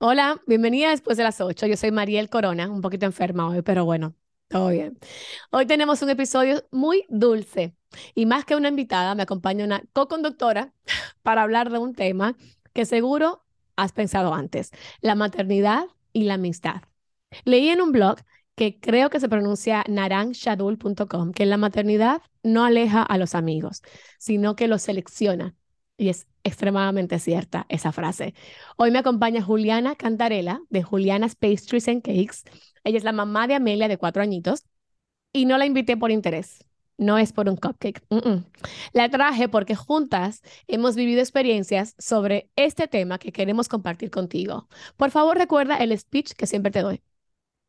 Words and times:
Hola, 0.00 0.40
bienvenida 0.46 0.90
después 0.90 1.16
de 1.16 1.24
las 1.24 1.40
8. 1.40 1.66
Yo 1.66 1.76
soy 1.76 1.90
Mariel 1.90 2.30
Corona, 2.30 2.70
un 2.70 2.80
poquito 2.80 3.04
enferma 3.04 3.48
hoy, 3.48 3.62
pero 3.62 3.84
bueno, 3.84 4.14
todo 4.46 4.68
bien. 4.68 4.96
Hoy 5.50 5.66
tenemos 5.66 6.02
un 6.02 6.10
episodio 6.10 6.64
muy 6.70 7.04
dulce 7.08 7.74
y 8.14 8.24
más 8.24 8.44
que 8.44 8.54
una 8.54 8.68
invitada, 8.68 9.16
me 9.16 9.24
acompaña 9.24 9.64
una 9.64 9.82
co-conductora 9.92 10.72
para 11.22 11.42
hablar 11.42 11.70
de 11.70 11.78
un 11.78 11.94
tema 11.94 12.36
que 12.72 12.86
seguro 12.86 13.44
has 13.74 13.90
pensado 13.92 14.34
antes, 14.34 14.70
la 15.00 15.16
maternidad 15.16 15.86
y 16.12 16.24
la 16.24 16.34
amistad. 16.34 16.82
Leí 17.44 17.68
en 17.68 17.80
un 17.80 17.90
blog 17.90 18.18
que 18.54 18.78
creo 18.78 19.10
que 19.10 19.18
se 19.18 19.28
pronuncia 19.28 19.84
naranshadul.com 19.88 21.32
que 21.32 21.44
la 21.46 21.56
maternidad 21.56 22.22
no 22.44 22.64
aleja 22.64 23.02
a 23.02 23.18
los 23.18 23.34
amigos, 23.34 23.82
sino 24.18 24.54
que 24.54 24.68
los 24.68 24.82
selecciona 24.82 25.56
y 25.98 26.08
es 26.08 26.26
extremadamente 26.44 27.18
cierta 27.18 27.66
esa 27.68 27.92
frase. 27.92 28.32
Hoy 28.76 28.90
me 28.90 29.00
acompaña 29.00 29.42
Juliana 29.42 29.96
Cantarela 29.96 30.62
de 30.70 30.82
Juliana's 30.82 31.34
Pastries 31.34 31.88
and 31.88 32.02
Cakes. 32.02 32.44
Ella 32.84 32.96
es 32.96 33.04
la 33.04 33.12
mamá 33.12 33.46
de 33.46 33.54
Amelia 33.54 33.88
de 33.88 33.98
cuatro 33.98 34.22
añitos 34.22 34.64
y 35.32 35.44
no 35.44 35.58
la 35.58 35.66
invité 35.66 35.96
por 35.96 36.10
interés. 36.10 36.64
No 36.96 37.18
es 37.18 37.32
por 37.32 37.48
un 37.48 37.56
cupcake. 37.56 38.02
La 38.92 39.08
traje 39.08 39.48
porque 39.48 39.76
juntas 39.76 40.42
hemos 40.66 40.96
vivido 40.96 41.20
experiencias 41.20 41.94
sobre 41.98 42.50
este 42.56 42.88
tema 42.88 43.18
que 43.18 43.30
queremos 43.32 43.68
compartir 43.68 44.10
contigo. 44.10 44.68
Por 44.96 45.10
favor, 45.10 45.36
recuerda 45.36 45.76
el 45.76 45.96
speech 45.96 46.32
que 46.32 46.46
siempre 46.46 46.72
te 46.72 46.80
doy. 46.82 47.02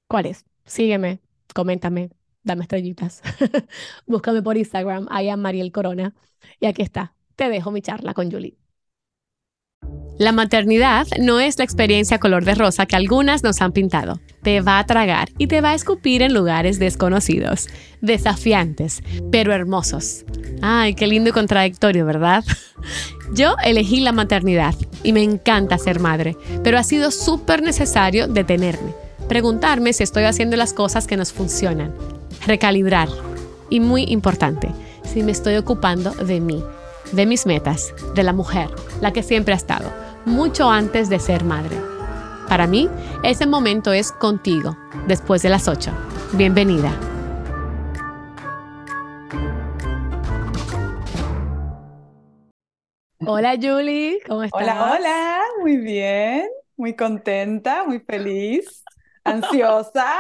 ¿Cuál 0.08 0.26
es? 0.28 0.46
Sígueme, 0.66 1.20
coméntame, 1.54 2.10
dame 2.44 2.64
estrellitas. 2.64 3.22
Búscame 4.08 4.42
por 4.42 4.58
Instagram, 4.58 5.08
I 5.12 5.30
am 5.30 5.42
Mariel 5.42 5.72
Corona. 5.72 6.16
Y 6.60 6.66
aquí 6.66 6.82
está, 6.82 7.14
te 7.40 7.50
dejo 7.50 7.72
mi 7.72 7.82
charla 7.82 8.14
con 8.14 8.30
Julie. 8.30 8.58
La 10.20 10.34
maternidad 10.34 11.08
no 11.22 11.40
es 11.40 11.58
la 11.58 11.64
experiencia 11.64 12.20
color 12.20 12.44
de 12.44 12.54
rosa 12.54 12.86
que 12.86 12.98
algunas 12.98 13.44
nos 13.44 13.62
han 13.62 13.72
pintado. 13.72 14.20
Te 14.44 14.60
va 14.60 14.78
a 14.78 14.86
tragar 14.86 15.30
y 15.38 15.48
te 15.48 15.62
va 15.62 15.70
a 15.70 15.74
escupir 15.74 16.22
en 16.22 16.34
lugares 16.34 16.80
desconocidos, 16.80 17.70
desafiantes, 18.02 19.02
pero 19.32 19.54
hermosos. 19.54 20.26
Ay, 20.62 20.96
qué 20.96 21.08
lindo 21.08 21.30
y 21.30 21.34
contradictorio, 21.34 22.06
¿verdad? 22.06 22.44
Yo 23.34 23.56
elegí 23.64 24.02
la 24.02 24.12
maternidad 24.12 24.76
y 25.04 25.14
me 25.14 25.24
encanta 25.24 25.78
ser 25.78 26.02
madre, 26.02 26.36
pero 26.62 26.78
ha 26.78 26.84
sido 26.84 27.10
súper 27.10 27.62
necesario 27.62 28.28
detenerme, 28.28 28.92
preguntarme 29.30 29.94
si 29.94 30.04
estoy 30.04 30.26
haciendo 30.26 30.58
las 30.58 30.74
cosas 30.74 31.08
que 31.08 31.16
nos 31.16 31.32
funcionan, 31.32 31.96
recalibrar 32.46 33.08
y 33.70 33.80
muy 33.80 34.04
importante, 34.10 34.68
si 35.06 35.24
me 35.24 35.32
estoy 35.32 35.56
ocupando 35.56 36.12
de 36.12 36.42
mí 36.42 36.62
de 37.12 37.26
mis 37.26 37.46
metas, 37.46 37.94
de 38.14 38.24
la 38.24 38.34
mujer, 38.34 38.70
la 39.02 39.12
que 39.14 39.24
siempre 39.24 39.54
ha 39.54 39.58
estado, 39.58 39.92
mucho 40.26 40.70
antes 40.70 41.10
de 41.10 41.20
ser 41.20 41.44
madre. 41.44 41.76
Para 42.48 42.68
mí, 42.68 42.90
ese 43.24 43.46
momento 43.46 43.94
es 43.94 44.12
contigo, 44.12 44.78
después 45.08 45.42
de 45.42 45.50
las 45.50 45.68
8. 45.68 45.92
Bienvenida. 46.34 46.92
Hola 53.26 53.56
Julie, 53.62 54.20
¿cómo 54.28 54.44
estás? 54.44 54.62
Hola, 54.62 54.94
hola, 54.94 55.42
muy 55.62 55.78
bien, 55.78 56.48
muy 56.78 56.96
contenta, 56.96 57.84
muy 57.84 58.00
feliz, 58.00 58.84
ansiosa, 59.24 60.16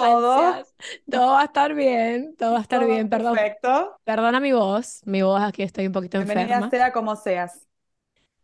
todo. 0.00 0.64
Todo 1.10 1.26
va 1.32 1.40
a 1.42 1.44
estar 1.44 1.74
bien, 1.74 2.34
todo 2.36 2.52
va 2.52 2.58
a 2.58 2.62
estar 2.62 2.86
bien, 2.86 3.08
perdón. 3.08 3.34
Perfecto. 3.34 3.96
Perdona 4.04 4.40
mi 4.40 4.52
voz, 4.52 5.00
mi 5.04 5.22
voz 5.22 5.40
aquí 5.42 5.62
estoy 5.62 5.86
un 5.86 5.92
poquito 5.92 6.18
Bienvenida 6.18 6.42
enferma. 6.56 6.70
sea 6.70 6.92
como 6.92 7.16
seas. 7.16 7.66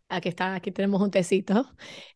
Aquí 0.09 0.29
está, 0.29 0.55
aquí 0.55 0.73
tenemos 0.73 1.01
un 1.03 1.11
tecito. 1.11 1.71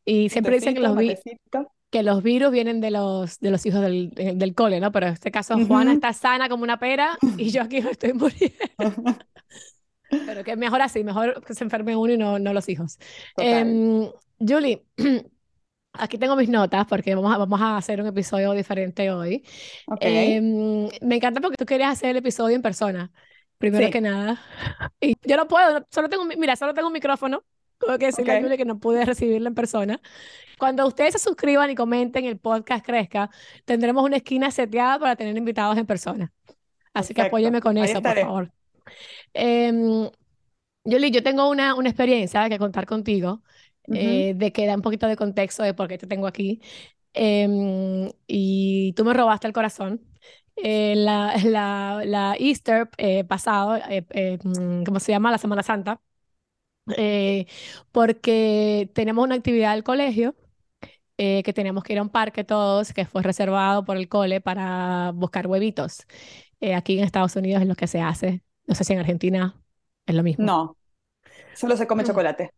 Y 0.04 0.28
siempre 0.30 0.54
dicen 0.56 0.74
que 0.74 0.80
los, 0.80 0.96
vi- 0.96 1.08
matecito. 1.08 1.72
que 1.90 2.02
los 2.02 2.22
virus 2.22 2.50
vienen 2.50 2.80
de 2.80 2.90
los, 2.90 3.38
de 3.40 3.50
los 3.50 3.66
hijos 3.66 3.80
del, 3.82 4.12
eh, 4.16 4.32
del 4.34 4.54
cole, 4.54 4.80
¿no? 4.80 4.90
Pero 4.92 5.06
en 5.08 5.12
este 5.12 5.30
caso 5.30 5.54
Juana 5.66 5.92
está 5.92 6.12
sana 6.12 6.48
como 6.48 6.62
una 6.62 6.78
pera 6.78 7.18
y 7.36 7.50
yo 7.50 7.62
aquí 7.62 7.80
me 7.82 7.90
estoy 7.90 8.12
muriendo. 8.14 8.56
Pero 10.26 10.44
que 10.44 10.56
mejor 10.56 10.82
así, 10.82 11.04
mejor 11.04 11.42
que 11.44 11.54
se 11.54 11.64
enferme 11.64 11.96
uno 11.96 12.12
y 12.12 12.18
no, 12.18 12.38
no 12.38 12.52
los 12.52 12.68
hijos. 12.68 12.98
Em, 13.38 14.08
Julie, 14.38 14.84
aquí 15.94 16.18
tengo 16.18 16.36
mis 16.36 16.48
notas 16.48 16.86
porque 16.86 17.14
vamos 17.14 17.34
a, 17.34 17.38
vamos 17.38 17.60
a 17.60 17.76
hacer 17.76 18.00
un 18.00 18.06
episodio 18.06 18.52
diferente 18.52 19.10
hoy. 19.10 19.44
Ok. 19.86 19.98
Em, 20.00 20.88
me 21.02 21.16
encanta 21.16 21.40
porque 21.40 21.56
tú 21.56 21.66
querías 21.66 21.92
hacer 21.92 22.10
el 22.10 22.16
episodio 22.18 22.56
en 22.56 22.62
persona, 22.62 23.12
primero 23.58 23.86
Sí. 23.86 23.92
que 23.92 24.00
nada. 24.00 24.40
Y 25.00 25.16
yo 25.26 25.36
no 25.36 25.48
puedo, 25.48 25.86
solo 25.90 26.08
tengo, 26.08 26.24
mira, 26.24 26.56
solo 26.56 26.74
tengo 26.74 26.88
un 26.88 26.92
micrófono. 26.94 27.44
Tengo 27.78 27.98
que 27.98 28.06
decirle 28.06 28.32
a 28.32 28.36
Ok. 28.36 28.42
Julie 28.44 28.56
que 28.56 28.64
no 28.64 28.78
pude 28.78 29.04
recibirla 29.04 29.48
en 29.48 29.54
persona. 29.56 30.00
Cuando 30.58 30.86
ustedes 30.86 31.14
se 31.14 31.18
suscriban 31.18 31.68
y 31.70 31.74
comenten, 31.74 32.24
el 32.26 32.38
podcast 32.38 32.84
crezca, 32.86 33.30
tendremos 33.64 34.04
una 34.04 34.18
esquina 34.18 34.50
seteada 34.52 34.98
para 35.00 35.16
tener 35.16 35.36
invitados 35.36 35.76
en 35.78 35.86
persona. 35.86 36.32
Así 36.94 37.08
que 37.14 37.22
Perfecto. 37.22 37.36
apóyeme 37.36 37.60
con 37.60 37.76
eso, 37.78 38.00
por 38.02 38.18
favor. 38.18 38.52
Em, 39.34 40.08
Yoli, 40.84 41.10
yo 41.10 41.22
tengo 41.22 41.48
una, 41.50 41.74
una 41.74 41.88
experiencia 41.88 42.48
que 42.48 42.58
contar 42.58 42.86
contigo, 42.86 43.42
Eh, 43.92 44.34
de 44.36 44.52
que 44.52 44.66
da 44.66 44.74
un 44.76 44.82
poquito 44.82 45.06
de 45.06 45.16
contexto 45.16 45.62
de 45.62 45.74
por 45.74 45.88
qué 45.88 45.98
te 45.98 46.06
tengo 46.06 46.26
aquí. 46.26 46.60
Em, 47.14 48.10
y 48.26 48.92
tú 48.94 49.04
me 49.04 49.14
robaste 49.14 49.46
el 49.46 49.52
corazón. 49.52 50.02
Eh, 50.56 50.94
la, 50.96 51.34
la, 51.44 52.02
la 52.04 52.36
Easter 52.38 52.88
eh, 52.98 53.24
pasado, 53.24 53.78
mm, 54.44 54.84
¿cómo 54.84 55.00
se 55.00 55.12
llama? 55.12 55.30
La 55.30 55.38
Semana 55.38 55.62
Santa, 55.62 56.00
porque 57.92 58.90
tenemos 58.94 59.24
una 59.24 59.34
actividad 59.36 59.74
del 59.74 59.84
colegio 59.84 60.34
eh, 61.18 61.42
que 61.44 61.52
teníamos 61.52 61.84
que 61.84 61.94
ir 61.94 61.98
a 62.00 62.02
un 62.02 62.10
parque 62.10 62.44
todos, 62.44 62.92
que 62.92 63.06
fue 63.06 63.22
reservado 63.22 63.84
por 63.84 63.96
el 63.96 64.08
cole 64.08 64.40
para 64.40 65.12
buscar 65.14 65.46
huevitos. 65.46 66.06
Eh, 66.60 66.74
aquí 66.74 66.98
en 66.98 67.04
Estados 67.04 67.36
Unidos 67.36 67.62
es 67.62 67.68
lo 67.68 67.76
que 67.76 67.86
se 67.88 68.00
hace. 68.02 68.42
No 68.66 68.74
sé 68.74 68.84
si 68.84 68.92
en 68.94 69.00
Argentina 69.00 69.62
es 70.06 70.14
lo 70.16 70.22
mismo. 70.22 70.48
No, 70.48 70.76
solo 71.54 71.76
se 71.76 71.86
come 71.88 72.04
chocolate. 72.04 72.52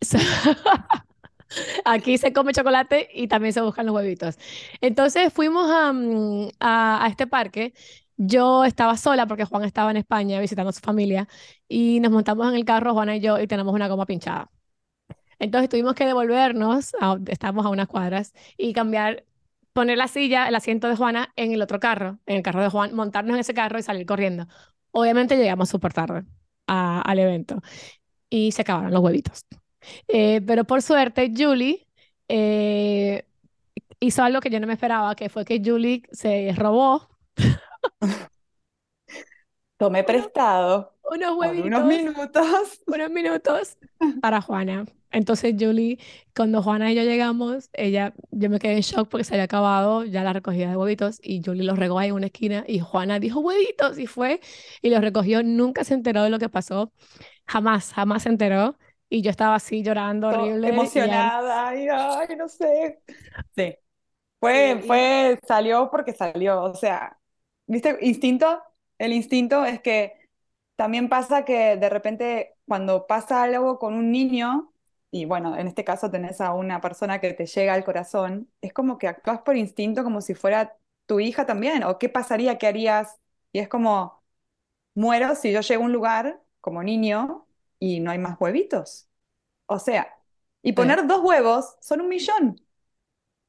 Aquí 1.84 2.18
se 2.18 2.32
come 2.32 2.52
chocolate 2.52 3.08
y 3.14 3.28
también 3.28 3.52
se 3.52 3.60
buscan 3.60 3.86
los 3.86 3.94
huevitos. 3.94 4.36
Entonces 4.80 5.32
fuimos 5.32 5.70
a, 5.70 5.92
mm, 5.92 6.48
a, 6.60 7.04
a 7.04 7.08
este 7.08 7.26
parque. 7.26 7.72
Yo 8.16 8.64
estaba 8.64 8.96
sola 8.96 9.26
porque 9.26 9.44
Juan 9.44 9.64
estaba 9.64 9.90
en 9.90 9.98
España 9.98 10.40
visitando 10.40 10.70
a 10.70 10.72
su 10.72 10.80
familia 10.80 11.28
y 11.68 12.00
nos 12.00 12.10
montamos 12.12 12.48
en 12.48 12.54
el 12.56 12.64
carro, 12.64 12.92
Juana 12.94 13.16
y 13.16 13.20
yo, 13.20 13.38
y 13.40 13.46
tenemos 13.46 13.74
una 13.74 13.88
goma 13.88 14.06
pinchada. 14.06 14.50
Entonces 15.38 15.68
tuvimos 15.70 15.94
que 15.94 16.06
devolvernos, 16.06 16.94
a- 17.00 17.18
estábamos 17.28 17.66
a 17.66 17.70
unas 17.70 17.88
cuadras, 17.88 18.34
y 18.58 18.72
cambiar, 18.74 19.24
poner 19.72 19.98
la 19.98 20.08
silla, 20.08 20.48
el 20.48 20.54
asiento 20.56 20.88
de 20.88 20.96
Juana 20.96 21.32
en 21.36 21.52
el 21.52 21.62
otro 21.62 21.80
carro, 21.80 22.20
en 22.26 22.36
el 22.38 22.42
carro 22.42 22.62
de 22.62 22.70
Juan, 22.70 22.94
montarnos 22.94 23.34
en 23.34 23.40
ese 23.40 23.54
carro 23.54 23.78
y 23.78 23.82
salir 23.84 24.06
corriendo. 24.06 24.48
Obviamente 24.92 25.36
llegamos 25.36 25.68
súper 25.70 25.92
tarde 25.94 26.24
al 26.66 27.18
evento 27.18 27.60
y 28.30 28.52
se 28.52 28.62
acabaron 28.62 28.92
los 28.92 29.02
huevitos. 29.02 29.42
Eh, 30.08 30.40
pero 30.46 30.64
por 30.64 30.82
suerte, 30.82 31.32
Julie 31.36 31.86
eh, 32.28 33.24
hizo 34.00 34.22
algo 34.22 34.40
que 34.40 34.50
yo 34.50 34.60
no 34.60 34.66
me 34.66 34.74
esperaba, 34.74 35.14
que 35.14 35.28
fue 35.28 35.44
que 35.44 35.62
Julie 35.64 36.02
se 36.12 36.52
robó 36.56 37.08
Tomé 39.78 40.04
prestado 40.04 40.94
unos 41.10 41.36
por 41.36 41.54
unos 41.54 41.84
huevitos, 41.84 41.84
minutos. 41.84 42.46
unos 42.86 43.10
minutos 43.10 43.76
para 44.22 44.40
Juana. 44.40 44.86
Entonces, 45.10 45.54
Julie, 45.58 45.98
cuando 46.34 46.62
Juana 46.62 46.90
y 46.92 46.94
yo 46.94 47.02
llegamos, 47.02 47.70
ella, 47.74 48.14
yo 48.30 48.50
me 48.50 48.58
quedé 48.58 48.74
en 48.74 48.80
shock 48.80 49.08
porque 49.08 49.24
se 49.24 49.34
había 49.34 49.44
acabado 49.44 50.04
ya 50.04 50.24
la 50.24 50.32
recogida 50.32 50.70
de 50.70 50.76
huevitos 50.76 51.20
y 51.22 51.42
Julie 51.44 51.62
los 51.64 51.78
regó 51.78 51.98
ahí 51.98 52.08
en 52.08 52.14
una 52.14 52.26
esquina 52.26 52.64
y 52.66 52.80
Juana 52.80 53.18
dijo 53.20 53.40
huevitos 53.40 53.98
y 53.98 54.06
fue 54.06 54.40
y 54.82 54.90
los 54.90 55.00
recogió. 55.00 55.42
Nunca 55.42 55.84
se 55.84 55.94
enteró 55.94 56.22
de 56.22 56.30
lo 56.30 56.38
que 56.38 56.48
pasó, 56.48 56.92
jamás, 57.46 57.92
jamás 57.92 58.22
se 58.24 58.30
enteró. 58.30 58.78
Y 59.08 59.22
yo 59.22 59.30
estaba 59.30 59.54
así 59.56 59.82
llorando 59.82 60.28
horrible. 60.28 60.68
y 60.68 60.70
ella- 60.70 60.72
emocionada. 60.74 61.68
Ay, 61.68 61.88
ay, 61.90 62.36
no 62.36 62.48
sé. 62.48 63.00
Sí. 63.56 63.76
Fue, 64.40 64.80
Sí. 64.82 64.86
fue, 64.86 65.38
salió 65.46 65.90
porque 65.90 66.12
salió. 66.14 66.62
O 66.62 66.74
sea, 66.74 67.18
¿viste? 67.66 67.98
Instinto. 68.02 68.62
El 68.98 69.12
instinto 69.12 69.64
es 69.64 69.80
que 69.80 70.14
también 70.76 71.08
pasa 71.08 71.44
que 71.44 71.76
de 71.76 71.88
repente 71.90 72.56
cuando 72.66 73.06
pasa 73.06 73.42
algo 73.42 73.78
con 73.78 73.94
un 73.94 74.10
niño, 74.12 74.72
y 75.10 75.24
bueno, 75.26 75.56
en 75.56 75.68
este 75.68 75.84
caso 75.84 76.10
tenés 76.10 76.40
a 76.40 76.52
una 76.54 76.80
persona 76.80 77.20
que 77.20 77.32
te 77.34 77.46
llega 77.46 77.74
al 77.74 77.84
corazón, 77.84 78.50
es 78.60 78.72
como 78.72 78.98
que 78.98 79.08
actúas 79.08 79.40
por 79.42 79.56
instinto 79.56 80.04
como 80.04 80.20
si 80.20 80.34
fuera 80.34 80.76
tu 81.06 81.20
hija 81.20 81.46
también. 81.46 81.84
O 81.84 81.98
qué 81.98 82.08
pasaría, 82.08 82.58
qué 82.58 82.66
harías. 82.66 83.18
Y 83.52 83.60
es 83.60 83.68
como, 83.68 84.22
muero 84.94 85.34
si 85.34 85.52
yo 85.52 85.60
llego 85.60 85.82
a 85.82 85.86
un 85.86 85.92
lugar 85.92 86.42
como 86.60 86.82
niño 86.82 87.45
y 87.78 88.00
no 88.00 88.10
hay 88.10 88.18
más 88.18 88.36
huevitos. 88.40 89.08
O 89.66 89.78
sea, 89.78 90.14
y 90.62 90.72
poner 90.74 91.06
dos 91.06 91.20
huevos 91.22 91.76
son 91.80 92.02
un 92.02 92.08
millón 92.08 92.60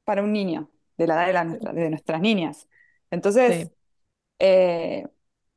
para 0.04 0.22
un 0.22 0.32
niño 0.32 0.70
de 0.96 1.06
la 1.06 1.14
edad 1.16 1.26
de, 1.28 1.32
la 1.34 1.44
nuestra- 1.44 1.72
de 1.72 1.90
nuestras 1.90 2.20
niñas. 2.20 2.68
Entonces, 3.10 3.70
Sí. 3.70 3.72
eh, 4.38 5.06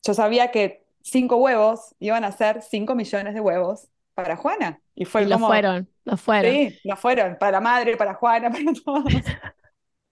yo 0.04 0.14
sabía 0.14 0.52
que 0.52 0.86
cinco 1.02 1.38
huevos 1.38 1.96
iban 2.00 2.24
a 2.26 2.32
ser 2.32 2.62
cinco 2.64 2.96
millones 2.96 3.34
de 3.34 3.42
huevos 3.42 3.90
para 4.16 4.36
Juana. 4.38 4.82
Y 4.96 5.06
fue 5.06 5.22
Y 5.22 5.28
lo 5.28 5.38
como, 5.38 5.40
fueron, 5.40 5.90
lo 6.06 6.18
fueron. 6.18 6.62
sí, 6.62 6.80
lo 6.84 6.98
fueron, 6.98 7.38
para 7.40 7.54
la 7.54 7.62
madre, 7.62 7.98
para 7.98 8.16
Juana, 8.16 8.52
para 8.52 8.66
todos. 8.86 9.06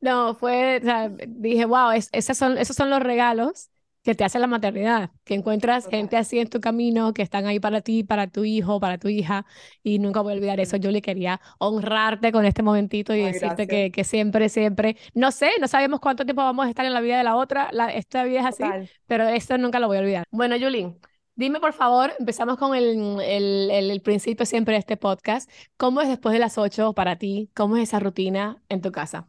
No, 0.02 0.34
fue, 0.36 0.78
o 0.78 0.82
sea, 0.86 1.10
dije, 1.28 1.66
wow, 1.66 1.92
es- 1.92 2.10
esos 2.14 2.38
son, 2.38 2.58
esos 2.58 2.76
son 2.76 2.90
los 2.90 3.02
regalos 3.02 3.70
que 4.04 4.16
te 4.16 4.24
hace 4.24 4.40
la 4.40 4.48
maternidad, 4.48 5.12
que 5.26 5.34
encuentras 5.36 5.86
Total. 5.86 5.90
gente 5.90 6.18
así 6.18 6.40
en 6.40 6.50
tu 6.50 6.60
camino, 6.62 7.14
que 7.14 7.22
están 7.22 7.46
ahí 7.46 7.60
para 7.60 7.82
ti, 7.82 8.04
para 8.04 8.28
tu 8.28 8.44
hijo, 8.46 8.80
para 8.80 8.98
tu 8.98 9.08
hija, 9.10 9.46
y 9.84 10.00
nunca 10.00 10.22
voy 10.22 10.34
a 10.34 10.36
olvidar 10.38 10.60
eso. 10.60 10.78
Yo 10.78 10.92
le 10.92 11.02
quería 11.02 11.42
honrarte 11.60 12.32
con 12.32 12.46
este 12.46 12.64
momentito 12.64 13.14
y 13.16 13.22
Ay, 13.22 13.34
decirte 13.34 13.68
que, 13.68 13.92
que 13.92 14.04
siempre, 14.04 14.50
siempre, 14.50 14.98
no 15.14 15.32
sé, 15.32 15.52
no 15.60 15.68
sabemos 15.68 16.00
cuánto 16.00 16.26
tiempo 16.26 16.42
vamos 16.44 16.66
a 16.66 16.70
estar 16.70 16.86
en 16.86 16.94
la 16.94 17.02
vida 17.02 17.18
de 17.18 17.24
la 17.24 17.36
otra, 17.36 17.70
la, 17.72 17.88
esta 17.94 18.24
vida 18.24 18.40
es 18.42 18.46
así, 18.46 18.64
Total. 18.64 18.90
pero 19.08 19.28
esto 19.28 19.58
nunca 19.58 19.80
lo 19.80 19.88
voy 19.88 19.98
a 19.98 20.00
olvidar. 20.02 20.24
Bueno, 20.32 20.56
Yulín, 20.56 21.00
dime 21.36 21.60
por 21.60 21.74
favor, 21.74 22.14
empezamos 22.20 22.58
con 22.58 22.76
el, 22.76 23.20
el, 23.22 23.70
el, 23.72 23.92
el 23.92 24.02
principio 24.02 24.46
siempre 24.46 24.74
de 24.74 24.80
este 24.80 24.98
podcast. 24.98 25.50
¿Cómo 25.78 26.02
es 26.02 26.08
después 26.10 26.34
de 26.34 26.40
las 26.40 26.58
8 26.58 26.94
para 26.94 27.18
ti? 27.18 27.50
¿Cómo 27.56 27.78
es 27.78 27.84
esa 27.84 28.00
rutina 28.00 28.62
en 28.70 28.82
tu 28.82 28.92
casa? 28.92 29.28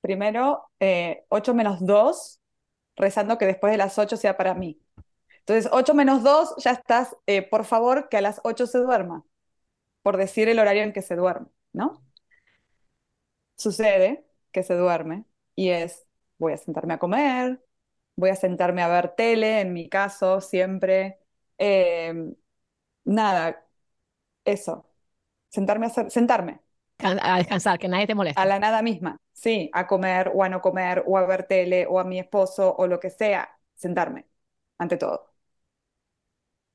Primero, 0.00 0.70
eh, 0.80 1.24
8 1.28 1.52
menos 1.54 1.78
2, 1.84 2.39
rezando 3.00 3.38
que 3.38 3.46
después 3.46 3.72
de 3.72 3.78
las 3.78 3.98
8 3.98 4.16
sea 4.16 4.36
para 4.36 4.54
mí. 4.54 4.80
Entonces, 5.40 5.70
8 5.72 5.94
menos 5.94 6.22
2, 6.22 6.54
ya 6.58 6.72
estás, 6.72 7.16
eh, 7.26 7.42
por 7.42 7.64
favor, 7.64 8.08
que 8.10 8.18
a 8.18 8.22
las 8.22 8.40
8 8.44 8.66
se 8.66 8.78
duerma, 8.78 9.24
por 10.02 10.16
decir 10.18 10.48
el 10.48 10.58
horario 10.60 10.82
en 10.84 10.92
que 10.92 11.02
se 11.02 11.16
duerme, 11.16 11.48
¿no? 11.72 12.02
Sucede 13.56 14.26
que 14.52 14.62
se 14.62 14.74
duerme 14.74 15.24
y 15.54 15.70
es, 15.70 16.06
voy 16.38 16.52
a 16.54 16.56
sentarme 16.56 16.94
a 16.94 16.98
comer, 16.98 17.62
voy 18.16 18.30
a 18.30 18.36
sentarme 18.36 18.82
a 18.82 18.88
ver 18.88 19.14
tele, 19.16 19.60
en 19.60 19.72
mi 19.72 19.88
caso, 19.88 20.40
siempre. 20.40 21.20
eh, 21.58 22.14
nada, 23.04 23.66
eso, 24.44 24.86
sentarme 25.50 25.86
a 25.86 25.88
hacer, 25.90 26.10
sentarme. 26.10 26.60
A 27.02 27.38
descansar, 27.38 27.78
que 27.78 27.88
nadie 27.88 28.06
te 28.06 28.14
moleste. 28.14 28.40
A 28.40 28.44
la 28.44 28.58
nada 28.58 28.82
misma, 28.82 29.18
sí, 29.40 29.70
a 29.72 29.86
comer 29.86 30.32
o 30.34 30.42
a 30.44 30.48
no 30.48 30.60
comer 30.62 31.04
o 31.06 31.16
a 31.18 31.26
ver 31.26 31.44
tele 31.46 31.86
o 31.88 31.98
a 32.00 32.04
mi 32.04 32.18
esposo 32.18 32.74
o 32.76 32.86
lo 32.86 33.00
que 33.00 33.10
sea, 33.10 33.58
sentarme, 33.76 34.26
ante 34.78 34.96
todo. 34.98 35.30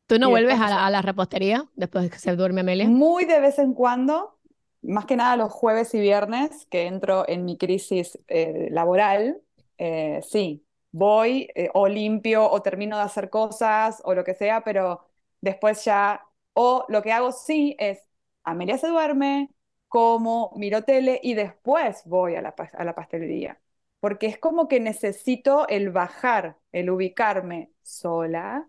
¿Tú 0.07 0.17
no 0.19 0.29
vuelves 0.29 0.57
la, 0.59 0.85
a 0.85 0.89
la 0.89 1.01
repostería 1.03 1.69
después 1.75 2.03
de 2.03 2.09
que 2.09 2.19
se 2.19 2.35
duerme 2.35 2.61
Amelia? 2.61 2.93
Muy 2.93 3.25
de 3.25 3.39
vez 3.39 3.57
en 3.59 3.73
cuando, 3.73 4.37
más 4.81 5.05
que 5.05 5.15
nada 5.15 5.37
los 5.37 5.51
jueves 5.51 5.93
y 5.95 5.99
viernes, 5.99 6.65
que 6.67 6.85
entro 6.87 7.27
en 7.27 7.45
mi 7.45 7.57
crisis 7.57 8.19
eh, 8.27 8.67
laboral, 8.71 9.41
eh, 9.77 10.21
sí, 10.27 10.65
voy 10.91 11.49
eh, 11.55 11.69
o 11.73 11.87
limpio 11.87 12.49
o 12.49 12.61
termino 12.61 12.97
de 12.97 13.03
hacer 13.03 13.29
cosas 13.29 14.01
o 14.05 14.13
lo 14.13 14.23
que 14.23 14.35
sea, 14.35 14.63
pero 14.63 15.07
después 15.41 15.83
ya, 15.85 16.27
o 16.53 16.85
lo 16.89 17.01
que 17.01 17.11
hago 17.11 17.31
sí 17.31 17.75
es, 17.79 17.99
Amelia 18.43 18.77
se 18.77 18.87
duerme, 18.87 19.49
como, 19.95 20.51
miro 20.55 20.83
tele 20.83 21.19
y 21.23 21.33
después 21.35 22.03
voy 22.05 22.35
a 22.35 22.41
la, 22.41 22.55
a 22.73 22.83
la 22.83 22.95
pastelería, 22.95 23.61
porque 23.99 24.27
es 24.27 24.37
como 24.39 24.67
que 24.67 24.79
necesito 24.79 25.67
el 25.69 25.89
bajar, 25.91 26.57
el 26.73 26.89
ubicarme 26.89 27.71
sola 27.83 28.67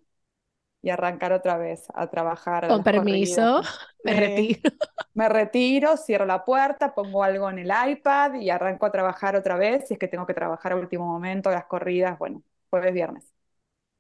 y 0.83 0.91
arrancar 0.91 1.33
otra 1.33 1.57
vez 1.59 1.87
a 1.95 2.09
trabajar 2.11 2.67
Con 2.67 2.83
permiso, 2.83 3.63
me 4.05 4.15
Sí. 4.15 4.15
retiro. 4.15 4.63
Me 5.15 5.29
retiro, 5.31 5.97
cierro 5.97 6.27
la 6.27 6.45
puerta, 6.45 6.95
pongo 6.95 7.25
algo 7.25 7.51
en 7.51 7.59
el 7.61 7.73
iPad 7.91 8.35
y 8.35 8.51
arranco 8.51 8.87
a 8.87 8.93
trabajar 8.93 9.35
otra 9.37 9.57
vez. 9.57 9.89
Si 9.89 9.95
es 9.95 10.01
que 10.01 10.09
tengo 10.09 10.27
que 10.27 10.35
trabajar 10.35 10.73
a 10.73 10.77
último 10.77 11.07
momento, 11.07 11.51
las 11.51 11.67
corridas, 11.67 12.19
bueno, 12.19 12.43
jueves, 12.71 12.93
viernes. 12.95 13.25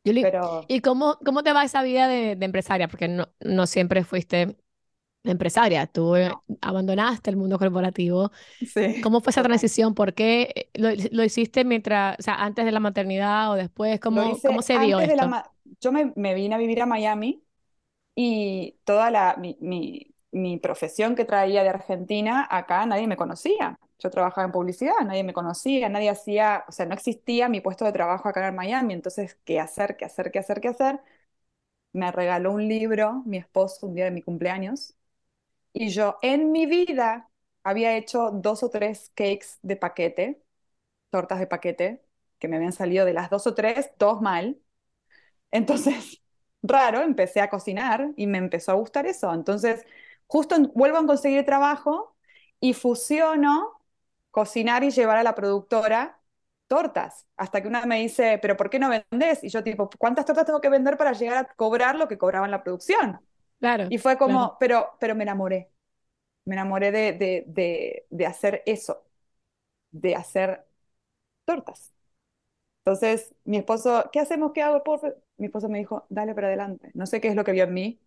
Yuli, 0.04 0.30
Pero 0.30 0.68
¿y 0.68 0.80
cómo, 0.80 1.18
cómo 1.24 1.42
te 1.42 1.52
va 1.52 1.64
esa 1.64 1.82
vida 1.82 2.06
de, 2.08 2.36
de 2.36 2.44
empresaria? 2.46 2.88
Porque 2.88 3.08
no, 3.08 3.28
no 3.40 3.66
siempre 3.66 4.04
fuiste 4.04 4.56
empresaria, 5.32 5.86
tú 5.86 6.16
eh, 6.16 6.40
abandonaste 6.60 7.30
el 7.30 7.36
mundo 7.36 7.58
corporativo. 7.58 8.30
sí, 8.60 8.96
¿Cómo 9.00 9.20
fue 9.20 9.30
esa 9.32 9.42
transición? 9.44 9.94
¿Por 9.94 10.14
qué 10.14 10.52
eh, 10.56 10.70
lo, 10.74 10.90
lo 11.12 11.24
hiciste 11.24 11.64
mientras, 11.64 12.18
o 12.20 12.22
sea, 12.22 12.36
antes 12.44 12.64
de 12.64 12.72
la 12.72 12.80
maternidad 12.80 13.50
o 13.52 13.54
después? 13.56 14.00
¿Cómo, 14.00 14.42
cómo 14.44 14.62
se 14.62 14.78
dio 14.80 15.00
antes 15.00 15.06
de 15.06 15.16
la... 15.16 15.26
esto? 15.26 15.38
Yo 15.80 15.92
me, 15.92 16.12
me 16.16 16.34
vine 16.34 16.54
a 16.54 16.58
vivir 16.58 16.80
a 16.82 16.86
Miami 16.86 17.42
y 18.16 18.78
toda 18.84 19.10
la, 19.10 19.36
mi, 19.38 19.56
mi, 19.60 20.14
mi 20.32 20.58
profesión 20.58 21.14
que 21.16 21.24
traía 21.24 21.62
de 21.64 21.70
Argentina, 21.70 22.46
acá 22.50 22.86
nadie 22.86 23.06
me 23.08 23.16
conocía. 23.18 23.78
Yo 24.00 24.10
trabajaba 24.10 24.46
en 24.46 24.52
publicidad, 24.52 24.94
nadie 25.06 25.24
me 25.24 25.34
conocía, 25.34 25.88
nadie 25.88 26.10
hacía, 26.10 26.64
o 26.68 26.72
sea, 26.72 26.86
no 26.86 26.94
existía 26.94 27.48
mi 27.48 27.60
puesto 27.60 27.84
de 27.84 27.92
trabajo 27.92 28.28
acá 28.28 28.48
en 28.48 28.56
Miami. 28.56 28.94
Entonces, 28.94 29.38
¿qué 29.44 29.60
hacer, 29.60 29.96
qué 29.96 30.06
hacer, 30.06 30.30
qué 30.32 30.40
hacer, 30.40 30.60
qué 30.60 30.68
hacer? 30.68 31.00
Me 31.92 32.12
regaló 32.12 32.52
un 32.52 32.68
libro 32.68 33.22
mi 33.26 33.38
esposo 33.38 33.86
un 33.86 33.94
día 33.94 34.04
de 34.06 34.10
mi 34.12 34.22
cumpleaños 34.22 34.94
y 35.76 35.90
yo 35.90 36.18
en 36.22 36.52
mi 36.52 36.66
vida 36.66 37.30
había 37.64 37.96
hecho 37.96 38.30
dos 38.32 38.62
o 38.62 38.70
tres 38.70 39.10
cakes 39.14 39.58
de 39.62 39.76
paquete, 39.76 40.42
tortas 41.10 41.38
de 41.40 41.46
paquete, 41.48 42.04
que 42.38 42.48
me 42.48 42.56
habían 42.56 42.72
salido 42.74 43.06
de 43.06 43.14
las 43.14 43.30
dos 43.30 43.46
o 43.46 43.54
tres, 43.54 43.90
dos 43.98 44.20
mal. 44.22 44.58
Entonces, 45.50 46.22
raro, 46.62 47.02
empecé 47.02 47.40
a 47.40 47.50
cocinar 47.50 48.12
y 48.16 48.26
me 48.26 48.38
empezó 48.38 48.72
a 48.72 48.74
gustar 48.74 49.06
eso. 49.06 49.32
Entonces, 49.34 49.84
justo 50.26 50.56
vuelvo 50.74 50.98
a 50.98 51.06
conseguir 51.06 51.44
trabajo 51.44 52.16
y 52.60 52.74
fusiono 52.74 53.80
cocinar 54.30 54.84
y 54.84 54.90
llevar 54.90 55.18
a 55.18 55.22
la 55.24 55.34
productora 55.34 56.20
tortas. 56.68 57.26
Hasta 57.36 57.62
que 57.62 57.68
una 57.68 57.86
me 57.86 58.00
dice, 58.00 58.38
pero 58.42 58.56
¿por 58.56 58.70
qué 58.70 58.78
no 58.78 58.90
vendés? 58.90 59.44
Y 59.44 59.48
yo 59.50 59.62
tipo, 59.64 59.88
¿cuántas 59.98 60.24
tortas 60.26 60.46
tengo 60.46 60.60
que 60.60 60.68
vender 60.70 60.96
para 60.98 61.12
llegar 61.12 61.38
a 61.38 61.54
cobrar 61.56 61.96
lo 61.96 62.08
que 62.08 62.18
cobraba 62.18 62.46
en 62.46 62.52
la 62.52 62.62
producción? 62.64 63.25
Claro, 63.60 63.86
Y 63.88 63.98
fue 63.98 64.18
claro. 64.24 64.46
como, 64.46 64.56
pero, 64.58 64.96
pero 65.00 65.14
me 65.14 65.24
enamoré. 65.24 65.70
Me 66.46 66.54
enamoré 66.56 66.92
de, 66.92 67.12
de, 67.14 67.44
de, 67.48 68.06
de 68.10 68.26
hacer 68.26 68.62
eso, 68.66 69.04
de 69.92 70.16
hacer 70.16 70.66
tortas. 71.44 71.94
Entonces, 72.84 73.34
mi 73.44 73.58
esposo, 73.58 74.10
¿qué 74.12 74.20
hacemos? 74.20 74.52
¿Qué 74.54 74.62
hago? 74.62 74.82
¿Puedo 74.84 74.98
hacer?". 74.98 75.22
Mi 75.38 75.46
esposo 75.46 75.68
me 75.70 75.78
dijo, 75.78 76.06
dale 76.10 76.34
para 76.34 76.48
adelante. 76.48 76.90
No 76.94 77.06
sé 77.06 77.20
qué 77.20 77.28
es 77.28 77.36
lo 77.36 77.44
que 77.44 77.52
vio 77.52 77.64
en 77.64 77.74
mí, 77.74 78.00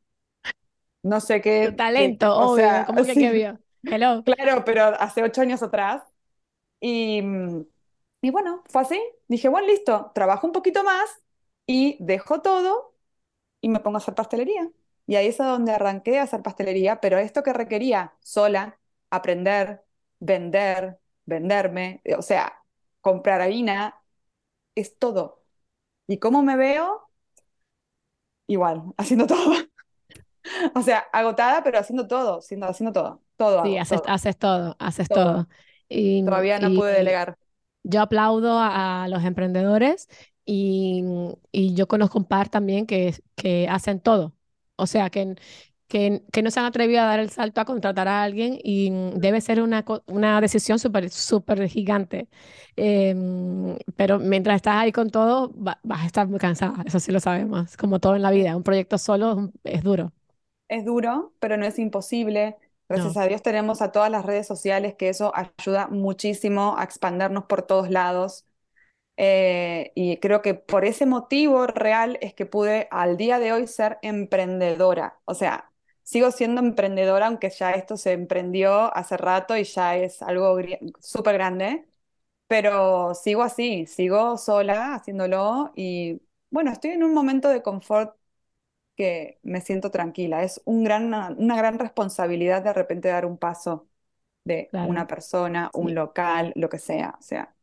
no 1.04 1.20
sé 1.22 1.42
Tu 1.62 1.72
qué, 1.72 1.84
qué- 1.94 2.16
talento, 2.16 2.36
o 2.38 2.48
obvio. 2.48 2.48
sea, 2.48 2.86
¿Cómo 2.86 3.04
que 3.06 3.16
sí, 3.16 3.18
qué 3.18 3.32
vio? 3.32 3.60
Hello. 3.90 4.26
claro, 4.26 4.64
pero 4.66 4.86
hace 5.00 5.24
ocho 5.24 5.42
años 5.42 5.64
atrás. 5.64 6.04
Y, 6.82 7.22
y 8.22 8.32
bueno, 8.32 8.64
fue 8.70 8.82
así. 8.82 9.02
Dije, 9.28 9.50
bueno, 9.50 9.68
listo, 9.68 10.12
trabajo 10.16 10.48
un 10.48 10.54
poquito 10.54 10.84
más 10.84 11.10
y 11.66 11.98
dejo 12.04 12.42
todo 12.42 12.96
y 13.62 13.70
me 13.70 13.80
pongo 13.82 13.98
a 13.98 14.00
hacer 14.02 14.16
pastelería. 14.16 14.72
Y 15.10 15.16
ahí 15.18 15.28
es 15.28 15.42
a 15.42 15.46
donde 15.48 15.74
arranqué 15.74 16.20
a 16.20 16.24
hacer 16.24 16.44
pastelería, 16.44 17.02
pero 17.02 17.18
esto 17.20 17.44
que 17.44 17.54
requería 17.54 18.16
sola, 18.22 18.80
aprender, 19.12 19.84
vender, 20.20 21.00
venderme, 21.26 22.02
o 22.18 22.22
sea, 22.22 22.64
comprar 23.02 23.42
harina, 23.42 24.02
es 24.76 25.00
todo. 25.00 25.44
¿Y 26.08 26.20
cómo 26.20 26.44
me 26.44 26.58
veo? 26.58 27.10
Igual, 28.48 28.84
haciendo 28.98 29.28
todo. 29.28 29.54
O 30.76 30.82
sea, 30.82 31.00
agotada, 31.14 31.64
pero 31.64 31.80
haciendo 31.80 32.08
todo, 32.08 32.40
haciendo, 32.40 32.68
haciendo 32.68 32.94
todo. 32.94 33.24
Todo 33.38 33.62
Sí, 33.62 33.78
hago, 33.78 33.78
haces, 33.78 34.02
todo, 34.02 34.06
haces 34.06 34.38
todo, 34.38 34.76
haces 34.80 35.12
todo. 35.12 35.46
todo. 35.46 35.50
Y, 35.90 36.24
Todavía 36.24 36.60
no 36.60 36.74
pude 36.74 36.94
delegar. 36.94 37.38
yo 37.84 38.02
aplaudo 38.02 38.60
a, 38.60 39.04
a 39.04 39.08
los 39.08 39.24
emprendedores 39.24 40.08
y, 40.46 41.04
y 41.52 41.74
yo 41.76 41.88
conozco 41.88 42.20
un 42.20 42.26
par 42.26 42.50
también 42.50 42.86
que, 42.88 43.16
que 43.36 43.68
hacen 43.70 44.00
todo. 44.02 44.36
O 44.80 44.88
sea, 44.88 45.10
que, 45.10 45.36
que, 45.88 46.24
que 46.32 46.42
no 46.44 46.52
se 46.52 46.60
han 46.60 46.66
atrevido 46.68 47.02
a 47.02 47.06
dar 47.06 47.20
el 47.20 47.30
salto 47.32 47.62
a 47.62 47.66
contratar 47.66 48.08
a 48.08 48.24
alguien 48.24 48.60
y 48.64 48.92
debe 49.16 49.42
ser 49.42 49.62
una, 49.62 49.84
una 50.08 50.42
decisión 50.42 50.80
súper, 50.80 51.10
súper 51.10 51.68
gigante. 51.70 52.28
Em, 52.76 53.78
pero 53.96 54.20
mientras 54.20 54.58
estás 54.58 54.76
ahí 54.78 54.92
con 54.92 55.10
todo, 55.10 55.52
va- 55.56 55.80
vas 55.84 56.04
a 56.04 56.06
estar 56.06 56.28
muy 56.28 56.40
cansada, 56.40 56.84
eso 56.86 57.00
sí 57.00 57.12
lo 57.12 57.20
sabemos. 57.20 57.76
Como 57.78 58.00
todo 58.00 58.16
en 58.16 58.22
la 58.22 58.32
vida, 58.32 58.56
un 58.56 58.64
proyecto 58.64 58.98
solo 58.98 59.32
es 59.32 59.38
un- 59.38 59.54
es 59.64 59.84
duro. 59.84 60.14
Es 60.68 60.86
duro, 60.86 61.34
pero 61.40 61.58
no 61.58 61.66
es 61.66 61.80
imposible. 61.80 62.58
Gracias 62.88 63.18
No, 63.18 63.18
a 63.18 63.26
Dios 63.28 63.42
tenemos 63.42 63.82
a 63.82 63.92
todas 63.92 64.12
las 64.12 64.26
redes 64.26 64.48
sociales 64.48 64.96
que 64.96 65.10
eso 65.10 65.32
ayuda 65.36 65.88
muchísimo 65.88 66.76
a 66.78 66.84
expandernos 66.84 67.46
por 67.46 67.64
todos 67.64 67.90
lados. 67.90 68.46
Eh, 69.22 69.92
y 69.96 70.18
creo 70.18 70.42
que 70.42 70.54
por 70.56 70.86
ese 70.86 71.06
motivo 71.06 71.68
real 71.68 72.18
es 72.22 72.34
que 72.34 72.46
pude 72.46 72.88
al 72.92 73.18
día 73.18 73.40
de 73.40 73.52
hoy 73.54 73.68
ser 73.68 74.00
emprendedora. 74.02 75.20
O 75.26 75.34
sea, 75.34 75.72
sigo 76.04 76.32
siendo 76.32 76.62
emprendedora, 76.62 77.28
aunque 77.28 77.50
ya 77.50 77.72
esto 77.72 77.98
se 77.98 78.14
emprendió 78.14 78.96
hace 78.96 79.18
rato 79.18 79.58
y 79.58 79.66
ya 79.66 79.98
es 79.98 80.22
algo 80.22 80.58
súper 81.02 81.34
grande, 81.36 81.86
pero 82.48 83.16
sigo 83.16 83.44
así, 83.44 83.86
sigo 83.88 84.38
sola 84.38 84.96
haciéndolo 84.96 85.72
y 85.76 86.22
bueno, 86.52 86.72
estoy 86.72 86.92
en 86.92 87.04
un 87.04 87.14
momento 87.14 87.50
de 87.50 87.62
confort 87.64 88.16
que 88.96 89.40
me 89.44 89.62
siento 89.62 89.92
tranquila. 89.92 90.44
Es 90.44 90.62
un 90.66 90.84
gran, 90.84 91.14
una 91.40 91.58
gran 91.58 91.80
responsabilidad 91.80 92.64
de 92.64 92.74
repente 92.74 93.08
dar 93.10 93.26
un 93.26 93.38
paso 93.38 93.88
de 94.44 94.72
claro. 94.72 94.90
una 94.90 95.08
persona, 95.08 95.72
un 95.74 95.88
Sí. 95.90 95.96
local, 95.96 96.54
lo 96.56 96.70
que 96.70 96.80
sea. 96.80 97.16
O 97.20 97.24
sea, 97.24 97.56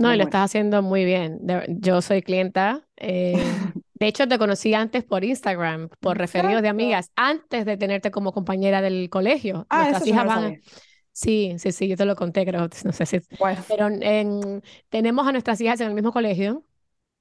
No, 0.00 0.12
y 0.12 0.16
lo 0.16 0.24
estás 0.24 0.46
haciendo 0.46 0.82
muy 0.82 1.04
bien. 1.04 1.38
De- 1.46 1.66
yo 1.78 2.00
soy 2.02 2.22
clienta 2.22 2.86
eh, 2.96 3.36
De 3.94 4.06
hecho, 4.06 4.26
te 4.26 4.38
conocí 4.38 4.72
antes 4.72 5.04
por 5.04 5.24
Instagram, 5.24 5.90
por 6.00 6.16
referidos 6.16 6.62
de 6.62 6.68
amigas, 6.68 7.12
antes 7.16 7.66
de 7.66 7.76
tenerte 7.76 8.10
como 8.10 8.32
compañera 8.32 8.80
del 8.80 9.10
colegio. 9.10 9.66
Ah, 9.68 9.80
Nuestras 9.80 10.02
eso 10.06 10.10
hijas 10.14 10.26
van. 10.26 10.60
Sí, 11.12 11.54
sí, 11.58 11.70
sí, 11.72 11.86
yo 11.88 11.96
te 11.96 12.06
lo 12.06 12.16
conté, 12.16 12.46
creo. 12.46 12.68
No 12.84 12.92
sé 12.92 13.04
si. 13.04 13.20
Bueno. 13.38 13.62
Pero 13.68 13.88
en- 13.88 14.62
tenemos 14.88 15.26
a 15.28 15.32
nuestras 15.32 15.60
hijas 15.60 15.80
en 15.82 15.88
el 15.88 15.94
mismo 15.94 16.12
colegio. 16.12 16.64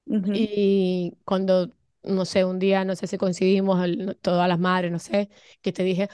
Ujú. 0.05 0.31
Y 0.33 1.17
cuando, 1.25 1.71
no 2.03 2.25
sé, 2.25 2.45
un 2.45 2.59
día, 2.59 2.85
no 2.85 2.95
sé 2.95 3.07
si 3.07 3.17
coincidimos, 3.17 3.83
el- 3.83 4.17
todas 4.21 4.47
las 4.47 4.59
madres, 4.59 4.91
no 4.91 4.99
sé, 4.99 5.29
que 5.61 5.71
te 5.73 5.83
dije, 5.83 6.09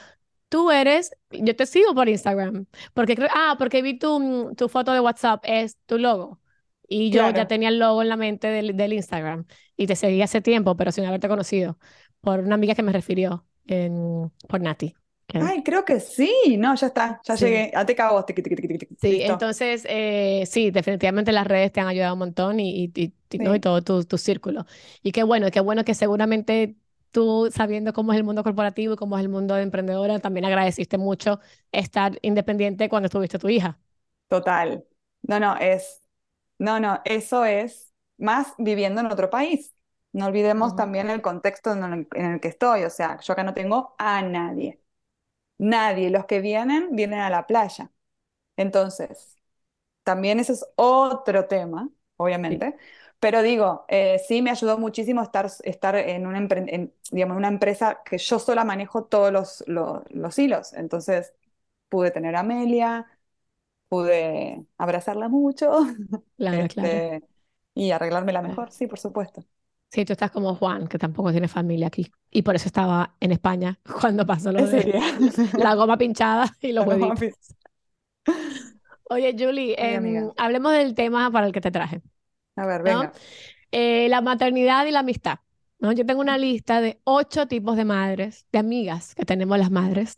tú 0.50 0.72
eres, 0.72 1.12
yo 1.32 1.56
te 1.56 1.66
sigo 1.68 1.96
por 1.96 2.10
Instagram, 2.10 2.68
porque 2.94 3.16
creo, 3.16 3.30
ah, 3.34 3.56
porque 3.60 3.82
vi 3.84 4.00
tu, 4.00 4.54
tu 4.58 4.70
foto 4.70 4.94
de 4.94 5.00
WhatsApp, 5.02 5.44
es 5.46 5.78
tu 5.86 5.98
logo. 6.00 6.40
Y 6.88 7.10
yo 7.12 7.32
ya 7.32 7.32
Claro. 7.34 7.48
tenía 7.48 7.70
el 7.70 7.80
logo 7.80 8.02
en 8.02 8.10
la 8.10 8.16
mente 8.18 8.48
del, 8.48 8.76
del 8.78 8.94
Instagram 8.94 9.46
y 9.78 9.88
te 9.88 9.96
seguí 9.96 10.22
hace 10.22 10.42
tiempo, 10.42 10.76
pero 10.78 10.92
sin 10.92 11.06
haberte 11.06 11.28
conocido, 11.28 11.78
por 12.22 12.40
una 12.42 12.56
amiga 12.56 12.76
que 12.76 12.84
me 12.84 12.92
refirió 12.92 13.46
en, 13.68 14.32
por 14.48 14.62
Nati. 14.62 14.96
que- 15.28 15.40
Ay, 15.40 15.64
creo 15.64 15.84
que 15.86 16.00
sí. 16.00 16.56
No, 16.60 16.76
ya 16.76 16.88
está. 16.88 17.20
Ya 17.26 17.36
Sí. 17.36 17.46
llegué. 17.46 17.72
A 17.76 17.84
te 17.86 17.96
cago. 17.96 18.24
Tiqui, 18.26 18.44
tiqui, 18.44 18.56
tiqui, 18.56 18.78
tiqui. 18.78 18.96
Sí, 19.02 19.12
Listo. 19.18 19.34
entonces, 19.34 19.86
eh, 19.90 20.44
sí, 20.46 20.70
definitivamente 20.72 21.32
las 21.32 21.48
redes 21.48 21.72
te 21.72 21.82
han 21.82 21.88
ayudado 21.88 22.14
un 22.14 22.20
montón 22.20 22.60
y, 22.60 22.86
y, 22.86 22.92
y- 22.96 23.14
y, 23.32 23.38
¿no? 23.40 23.56
y 23.56 23.56
Sí. 23.56 23.60
todo 23.60 23.82
tu, 23.82 24.04
tu 24.04 24.18
círculo. 24.20 24.66
Y 25.02 25.12
qué 25.12 25.24
bueno, 25.24 25.50
qué 25.52 25.60
bueno 25.62 25.84
que 25.84 25.96
seguramente 25.96 26.76
tú, 27.12 27.50
sabiendo 27.52 27.92
cómo 27.94 28.12
es 28.14 28.18
el 28.18 28.24
mundo 28.24 28.44
corporativo 28.44 28.94
y 28.94 28.98
cómo 28.98 29.18
es 29.18 29.24
el 29.24 29.30
mundo 29.30 29.56
de 29.56 29.64
emprendedora, 29.64 30.20
también 30.20 30.46
agradeciste 30.46 30.98
mucho 31.00 31.40
estar 31.72 32.20
independiente 32.22 32.88
cuando 32.90 33.10
tuviste 33.10 33.40
tu 33.40 33.50
hija. 33.50 33.80
Total. 34.30 34.84
No, 35.24 35.40
no, 35.40 35.56
es. 35.58 36.02
No, 36.58 36.80
no, 36.80 37.02
eso 37.06 37.46
es 37.46 37.94
más 38.18 38.54
viviendo 38.58 39.02
en 39.02 39.08
otro 39.12 39.30
país. 39.30 39.76
No 40.14 40.28
olvidemos 40.28 40.76
también 40.76 41.10
el 41.10 41.22
contexto 41.22 41.74
en 41.74 41.84
el, 41.84 42.08
en 42.14 42.26
el 42.34 42.40
que 42.40 42.48
estoy. 42.48 42.84
O 42.84 42.90
sea, 42.90 43.20
yo 43.20 43.34
acá 43.34 43.44
no 43.44 43.54
tengo 43.54 43.96
a 43.98 44.22
nadie. 44.22 44.82
Nadie. 45.58 46.10
Los 46.12 46.26
que 46.26 46.42
vienen, 46.42 46.96
vienen 46.96 47.20
a 47.22 47.30
la 47.30 47.48
playa. 47.48 47.92
Entonces, 48.58 49.40
también 50.04 50.40
ese 50.40 50.54
es 50.54 50.66
otro 50.76 51.48
tema, 51.48 51.90
Sí, 52.48 52.66
obviamente. 52.66 52.78
Pero 53.20 53.42
digo, 53.44 53.86
eh, 53.90 54.20
sí 54.28 54.42
me 54.42 54.52
ayudó 54.52 54.78
muchísimo 54.80 55.22
estar, 55.24 55.50
estar 55.64 55.96
en 55.98 56.28
una, 56.28 56.40
empre- 56.42 56.66
en, 56.70 56.94
digamos, 57.12 57.36
en 57.36 57.40
una 57.40 57.48
empresa 57.50 58.02
que 58.06 58.18
yo 58.18 58.40
sola 58.40 58.66
manejo 58.66 59.06
todos 59.06 59.32
los, 59.34 59.64
los, 59.68 60.04
los 60.12 60.40
hilos. 60.40 60.74
Entonces, 60.74 61.34
pude 61.90 62.12
tener 62.12 62.36
a 62.36 62.42
Amelia, 62.42 63.08
pude 63.96 64.66
abrazarla 64.78 65.30
mucho, 65.30 65.72
claro, 66.38 66.68
claro. 66.68 66.90
este, 66.90 67.24
y 67.74 67.92
arreglármela 67.92 68.40
claro. 68.42 68.50
mejor, 68.50 68.72
sí, 68.72 68.88
por 68.88 69.00
supuesto. 69.00 69.46
Sí, 69.90 70.04
tú 70.04 70.12
estás 70.12 70.32
como 70.32 70.54
Juan, 70.56 70.88
que 70.88 70.98
tampoco 70.98 71.32
tiene 71.32 71.48
familia 71.48 71.88
aquí. 71.88 72.12
Y 72.30 72.42
por 72.42 72.56
eso 72.56 72.68
estaba 72.68 73.16
en 73.22 73.32
España 73.32 73.80
cuando 74.02 74.26
pasó 74.26 74.52
lo 74.52 74.68
de 74.68 75.00
la 75.58 75.76
goma 75.76 75.98
pinchada 75.98 76.52
y 76.60 76.74
los 76.74 76.86
huevitos. 76.86 77.56
Oye, 79.10 79.34
Julie, 79.40 79.76
em, 79.78 80.30
hablemos 80.36 80.74
del 80.74 80.94
tema 80.94 81.32
para 81.32 81.48
el 81.48 81.54
que 81.54 81.62
te 81.62 81.72
traje. 81.72 82.02
A 82.58 82.66
ver, 82.66 82.80
¿no? 82.80 83.00
venga. 83.00 83.14
Eh, 83.72 84.10
la 84.10 84.20
maternidad 84.20 84.86
y 84.88 84.92
la 84.92 85.00
amistad, 85.00 85.40
¿no? 85.80 85.94
Yo 85.94 86.06
tengo 86.06 86.20
una 86.20 86.38
lista 86.38 86.82
de 86.82 87.00
ocho 87.06 87.48
tipos 87.48 87.78
de 87.78 87.86
madres, 87.86 88.46
de 88.52 88.60
amigas 88.60 89.16
que 89.16 89.24
tenemos 89.24 89.58
las 89.58 89.72
madres, 89.72 90.18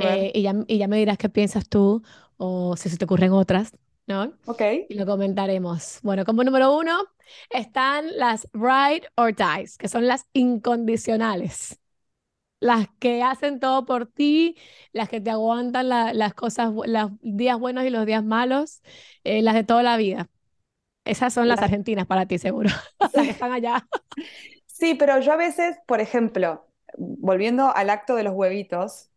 eh, 0.00 0.30
y 0.34 0.42
ya, 0.42 0.54
y 0.68 0.78
ya 0.78 0.86
me 0.86 0.98
dirás 0.98 1.18
qué 1.18 1.28
piensas 1.28 1.68
tú 1.68 2.02
o 2.38 2.76
si 2.78 2.90
se 2.90 2.98
te 2.98 3.06
ocurren 3.06 3.32
otras, 3.32 3.72
¿no? 4.08 4.34
Ok. 4.46 4.62
Y 4.88 4.94
lo 4.96 5.06
comentaremos. 5.06 6.00
Bueno, 6.02 6.24
como 6.26 6.44
número 6.44 6.76
uno 6.78 6.98
están 7.50 8.16
las 8.18 8.48
ride 8.54 9.02
or 9.16 9.34
dies, 9.36 9.78
que 9.78 9.88
son 9.88 10.06
las 10.08 10.26
incondicionales. 10.34 11.80
Las 12.60 12.88
que 12.98 13.22
hacen 13.22 13.60
todo 13.60 13.86
por 13.86 14.06
ti, 14.06 14.56
las 14.92 15.08
que 15.08 15.20
te 15.20 15.30
aguantan 15.30 15.88
la- 15.90 16.12
las 16.14 16.34
cosas, 16.34 16.72
los 16.86 17.12
días 17.22 17.58
buenos 17.58 17.84
y 17.84 17.90
los 17.90 18.06
días 18.06 18.24
malos, 18.24 18.82
eh, 19.24 19.42
las 19.42 19.54
de 19.54 19.64
toda 19.64 19.82
la 19.84 19.96
vida. 19.96 20.28
Esas 21.04 21.34
son 21.34 21.48
las 21.48 21.60
Las- 21.60 21.62
argentinas 21.62 22.06
para 22.06 22.26
ti, 22.26 22.38
seguro. 22.38 22.70
Las 23.12 23.24
que 23.24 23.30
están 23.32 23.52
allá. 23.52 23.88
Sí, 24.66 24.94
pero 24.94 25.18
yo 25.20 25.32
a 25.32 25.36
veces, 25.36 25.76
por 25.86 26.00
ejemplo, 26.00 26.66
volviendo 26.96 27.74
al 27.74 27.90
acto 27.90 28.14
de 28.14 28.22
los 28.24 28.34
huevitos, 28.34 29.10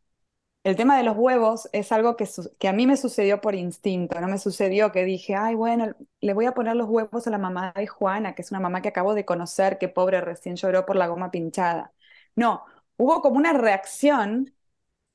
el 0.64 0.76
tema 0.76 0.98
de 0.98 1.04
los 1.04 1.18
huevos 1.18 1.70
es 1.74 1.92
algo 1.92 2.16
que, 2.16 2.28
a 2.68 2.74
mí 2.74 2.86
me 2.88 2.98
sucedió 2.98 3.42
por 3.42 3.56
instinto, 3.56 4.20
no 4.22 4.28
me 4.28 4.38
sucedió 4.38 4.92
que 4.92 5.04
dije, 5.06 5.36
ay, 5.36 5.56
bueno, 5.56 5.96
le 6.22 6.34
voy 6.34 6.46
a 6.46 6.54
poner 6.54 6.76
los 6.76 6.88
huevos 6.90 7.26
a 7.28 7.32
la 7.32 7.38
mamá 7.40 7.74
de 7.76 7.88
Juana, 7.88 8.36
que 8.36 8.44
es 8.44 8.52
una 8.52 8.60
mamá 8.60 8.82
que 8.82 8.90
acabo 8.90 9.14
de 9.16 9.26
conocer, 9.26 9.78
que 9.80 9.90
pobre 9.90 10.22
recién 10.22 10.56
lloró 10.56 10.86
por 10.86 10.96
la 10.98 11.08
goma 11.08 11.32
pinchada. 11.32 11.94
No, 12.36 12.64
hubo 12.98 13.22
como 13.22 13.38
una 13.38 13.54
reacción 13.54 14.54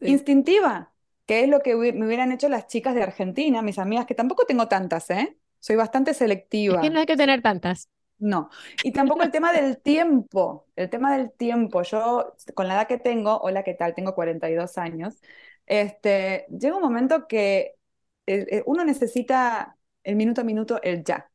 Sí. 0.00 0.06
instintiva, 0.06 0.92
que 1.26 1.42
es 1.44 1.48
lo 1.50 1.60
que 1.60 1.74
me 1.76 2.06
hubieran 2.06 2.32
hecho 2.32 2.48
las 2.48 2.66
chicas 2.68 2.94
de 2.94 3.02
Argentina, 3.04 3.62
mis 3.62 3.78
amigas, 3.78 4.06
que 4.06 4.14
tampoco 4.14 4.46
tengo 4.46 4.68
tantas, 4.68 5.10
¿eh? 5.10 5.38
Soy 5.60 5.76
bastante 5.76 6.12
Es 6.12 6.18
selectiva. 6.18 6.80
que 6.80 6.90
no 6.90 7.00
hay 7.00 7.06
que 7.06 7.16
tener 7.16 7.42
tantas. 7.42 7.88
No, 8.18 8.48
y 8.82 8.92
tampoco 8.92 9.22
el 9.22 9.30
tema 9.30 9.52
del 9.52 9.78
tiempo, 9.78 10.66
el 10.74 10.88
tema 10.88 11.16
del 11.16 11.32
tiempo. 11.32 11.82
Yo, 11.82 12.34
con 12.54 12.66
la 12.66 12.74
edad 12.74 12.88
que 12.88 12.98
tengo, 12.98 13.38
hola, 13.40 13.62
¿qué 13.62 13.74
tal? 13.74 13.94
Tengo 13.94 14.14
42 14.14 14.78
años. 14.78 15.20
Este, 15.66 16.46
llega 16.48 16.76
un 16.76 16.82
momento 16.82 17.26
que 17.28 17.74
eh, 18.26 18.46
eh, 18.50 18.62
uno 18.66 18.84
necesita 18.84 19.76
el 20.02 20.16
minuto 20.16 20.40
a 20.40 20.44
minuto, 20.44 20.80
el 20.82 21.04
ya. 21.04 21.30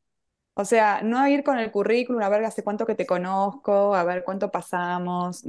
O 0.56 0.66
sea, 0.66 1.02
no 1.04 1.28
ir 1.28 1.44
con 1.44 1.60
el 1.60 1.72
currículum, 1.72 2.22
a 2.24 2.30
ver 2.30 2.44
hace 2.46 2.64
cuánto 2.64 2.86
que 2.86 2.96
te 2.96 3.06
conozco, 3.06 3.96
a 3.96 4.04
ver 4.04 4.24
cuánto 4.24 4.52
pasamos. 4.52 5.44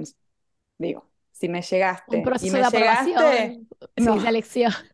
Digo, 0.79 1.11
si 1.33 1.49
me 1.49 1.62
Un 2.07 2.23
llegaste 2.23 2.39
y 2.41 2.51
proceso 2.51 2.53
me 2.53 2.61
de 2.61 2.65
llegaste, 2.65 3.12
aprobación, 3.19 3.69
sí, 3.97 4.05
no, 4.05 4.17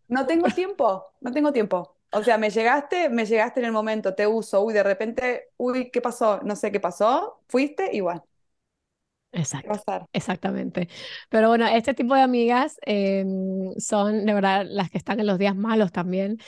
no 0.08 0.26
tengo 0.26 0.50
tiempo, 0.50 1.04
no 1.20 1.32
tengo 1.32 1.52
tiempo. 1.52 1.97
O 2.12 2.22
sea, 2.24 2.38
me 2.38 2.50
llegaste, 2.50 3.10
me 3.10 3.26
llegaste 3.26 3.60
en 3.60 3.66
el 3.66 3.72
momento, 3.72 4.14
te 4.14 4.26
uso, 4.26 4.62
uy, 4.62 4.72
de 4.74 4.82
repente, 4.82 5.50
uy, 5.58 5.90
¿qué 5.90 6.00
pasó? 6.00 6.40
No 6.42 6.56
sé 6.56 6.72
qué 6.72 6.80
pasó, 6.80 7.42
fuiste, 7.48 7.90
igual, 7.94 8.22
¿qué 9.58 9.68
va 9.68 9.74
a 9.74 9.76
Exacto, 9.76 9.84
pasar? 9.84 10.08
exactamente. 10.14 10.88
Pero 11.28 11.48
bueno, 11.48 11.66
este 11.66 11.92
tipo 11.92 12.14
de 12.14 12.22
amigas 12.22 12.78
em, 12.86 13.74
son 13.78 14.24
de 14.24 14.32
verdad 14.32 14.64
las 14.66 14.90
que 14.90 14.96
están 14.96 15.20
en 15.20 15.26
los 15.26 15.38
días 15.38 15.54
malos 15.54 15.92
también. 15.92 16.38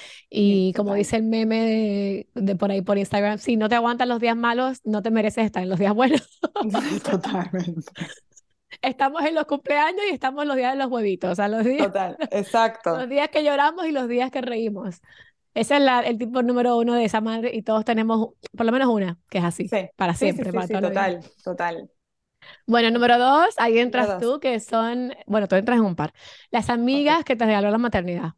Sí, 0.46 0.60
Y 0.60 0.72
como 0.74 0.94
total. 0.94 0.94
dice 0.94 1.16
el 1.16 1.24
meme 1.24 1.56
de, 1.66 2.28
de 2.34 2.56
por 2.56 2.70
ahí 2.70 2.80
por 2.80 2.96
Instagram, 2.96 3.38
si 3.38 3.56
no 3.56 3.68
te 3.68 3.74
aguantan 3.74 4.08
los 4.08 4.18
días 4.20 4.36
malos, 4.36 4.80
no 4.84 5.02
te 5.02 5.10
mereces 5.10 5.44
estar 5.44 5.62
en 5.62 5.68
los 5.68 5.78
días 5.78 5.94
buenos. 5.94 6.40
Totalmente. 7.04 7.92
Estamos 8.82 9.22
en 9.24 9.34
los 9.34 9.46
cumpleaños 9.46 10.02
y 10.10 10.14
estamos 10.14 10.42
en 10.42 10.48
los 10.48 10.56
días 10.56 10.72
de 10.72 10.78
los 10.78 10.90
huevitos, 10.90 11.32
o 11.32 11.34
sea, 11.34 11.48
los 11.48 11.64
días, 11.64 11.88
Total, 11.88 12.16
exacto. 12.30 12.92
los 13.00 13.08
días 13.08 13.28
que 13.30 13.44
lloramos 13.44 13.86
y 13.86 13.92
los 13.92 14.08
días 14.08 14.30
que 14.30 14.40
reímos. 14.42 15.00
Ese 15.54 15.76
es 15.76 15.82
la- 15.82 16.00
el 16.02 16.18
tipo 16.18 16.42
número 16.42 16.76
uno 16.78 16.94
de 16.94 17.04
esa 17.04 17.20
madre 17.20 17.50
y 17.54 17.62
todos 17.62 17.84
tenemos 17.84 18.30
por 18.56 18.66
lo 18.66 18.72
menos 18.72 18.88
una 18.88 19.18
que 19.30 19.38
es 19.38 19.44
así, 19.44 19.72
Sí, 19.72 19.88
para 19.96 20.14
sí, 20.18 20.44
siempre, 20.44 20.52
sí, 20.62 20.62
para 20.68 20.68
vida. 20.68 20.80
total, 20.80 21.20
total. 21.44 21.90
Bueno, 22.66 22.90
número 22.90 23.18
dos, 23.18 23.54
ahí 23.58 23.78
Número 23.82 24.06
entras 24.06 24.16
dos. 24.16 24.16
tú, 24.16 24.40
que 24.40 24.60
son, 24.60 25.12
bueno, 25.26 25.46
tú 25.48 25.56
entras 25.56 25.78
en 25.78 25.84
un 25.84 25.96
par. 25.96 26.14
Las 26.50 26.70
amigas 26.70 27.24
que 27.24 27.36
te 27.36 27.44
regaló 27.46 27.70
la 27.70 27.78
maternidad, 27.78 28.34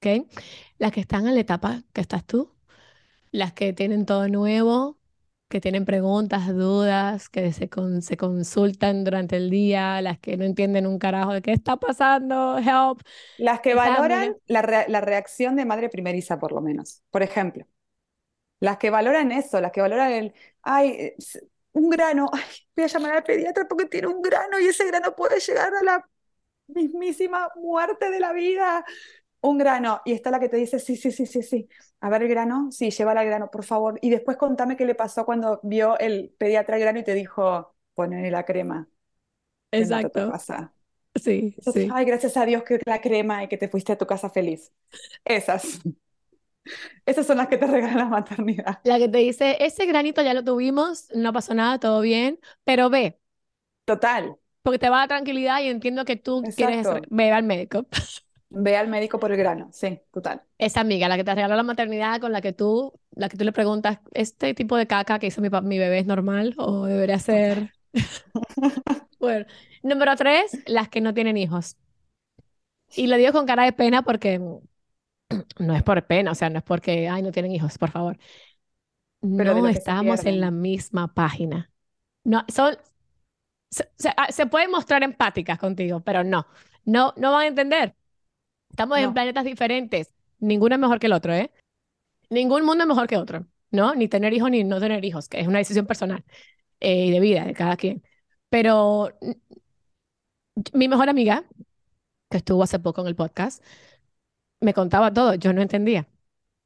¿ok? 0.00 0.28
Las 0.78 0.92
que 0.92 1.00
están 1.00 1.26
en 1.26 1.34
la 1.34 1.40
etapa 1.40 1.82
que 1.92 2.00
estás 2.00 2.24
tú, 2.26 2.54
las 3.32 3.52
que 3.54 3.72
tienen 3.72 4.06
todo 4.06 4.28
nuevo, 4.28 4.95
que 5.48 5.60
tienen 5.60 5.84
preguntas, 5.84 6.48
dudas, 6.54 7.28
que 7.28 7.52
se, 7.52 7.68
con- 7.68 8.02
se 8.02 8.16
consultan 8.16 9.04
durante 9.04 9.36
el 9.36 9.50
día, 9.50 10.00
las 10.02 10.18
que 10.18 10.36
no 10.36 10.44
entienden 10.44 10.86
un 10.86 10.98
carajo 10.98 11.32
de 11.32 11.42
qué 11.42 11.52
está 11.52 11.76
pasando, 11.76 12.58
help. 12.58 13.00
Las 13.36 13.60
que 13.60 13.74
valoran 13.74 14.36
la, 14.46 14.62
re- 14.62 14.86
la 14.88 15.00
reacción 15.02 15.56
de 15.56 15.66
madre 15.66 15.88
primeriza, 15.90 16.38
por 16.38 16.52
lo 16.52 16.60
menos. 16.62 17.02
Por 17.10 17.22
ejemplo, 17.22 17.66
las 18.60 18.78
que 18.78 18.90
valoran 18.90 19.32
eso, 19.32 19.60
las 19.60 19.72
que 19.72 19.80
valoran 19.82 20.12
el, 20.12 20.34
ay, 20.62 20.90
eh, 20.90 21.16
un 21.72 21.90
grano, 21.90 22.30
ay, 22.34 22.42
voy 22.76 22.84
a 22.86 22.88
llamar 22.88 23.12
al 23.16 23.24
pediatra 23.24 23.66
porque 23.68 23.86
tiene 23.86 24.08
un 24.08 24.22
grano 24.22 24.60
y 24.60 24.68
ese 24.68 24.86
grano 24.86 25.14
puede 25.16 25.40
llegar 25.40 25.74
a 25.74 25.82
la 25.84 26.08
mismísima 26.68 27.48
muerte 27.56 28.10
de 28.10 28.20
la 28.20 28.32
vida. 28.34 28.84
Un 29.46 29.58
grano. 29.58 30.00
Y 30.04 30.12
está 30.12 30.30
la 30.30 30.40
que 30.40 30.48
te 30.48 30.56
dice, 30.56 30.78
sí, 30.80 30.96
sí, 30.96 31.12
sí, 31.12 31.26
sí, 31.26 31.42
sí. 31.42 31.68
A 32.00 32.10
ver 32.10 32.22
el 32.22 32.28
grano, 32.28 32.70
sí, 32.72 32.90
llévala 32.90 33.20
al 33.20 33.26
grano, 33.26 33.50
por 33.50 33.64
favor. 33.64 33.98
Y 34.02 34.10
después 34.10 34.36
contame 34.36 34.76
qué 34.76 34.84
le 34.86 34.94
pasó 34.96 35.24
cuando 35.24 35.60
vio 35.62 35.98
el 35.98 36.34
pediatra 36.38 36.76
el 36.76 36.82
grano 36.82 36.98
y 36.98 37.04
te 37.04 37.14
dijo, 37.14 37.74
ponle 37.94 38.30
la 38.30 38.44
crema, 38.44 38.88
que 39.76 39.86
no 39.86 40.10
te 40.10 40.10
exacto, 40.10 40.22
pasa. 40.22 40.74
sí, 41.14 41.56
sí. 41.60 41.94
ay, 41.94 42.04
gracias 42.06 42.36
a 42.36 42.46
Dios 42.46 42.62
que 42.64 42.80
la 42.86 43.00
crema 43.00 43.44
y 43.44 43.48
que 43.48 43.58
te 43.58 43.68
fuiste 43.68 43.92
a 43.92 43.98
tu 43.98 44.06
casa 44.06 44.30
feliz. 44.30 44.72
Esas. 45.24 45.80
Esas 47.06 47.26
son 47.26 47.38
las 47.38 47.48
que 47.48 47.56
te 47.58 47.66
regalan 47.66 47.98
la 47.98 48.04
maternidad. 48.06 48.82
La 48.82 48.98
que 48.98 49.08
te 49.08 49.18
dice, 49.18 49.56
ese 49.60 49.84
granito 49.86 50.22
ya 50.22 50.32
lo 50.34 50.44
tuvimos, 50.44 51.08
no 51.14 51.32
pasó 51.32 51.54
nada, 51.54 51.78
todo 51.80 52.00
bien, 52.00 52.40
pero 52.64 52.88
ve, 52.90 53.18
Total. 53.84 54.36
porque 54.62 54.78
te 54.78 54.88
va 54.90 54.96
a 54.98 55.00
dar 55.00 55.08
tranquilidad 55.08 55.60
y 55.62 55.68
entiendo 55.68 56.04
que 56.04 56.16
tú 56.16 56.52
quieres 56.56 56.88
Exacto. 56.88 57.08
ver 57.10 57.32
al 57.32 57.44
médico. 57.44 57.86
Ve 58.64 58.76
al 58.76 58.88
médico 58.88 59.18
por 59.20 59.30
el 59.32 59.38
grano. 59.38 59.68
Sí, 59.72 60.00
total. 60.12 60.42
Esa 60.58 60.80
amiga, 60.80 61.08
la 61.08 61.16
que 61.16 61.24
te 61.24 61.34
regaló 61.34 61.54
la 61.54 61.62
maternidad, 61.62 62.18
con 62.20 62.32
la 62.32 62.40
que 62.40 62.52
tú, 62.54 62.92
la 63.10 63.28
que 63.28 63.36
tú 63.36 63.44
le 63.44 63.52
preguntas, 63.52 63.98
¿este 64.14 64.54
tipo 64.54 64.76
de 64.76 64.86
caca 64.86 65.18
que 65.18 65.26
hizo 65.26 65.42
mi, 65.42 65.50
mi 65.62 65.78
bebé 65.78 65.98
es 65.98 66.06
normal 66.06 66.54
o 66.58 66.86
debería 66.86 67.18
ser 67.18 67.72
Bueno, 69.18 69.46
número 69.82 70.16
tres, 70.16 70.58
las 70.66 70.88
que 70.88 71.00
no 71.00 71.14
tienen 71.14 71.36
hijos. 71.36 71.76
Y 72.94 73.06
lo 73.06 73.16
digo 73.16 73.32
con 73.32 73.46
cara 73.46 73.64
de 73.64 73.72
pena 73.72 74.02
porque 74.02 74.40
no 75.58 75.74
es 75.74 75.82
por 75.82 76.06
pena, 76.06 76.32
o 76.32 76.34
sea, 76.34 76.50
no 76.50 76.58
es 76.58 76.64
porque, 76.64 77.08
ay, 77.08 77.22
no 77.22 77.32
tienen 77.32 77.52
hijos, 77.52 77.78
por 77.78 77.90
favor. 77.90 78.18
Pero 79.34 79.54
No 79.54 79.66
estamos 79.68 80.26
en 80.26 80.40
la 80.40 80.50
misma 80.50 81.12
página. 81.14 81.70
No, 82.24 82.44
son, 82.48 82.76
se, 83.70 83.90
se- 83.98 84.14
ah, 84.16 84.32
se 84.32 84.46
pueden 84.46 84.70
mostrar 84.70 85.02
empáticas 85.02 85.58
contigo, 85.58 86.00
pero 86.02 86.24
no, 86.24 86.46
no, 86.84 87.14
no 87.16 87.32
van 87.32 87.42
a 87.44 87.46
entender. 87.48 87.96
Estamos 88.76 88.98
en 88.98 89.04
No, 89.06 89.14
planetas 89.14 89.44
diferentes. 89.44 90.12
Ninguno 90.38 90.74
es 90.74 90.80
mejor 90.80 90.98
que 90.98 91.06
el 91.06 91.14
otro, 91.14 91.32
¿eh? 91.32 91.50
Ningún 92.28 92.64
mundo 92.66 92.84
es 92.84 92.88
mejor 92.88 93.06
que 93.06 93.16
otro, 93.16 93.46
¿no? 93.70 93.94
Ni 93.94 94.06
tener 94.08 94.34
hijos 94.34 94.50
ni 94.50 94.64
no 94.64 94.80
tener 94.80 95.02
hijos, 95.04 95.28
que 95.30 95.40
es 95.40 95.48
una 95.48 95.58
decisión 95.58 95.86
personal 95.86 96.24
eh, 96.80 97.06
y 97.06 97.10
de 97.10 97.20
vida 97.20 97.44
de 97.46 97.54
cada 97.54 97.76
quien. 97.76 98.02
Pero 98.50 99.10
mm, 99.22 99.32
mi 100.74 100.88
mejor 100.88 101.08
amiga, 101.08 101.44
que 102.30 102.38
estuvo 102.38 102.62
hace 102.62 102.78
poco 102.80 103.02
en 103.02 103.08
el 103.08 103.16
podcast, 103.16 103.62
me 104.60 104.74
contaba 104.74 105.12
todo. 105.12 105.34
Yo 105.34 105.52
no 105.52 105.62
entendía. 105.62 106.08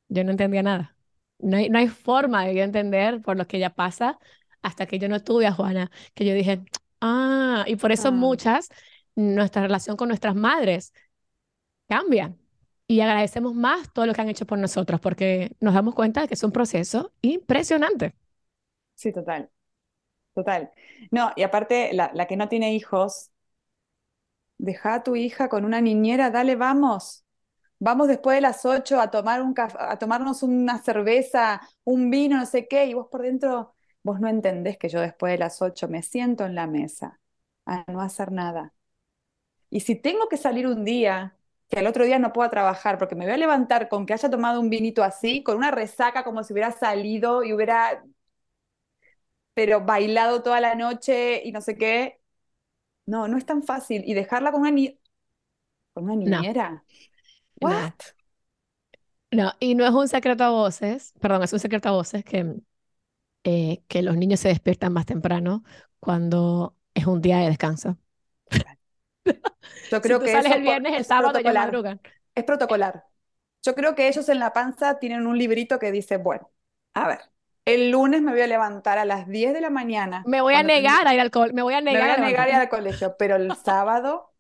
Yo 0.09 0.25
no 0.25 0.33
entendía 0.33 0.63
nada. 0.63 0.97
No 1.39 1.57
hay, 1.59 1.71
no 1.71 1.79
hay 1.79 1.89
forma 1.89 2.45
de 2.47 2.57
yo 2.57 2.63
entender 2.65 3.23
por 3.23 3.37
lo 3.37 3.47
que 3.47 3.59
ella 3.59 3.75
pasa 3.75 4.19
hasta 4.63 4.87
que 4.87 4.99
yo 4.99 5.09
no 5.09 5.23
tuve 5.23 5.47
a 5.47 5.53
Juana, 5.53 5.91
que 6.15 6.25
yo 6.27 6.35
dije, 6.35 6.63
ah, 7.01 7.65
y 7.69 7.77
por 7.77 7.93
eso 7.93 8.09
ah, 8.09 8.13
muchas, 8.13 8.71
nuestra 9.17 9.63
relación 9.63 9.97
con 9.97 10.09
nuestras 10.09 10.35
madres 10.37 10.93
cambia. 11.91 12.37
Y 12.89 13.03
agradecemos 13.03 13.55
más 13.57 13.93
todo 13.93 14.07
lo 14.07 14.15
que 14.15 14.23
han 14.23 14.31
hecho 14.31 14.47
por 14.47 14.59
nosotros, 14.61 15.01
porque 15.01 15.53
nos 15.61 15.75
damos 15.75 15.95
cuenta 15.97 16.23
de 16.23 16.29
que 16.29 16.35
es 16.35 16.45
un 16.45 16.53
proceso 16.53 17.13
impresionante. 17.23 18.15
sí, 18.95 19.13
total, 19.13 19.51
total. 20.35 20.73
No, 21.13 21.33
y 21.37 21.45
aparte, 21.45 21.93
la, 21.95 22.11
la 22.15 22.27
que 22.29 22.37
no 22.39 22.49
tiene 22.51 22.75
hijos, 22.75 23.31
deja 24.59 24.95
a 24.95 25.03
tu 25.03 25.17
hija 25.17 25.49
con 25.49 25.65
una 25.65 25.81
niñera, 25.81 26.31
dale, 26.31 26.57
vamos. 26.57 27.25
Vamos 27.81 28.09
después 28.09 28.37
de 28.37 28.43
las 28.43 28.65
8 28.67 29.01
a 29.01 29.11
tomar 29.11 29.43
un 29.43 29.55
a 29.59 29.99
tomarnos 29.99 30.43
una 30.45 30.79
cerveza, 30.83 31.61
un 31.85 32.11
vino, 32.11 32.39
no 32.39 32.47
sé 32.47 32.69
qué, 32.69 32.87
y 32.87 32.95
vos 32.95 33.09
por 33.11 33.23
dentro, 33.23 33.75
vos 34.05 34.21
no 34.21 34.29
entendés 34.29 34.79
que 34.79 34.89
yo 34.89 35.01
después 35.03 35.33
de 35.33 35.39
las 35.39 35.63
8 35.63 35.89
me 35.89 36.03
siento 36.03 36.47
en 36.47 36.55
la 36.55 36.67
mesa 36.69 37.21
a 37.67 37.85
no 37.93 38.01
hacer 38.03 38.33
nada. 38.33 38.75
Y 39.71 39.81
si 39.81 39.97
tengo 39.97 40.29
que 40.29 40.37
salir 40.37 40.67
un 40.67 40.85
día, 40.85 41.37
que 41.71 41.79
al 41.81 41.87
otro 41.89 42.05
día 42.07 42.19
no 42.21 42.33
pueda 42.35 42.51
trabajar, 42.51 42.99
porque 42.99 43.17
me 43.17 43.27
voy 43.27 43.35
a 43.35 43.39
levantar 43.39 43.89
con 43.89 44.07
que 44.07 44.15
haya 44.15 44.31
tomado 44.31 44.61
un 44.61 44.71
vinito 44.71 45.05
así, 45.05 45.43
con 45.45 45.57
una 45.59 45.73
resaca 45.73 46.25
como 46.25 46.45
si 46.45 46.53
hubiera 46.55 46.73
salido 46.73 47.45
y 47.45 47.53
hubiera, 47.55 48.05
pero 49.55 49.85
bailado 49.85 50.43
toda 50.43 50.61
la 50.61 50.75
noche 50.75 51.43
y 51.45 51.53
no 51.53 51.61
sé 51.61 51.77
qué, 51.77 52.21
no, 53.07 53.29
no 53.29 53.39
es 53.39 53.47
tan 53.47 53.63
fácil. 53.63 54.05
Y 54.07 54.15
dejarla 54.15 54.53
con 54.53 54.63
una, 54.63 54.71
ni- 54.73 55.01
con 55.95 56.05
una 56.07 56.17
niñera, 56.17 56.85
no, 57.63 57.77
¿what? 57.79 57.95
no. 59.31 59.53
Y 59.61 59.75
no 59.75 59.85
es 59.87 59.93
un 59.93 60.09
secreto 60.09 60.45
a 60.45 60.51
voces, 60.51 61.15
perdón, 61.21 61.43
es 61.43 61.53
un 61.53 61.61
secreto 61.61 61.89
a 61.89 61.93
voces 61.93 62.25
que, 62.25 62.57
eh, 63.45 63.83
que 63.89 64.03
los 64.03 64.17
niños 64.17 64.41
se 64.41 64.49
despiertan 64.51 64.93
más 64.93 65.07
temprano 65.07 65.65
cuando 66.01 66.77
es 66.95 67.07
un 67.07 67.21
día 67.23 67.39
de 67.41 67.49
descanso. 67.49 67.99
Yo 69.91 70.01
Si 70.03 70.03
creo 70.03 70.21
tú 70.21 70.23
que 70.23 70.29
sales 70.29 70.53
eso 70.53 70.55
el 70.55 70.63
por- 70.63 70.63
viernes, 70.63 70.95
el 70.97 71.05
es 71.07 71.07
sábado 71.07 71.41
ya 71.41 71.53
protocolar, 71.53 71.55
madrugan. 71.55 72.01
es 72.35 72.45
protocolar. 72.45 73.05
Yo 73.63 73.75
creo 73.75 73.95
que 73.95 74.09
ellos 74.09 74.29
en 74.29 74.39
la 74.39 74.53
panza 74.53 74.99
tienen 74.99 75.27
un 75.27 75.39
librito 75.39 75.79
que 75.79 75.93
dice, 75.93 76.17
bueno, 76.19 76.51
a 76.95 77.09
ver, 77.09 77.21
el 77.65 77.91
lunes 77.91 78.23
me 78.23 78.33
voy 78.33 78.41
a 78.43 78.47
levantar 78.47 78.99
a 78.99 79.05
las 79.05 79.29
10 79.29 79.53
de 79.55 79.61
la 79.61 79.71
mañana, 79.71 80.31
Me 80.31 80.41
voy 80.41 80.55
a 80.55 80.63
negar 80.63 81.07
a 81.07 81.15
ir 81.15 81.21
al 81.21 81.31
col, 81.31 81.53
me 81.53 81.63
voy 81.63 81.75
a 81.75 81.81
me 81.89 82.01
voy 82.01 82.09
negar 82.09 82.11
a 82.11 82.17
negar 82.19 82.49
a 82.49 82.51
ir 82.51 82.55
al 82.57 82.69
colegio, 82.69 83.17
pero 83.19 83.37
el 83.37 83.55
sábado, 83.57 84.33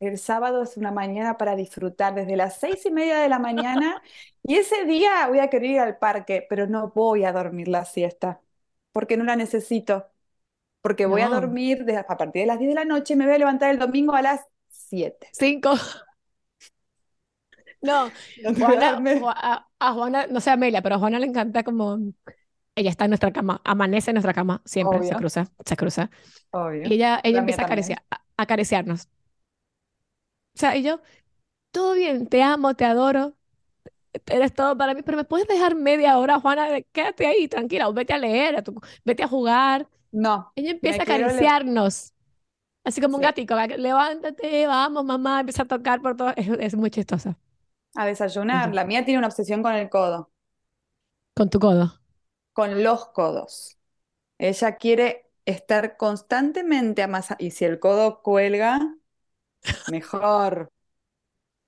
el 0.00 0.18
sábado 0.18 0.62
es 0.62 0.76
una 0.78 0.92
mañana 0.92 1.38
para 1.38 1.56
disfrutar 1.56 2.14
desde 2.14 2.36
las 2.36 2.58
seis 2.60 2.86
y 2.86 2.90
media 2.92 3.18
de 3.20 3.28
la 3.30 3.38
mañana 3.40 4.02
y 4.44 4.56
ese 4.56 4.84
día 4.86 5.28
voy 5.28 5.40
a 5.40 5.50
querer 5.50 5.70
ir 5.72 5.80
al 5.80 5.98
parque, 5.98 6.46
pero 6.48 6.66
no 6.68 6.90
voy 6.94 7.24
a 7.24 7.32
dormir 7.32 7.68
la 7.68 7.84
siesta 7.86 8.42
porque 8.92 9.16
no 9.18 9.24
la 9.24 9.36
necesito, 9.36 10.10
porque 10.84 11.06
voy 11.06 11.22
a 11.22 11.30
No, 11.30 11.30
dormir 11.30 11.84
de- 11.86 11.98
a 11.98 12.06
partir 12.06 12.42
de 12.44 12.46
las 12.48 12.60
10 12.60 12.70
de 12.70 12.76
la 12.76 12.86
noche 12.86 13.14
y 13.14 13.18
me 13.18 13.26
voy 13.26 13.34
a 13.36 13.38
levantar 13.38 13.72
el 13.72 13.80
domingo 13.80 14.14
a 14.14 14.22
las 14.22 14.42
7. 14.70 15.28
cinco. 15.32 15.76
No, 17.80 18.12
a 18.44 18.54
Juana, 18.54 19.02
a, 19.20 19.68
a 19.78 19.92
Juana, 19.92 20.26
no 20.28 20.40
sé 20.40 20.50
a 20.50 20.52
Amelia, 20.54 20.82
pero 20.82 20.94
a 20.96 20.98
Juana 20.98 21.18
le 21.18 21.26
encanta 21.26 21.62
como 21.64 21.98
ella 22.76 22.90
está 22.90 23.04
en 23.06 23.10
nuestra 23.12 23.32
cama, 23.32 23.60
amanece 23.64 24.10
en 24.12 24.16
nuestra 24.16 24.34
cama, 24.34 24.62
siempre 24.66 25.02
se 25.04 25.16
Obvio, 25.16 25.16
cruza, 25.16 25.52
se 25.66 25.76
cruza. 25.76 26.10
Y 26.82 26.94
obvio. 26.94 26.96
ella, 26.96 27.20
ella 27.24 27.38
La 27.38 27.42
mía 27.42 27.56
empieza 27.56 27.62
a 27.62 27.64
acariciar, 27.64 28.04
a, 28.10 28.16
a 28.16 28.42
acariciarnos. 28.44 29.08
O 30.56 30.58
sea, 30.58 30.76
y 30.76 30.82
yo, 30.82 31.00
todo 31.72 31.94
bien, 31.94 32.28
te 32.28 32.42
amo, 32.42 32.74
te 32.76 32.84
adoro, 32.84 33.36
eres 34.26 34.54
todo 34.54 34.76
para 34.78 34.94
mí, 34.94 35.02
pero 35.02 35.18
me 35.18 35.24
puedes 35.24 35.48
dejar 35.48 35.74
media 35.76 36.18
hora, 36.18 36.40
Juana, 36.40 36.68
quédate 36.92 37.26
ahí, 37.26 37.48
tranquila, 37.48 37.88
o 37.88 37.94
vete 37.94 38.12
a 38.14 38.18
leer, 38.18 38.56
a 38.56 38.62
tu- 38.64 38.80
vete 39.04 39.22
a 39.24 39.28
jugar. 39.28 39.88
No, 40.22 40.54
Ella 40.56 40.70
empieza 40.72 41.02
a 41.02 41.04
le- 41.04 41.04
acariciarnos, 41.04 42.12
así 42.84 43.00
como 43.02 43.16
un 43.18 43.22
sí, 43.22 43.34
va, 43.54 43.66
levántate, 43.68 44.66
vamos, 44.68 45.04
mamá, 45.06 45.40
empieza 45.40 45.62
a 45.64 45.66
tocar 45.66 46.02
por 46.02 46.16
todo, 46.16 46.32
es, 46.36 46.48
es 46.60 46.76
muy 46.76 46.90
chistosa. 46.90 47.38
a 47.96 48.06
desayunar. 48.06 48.72
La 48.74 48.84
mía 48.84 49.04
tiene 49.04 49.18
una 49.18 49.26
obsesión 49.28 49.60
con 49.62 49.74
el 49.74 49.88
codo, 49.90 50.30
Con 51.36 51.48
tu 51.50 51.58
codo. 51.60 52.00
con 52.52 52.82
los 52.82 53.06
codos. 53.08 53.78
Ella 54.38 54.76
quiere 54.78 55.30
estar 55.46 55.98
constantemente 55.98 57.02
amasada. 57.04 57.38
Y 57.40 57.52
si 57.52 57.66
el 57.66 57.80
codo 57.80 58.22
cuelga, 58.22 58.96
mejor. 59.86 60.72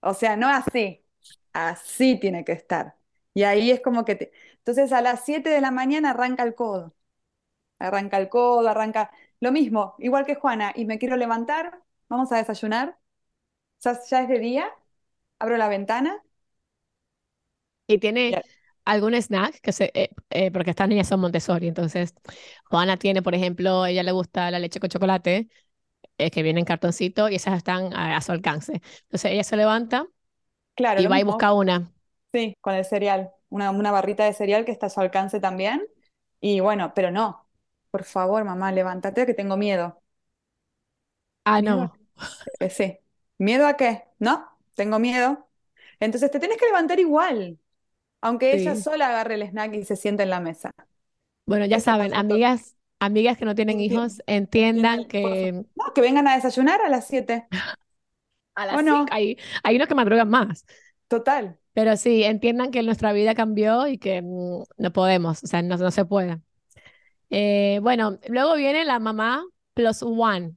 O 0.02 0.14
sea, 0.14 0.36
no 0.38 0.48
así, 0.50 1.04
así 1.54 2.18
tiene 2.20 2.44
que 2.46 2.52
estar. 2.54 2.96
Y 3.34 3.44
ahí 3.44 3.72
es 3.72 3.82
como 3.82 4.06
que 4.06 4.16
te... 4.16 4.32
Entonces 4.58 4.92
a 4.92 5.02
las 5.02 5.24
7 5.26 5.50
de 5.50 5.62
la 5.62 5.72
mañana 5.72 6.12
arranca 6.12 6.44
el 6.44 6.56
codo. 6.56 6.95
Arranca 7.78 8.18
el 8.18 8.28
codo, 8.28 8.68
arranca 8.68 9.10
lo 9.40 9.52
mismo, 9.52 9.94
igual 9.98 10.26
que 10.26 10.34
Juana. 10.36 10.72
Y 10.74 10.84
me 10.86 10.98
quiero 10.98 11.16
levantar, 11.16 11.82
vamos 12.08 12.32
a 12.32 12.36
desayunar. 12.38 12.98
Ya, 13.82 13.98
ya 14.10 14.22
es 14.22 14.28
de 14.30 14.38
día, 14.40 14.70
abro 15.40 15.56
la 15.58 15.68
ventana. 15.68 16.22
Y 17.86 17.98
tiene 17.98 18.36
Ya, 18.36 18.42
algún 18.84 19.14
snack 19.14 19.60
que 19.60 19.72
se, 19.72 19.90
eh, 19.94 20.10
eh, 20.30 20.50
porque 20.50 20.70
estas 20.70 20.88
niñas 20.88 21.08
son 21.08 21.20
Montessori, 21.20 21.68
entonces 21.68 22.14
Juana 22.64 22.96
tiene, 22.96 23.22
por 23.22 23.34
ejemplo, 23.34 23.86
ella 23.86 24.02
le 24.02 24.12
gusta 24.12 24.50
la 24.50 24.58
leche 24.58 24.80
con 24.80 24.90
chocolate, 24.90 25.48
eh, 26.18 26.30
que 26.32 26.42
viene 26.44 26.60
en 26.60 26.66
cartoncito, 26.66 27.28
y 27.30 27.36
esas 27.36 27.56
están 27.58 27.94
a, 27.94 28.16
a 28.16 28.22
su 28.22 28.32
alcance. 28.32 28.74
Entonces 29.04 29.32
ella 29.32 29.44
se 29.44 29.56
levanta 29.58 30.06
claro, 30.74 31.02
y 31.02 31.08
va 31.08 31.20
y 31.20 31.24
mismo. 31.24 31.24
busca 31.24 31.52
una. 31.54 31.92
Sí, 32.32 32.56
con 32.60 32.74
el 32.74 32.84
cereal. 32.84 33.32
Una, 33.50 33.70
una 33.72 33.92
barrita 33.92 34.24
de 34.24 34.34
cereal 34.34 34.64
que 34.64 34.72
está 34.72 34.86
a 34.88 34.90
su 34.90 35.00
alcance 35.00 35.40
también. 35.40 35.86
Y 36.40 36.60
bueno, 36.60 36.92
pero 36.94 37.10
no. 37.12 37.45
Por 37.96 38.04
favor, 38.14 38.44
mamá, 38.44 38.70
levántate 38.72 39.26
que 39.26 39.34
tengo 39.34 39.56
miedo. 39.56 39.86
Ah, 41.44 41.60
¿Miedo 41.60 41.82
a 41.82 41.88
no. 41.88 41.98
Eh, 42.60 42.70
sí. 42.70 42.98
¿Miedo 43.38 43.66
a 43.66 43.76
qué? 43.76 44.04
No, 44.18 44.48
tengo 44.74 44.98
miedo. 44.98 45.48
Entonces 46.00 46.30
te 46.30 46.40
tienes 46.40 46.58
que 46.58 46.66
levantar 46.66 47.00
igual, 47.00 47.58
aunque 48.22 48.54
ella 48.54 48.74
Sí. 48.74 48.76
sola 48.76 49.08
agarre 49.10 49.34
el 49.36 49.42
snack 49.44 49.74
y 49.74 49.84
se 49.84 49.96
siente 49.96 50.24
en 50.24 50.30
la 50.30 50.40
mesa. 50.40 50.72
Bueno, 51.46 51.64
ya 51.66 51.78
Eso 51.78 51.80
saben, 51.80 52.14
amigas, 52.14 52.76
amigas 52.98 53.38
que 53.38 53.44
no 53.44 53.54
tienen 53.54 53.80
hijos, 53.80 54.22
entiendan 54.26 55.04
que. 55.06 55.64
No, 55.74 55.92
que 55.94 56.00
vengan 56.00 56.26
a 56.28 56.34
desayunar 56.36 56.80
a 56.82 56.88
las 56.88 57.06
7. 57.06 57.48
a 58.54 58.66
¿O 58.68 58.82
las 58.82 58.82
no? 58.82 59.06
cinco 59.06 59.12
hay, 59.12 59.38
hay 59.62 59.76
unos 59.76 59.88
que 59.88 59.94
madrugan 59.94 60.28
más. 60.28 60.64
Total. 61.08 61.58
Pero 61.72 61.96
sí, 61.96 62.24
entiendan 62.24 62.70
que 62.70 62.82
nuestra 62.82 63.12
vida 63.12 63.34
cambió 63.34 63.86
y 63.86 63.98
que 63.98 64.22
mm, 64.22 64.62
no 64.78 64.92
podemos, 64.92 65.42
o 65.44 65.46
sea, 65.46 65.62
no, 65.62 65.76
no 65.76 65.90
se 65.90 66.04
puede. 66.06 66.40
Eh, 67.30 67.80
bueno, 67.82 68.18
luego 68.28 68.54
viene 68.56 68.84
la 68.84 68.98
mamá 68.98 69.44
plus 69.74 70.02
one, 70.02 70.56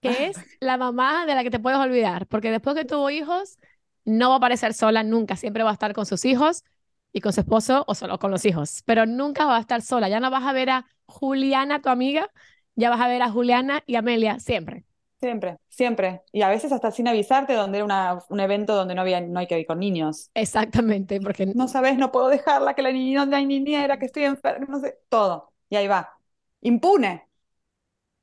que 0.00 0.28
es 0.28 0.46
la 0.60 0.76
mamá 0.78 1.26
de 1.26 1.34
la 1.34 1.42
que 1.44 1.50
te 1.50 1.60
puedes 1.60 1.78
olvidar, 1.78 2.26
porque 2.28 2.50
después 2.50 2.76
que 2.76 2.84
tuvo 2.84 3.10
hijos, 3.10 3.58
no 4.04 4.28
va 4.30 4.34
a 4.36 4.38
aparecer 4.38 4.74
sola 4.74 5.02
nunca, 5.04 5.36
siempre 5.36 5.62
va 5.64 5.70
a 5.70 5.72
estar 5.74 5.94
con 5.94 6.06
sus 6.06 6.24
hijos 6.24 6.64
y 7.12 7.20
con 7.20 7.32
su 7.32 7.40
esposo 7.40 7.84
o 7.88 7.94
solo 7.94 8.18
con 8.18 8.30
los 8.30 8.44
hijos, 8.46 8.82
pero 8.86 9.06
nunca 9.06 9.46
va 9.46 9.56
a 9.58 9.60
estar 9.60 9.82
sola. 9.82 10.08
Ya 10.08 10.20
no 10.20 10.30
vas 10.30 10.44
a 10.44 10.52
ver 10.52 10.70
a 10.70 10.86
Juliana, 11.06 11.82
tu 11.82 11.88
amiga, 11.90 12.30
ya 12.76 12.90
vas 12.90 13.00
a 13.00 13.08
ver 13.08 13.22
a 13.22 13.30
Juliana 13.30 13.82
y 13.86 13.96
Amelia 13.96 14.38
siempre. 14.40 14.84
Siempre, 15.20 15.58
siempre. 15.68 16.22
Y 16.32 16.42
a 16.42 16.48
veces 16.48 16.72
hasta 16.72 16.90
sin 16.90 17.06
avisarte, 17.06 17.52
donde 17.54 17.78
era 17.78 17.84
una- 17.84 18.18
un 18.30 18.40
evento 18.40 18.74
donde 18.74 18.94
no 18.94 19.02
había, 19.02 19.20
no 19.20 19.38
hay 19.38 19.46
que 19.46 19.58
ir 19.60 19.66
con 19.66 19.78
niños. 19.78 20.30
Exactamente, 20.34 21.20
porque 21.20 21.46
No 21.52 21.66
sabes, 21.68 21.98
no 21.98 22.12
puedo 22.12 22.28
dejarla, 22.28 22.74
que 22.74 22.82
la 22.82 22.92
niña 22.92 23.26
no 23.26 23.36
hay 23.36 23.46
niñera, 23.46 23.98
que 23.98 24.06
estoy 24.06 24.24
enferma, 24.24 24.66
no 24.68 24.80
sé, 24.80 24.98
todo. 25.08 25.52
Y 25.70 25.76
ahí 25.76 25.88
va. 25.88 26.18
Impune. 26.62 27.28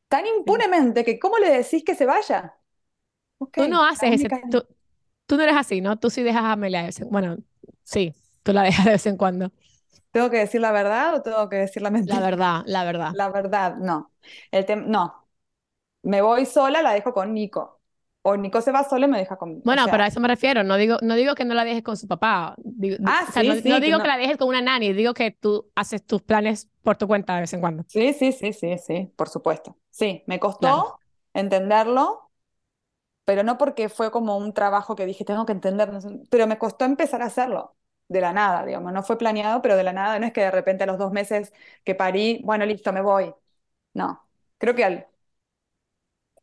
Tan 0.10 0.26
impunemente 0.28 1.04
que 1.06 1.18
¿cómo 1.20 1.38
le 1.38 1.50
decís 1.50 1.84
que 1.86 1.96
se 1.96 2.06
vaya? 2.06 2.58
Tú 3.56 3.68
no 3.68 3.84
la 3.84 3.90
haces 3.90 4.12
ese, 4.14 4.30
tú, 4.50 4.64
tú 5.26 5.38
no 5.38 5.44
eres 5.44 5.56
así, 5.58 5.82
¿no? 5.82 5.98
Tú 6.00 6.10
sí 6.10 6.24
dejas 6.24 6.44
a 6.44 6.54
Amelia 6.54 6.82
de 6.82 6.86
vez 6.88 7.02
en- 7.02 7.10
bueno, 7.10 7.38
sí, 7.84 8.14
tú 8.44 8.54
la 8.54 8.64
dejas 8.64 8.86
de 8.86 8.92
vez 8.94 9.06
en 9.08 9.18
cuando. 9.18 9.52
¿Tengo 10.12 10.30
que 10.30 10.38
decir 10.38 10.62
la 10.62 10.72
verdad 10.72 11.16
o 11.16 11.22
tengo 11.22 11.50
que 11.50 11.58
decir 11.58 11.82
la 11.82 11.92
La 12.06 12.20
mentira? 12.20 12.22
verdad, 12.22 12.64
la 12.66 12.84
verdad. 12.86 13.18
La 13.18 13.30
verdad, 13.30 13.78
no. 13.78 14.14
El 14.52 14.66
no. 14.92 15.30
Me 16.04 16.22
voy 16.22 16.46
sola, 16.46 16.82
la 16.82 16.94
dejo 16.94 17.14
con 17.14 17.34
Nico. 17.34 17.77
O 18.30 18.32
Nico 18.38 18.62
se 18.62 18.72
va 18.72 18.84
solo 18.84 19.06
y 19.08 19.10
me 19.10 19.18
deja 19.20 19.38
con. 19.38 19.64
o 19.74 19.78
Bueno, 19.78 19.90
pero 19.90 20.04
a 20.04 20.08
sea, 20.08 20.08
eso 20.08 20.20
me 20.22 20.28
refiero. 20.30 20.64
No 20.64 20.78
digo, 20.78 20.98
no 21.02 21.16
digo 21.16 21.36
que 21.36 21.44
no 21.46 21.54
la 21.54 21.66
dejes 21.66 21.84
con 21.84 21.98
su 21.98 22.08
papá. 22.08 22.56
Digo- 22.58 22.98
di- 23.00 23.16
Ah, 23.16 23.26
o 23.28 23.32
sea, 23.32 23.44
sí, 23.44 23.44
no, 23.44 23.56
sí, 23.56 23.64
no 23.64 23.82
que 23.84 23.92
digo 23.92 24.00
no- 24.00 24.00
que 24.00 24.08
la 24.08 24.18
dejes 24.18 24.38
con 24.38 24.48
una 24.48 24.62
nani, 24.62 24.94
digo 24.94 25.14
que 25.14 25.32
tú 25.32 25.70
haces 25.76 26.06
tus 26.06 26.22
planes 26.22 26.70
por 26.84 26.98
tu 26.98 27.08
cuenta 27.08 27.36
de 27.36 27.42
vez 27.42 27.54
en 27.54 27.60
cuando. 27.62 27.86
sí, 27.88 28.14
sí, 28.14 28.32
sí, 28.32 28.54
sí, 28.54 28.78
sí, 28.78 29.14
por 29.16 29.30
supuesto. 29.30 29.78
Sí, 29.90 30.24
me 30.28 30.40
costó 30.40 30.86
Claro. 30.86 31.00
entenderlo, 31.34 32.32
pero 33.26 33.44
no 33.44 33.58
porque 33.58 33.90
fue 33.90 34.12
como 34.12 34.38
un 34.38 34.54
trabajo 34.54 34.96
que 34.96 35.06
dije, 35.06 35.26
tengo 35.26 35.46
que 35.46 35.54
entender, 35.54 35.92
pero 36.30 36.48
me 36.48 36.58
costó 36.60 36.86
empezar 36.86 37.22
a 37.22 37.28
hacerlo. 37.28 37.76
De 38.10 38.22
la 38.22 38.34
nada, 38.34 38.66
digamos, 38.66 38.94
no 38.94 39.04
fue 39.04 39.18
planeado, 39.18 39.62
pero 39.62 39.78
de 39.78 39.84
la 39.84 39.94
nada, 39.94 40.20
no 40.20 40.28
es 40.28 40.34
que 40.34 40.42
de 40.42 40.52
repente 40.52 40.84
a 40.86 40.88
los 40.88 40.98
dos 40.98 41.12
meses 41.14 41.54
que 41.86 41.96
parí, 41.96 42.42
bueno, 42.46 42.66
listo, 42.66 42.94
me 42.94 43.02
voy. 43.02 43.34
No, 43.94 44.30
creo 44.58 44.76
que 44.76 44.86
al 44.86 45.08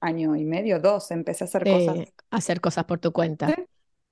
año 0.05 0.37
y 0.37 0.45
medio, 0.45 0.81
dos, 0.81 1.11
empecé 1.11 1.45
a 1.45 1.47
hacer 1.47 1.67
cosas. 1.69 1.99
Eh, 1.99 2.13
hacer 2.31 2.61
cosas 2.61 2.85
por 2.85 2.99
tu 3.01 3.13
cuenta. 3.13 3.55
Sí, 3.55 3.55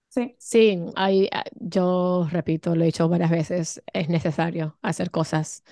sí, 0.09 0.39
Sí, 0.39 0.81
hay, 0.97 1.29
ah, 1.33 1.45
yo 1.61 2.29
repito, 2.31 2.75
lo 2.77 2.83
he 2.85 2.87
dicho 2.87 3.09
varias 3.09 3.31
veces, 3.31 3.83
es 3.93 4.09
necesario 4.09 4.79
hacer 4.83 5.11
cosas 5.11 5.65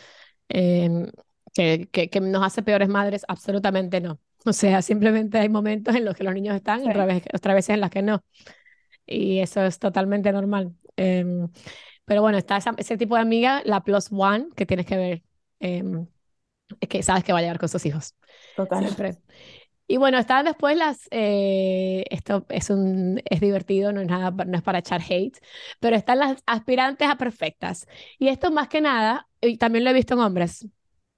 em, 0.48 1.10
que, 1.54 1.88
que, 1.92 2.10
que 2.10 2.20
nos 2.20 2.44
hace 2.44 2.62
peores 2.62 2.88
madres, 2.88 3.24
absolutamente 3.28 4.00
no. 4.00 4.20
O 4.46 4.52
sea, 4.54 4.82
simplemente 4.82 5.38
hay 5.38 5.48
momentos 5.50 5.96
en 5.96 6.04
los 6.06 6.16
que 6.16 6.24
los 6.24 6.34
niños 6.34 6.56
están 6.56 6.84
y 6.84 6.86
sí. 6.86 6.90
otras 6.90 7.06
veces, 7.08 7.28
otras 7.34 7.56
veces 7.56 7.70
en 7.74 7.80
las 7.82 7.90
que 7.90 8.02
no. 8.02 8.24
Y 9.06 9.40
eso 9.40 9.62
es 9.64 9.78
totalmente 9.78 10.32
normal. 10.32 10.74
Em, 10.96 11.48
pero 12.04 12.22
bueno, 12.22 12.38
está 12.38 12.56
esa- 12.58 12.74
ese 12.78 12.96
tipo 12.98 13.16
de 13.16 13.22
amiga, 13.22 13.62
la 13.64 13.82
plus 13.84 14.08
one, 14.12 14.48
que 14.56 14.66
tienes 14.66 14.86
que 14.86 14.96
ver, 14.96 15.24
em, 15.60 16.06
es 16.80 16.88
que 16.88 17.02
sabes 17.02 17.24
que 17.24 17.32
va 17.32 17.38
a 17.40 17.42
llegar 17.42 17.58
con 17.58 17.68
sus 17.68 17.86
hijos, 17.86 18.14
Total. 18.54 18.84
siempre. 18.84 19.18
Y 19.90 19.96
bueno, 19.96 20.18
están 20.18 20.44
después 20.44 20.76
las, 20.76 21.08
eh, 21.10 22.04
esto 22.10 22.46
es 22.48 22.70
un, 22.70 23.20
es 23.24 23.40
divertido, 23.40 23.92
no 23.92 24.00
es 24.00 24.06
nada, 24.06 24.30
no 24.44 24.56
es 24.56 24.62
para 24.62 24.78
echar 24.78 25.00
hate, 25.02 25.36
pero 25.80 25.96
están 25.96 26.20
las 26.20 26.40
aspirantes 26.46 27.08
a 27.08 27.16
perfectas. 27.16 27.88
Y 28.16 28.28
esto 28.28 28.52
más 28.52 28.68
que 28.68 28.80
nada, 28.80 29.26
y 29.40 29.58
también 29.58 29.82
lo 29.82 29.90
he 29.90 29.92
visto 29.92 30.14
en 30.14 30.20
hombres, 30.20 30.64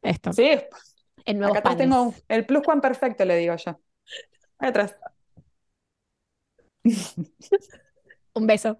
esto, 0.00 0.32
Sí, 0.32 0.52
en 1.26 1.38
nuevos 1.38 1.58
acá 1.58 1.76
tengo 1.76 2.14
el 2.28 2.46
plus 2.46 2.66
one 2.66 2.80
perfecto, 2.80 3.26
le 3.26 3.36
digo 3.36 3.54
yo. 3.56 3.78
Ahí 4.58 4.70
atrás. 4.70 4.96
Un 8.32 8.46
beso 8.46 8.78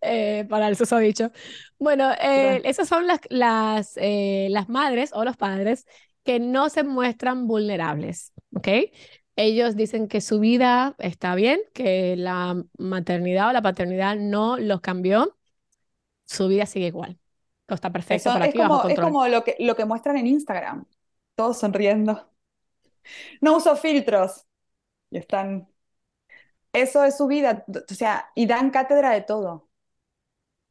eh, 0.00 0.44
para 0.48 0.66
el 0.66 0.74
susodicho. 0.74 1.30
Bueno, 1.78 2.10
eh, 2.20 2.62
esas 2.64 2.88
son 2.88 3.06
las, 3.06 3.20
las, 3.28 3.92
eh, 3.94 4.48
las 4.50 4.68
madres 4.68 5.12
o 5.14 5.22
los 5.22 5.36
padres 5.36 5.86
que 6.24 6.40
no 6.40 6.68
se 6.68 6.82
muestran 6.82 7.46
vulnerables, 7.46 8.32
¿ok? 8.54 8.68
Ellos 9.40 9.74
dicen 9.74 10.06
que 10.06 10.20
su 10.20 10.38
vida 10.38 10.94
está 10.98 11.34
bien, 11.34 11.60
que 11.72 12.14
la 12.16 12.62
maternidad 12.78 13.48
o 13.48 13.52
la 13.52 13.62
paternidad 13.62 14.16
no 14.16 14.58
los 14.58 14.80
cambió, 14.82 15.36
su 16.26 16.48
vida 16.48 16.66
sigue 16.66 16.88
igual. 16.88 17.18
Todo 17.66 17.74
está 17.76 17.90
perfecto 17.90 18.30
Eso 18.30 18.38
es 18.38 18.48
aquí, 18.48 18.58
bajo 18.58 18.82
como, 18.82 18.88
es 18.90 19.00
como 19.00 19.28
lo 19.28 19.42
que, 19.42 19.56
lo 19.58 19.74
que 19.76 19.84
muestran 19.86 20.18
en 20.18 20.26
Instagram. 20.26 20.86
Todos 21.34 21.58
sonriendo. 21.58 22.26
No 23.40 23.56
uso 23.56 23.76
filtros. 23.76 24.46
Y 25.10 25.18
están. 25.18 25.68
Eso 26.72 27.04
es 27.04 27.16
su 27.16 27.26
vida. 27.26 27.64
O 27.90 27.94
sea, 27.94 28.30
y 28.34 28.46
dan 28.46 28.70
cátedra 28.70 29.10
de 29.10 29.22
todo. 29.22 29.68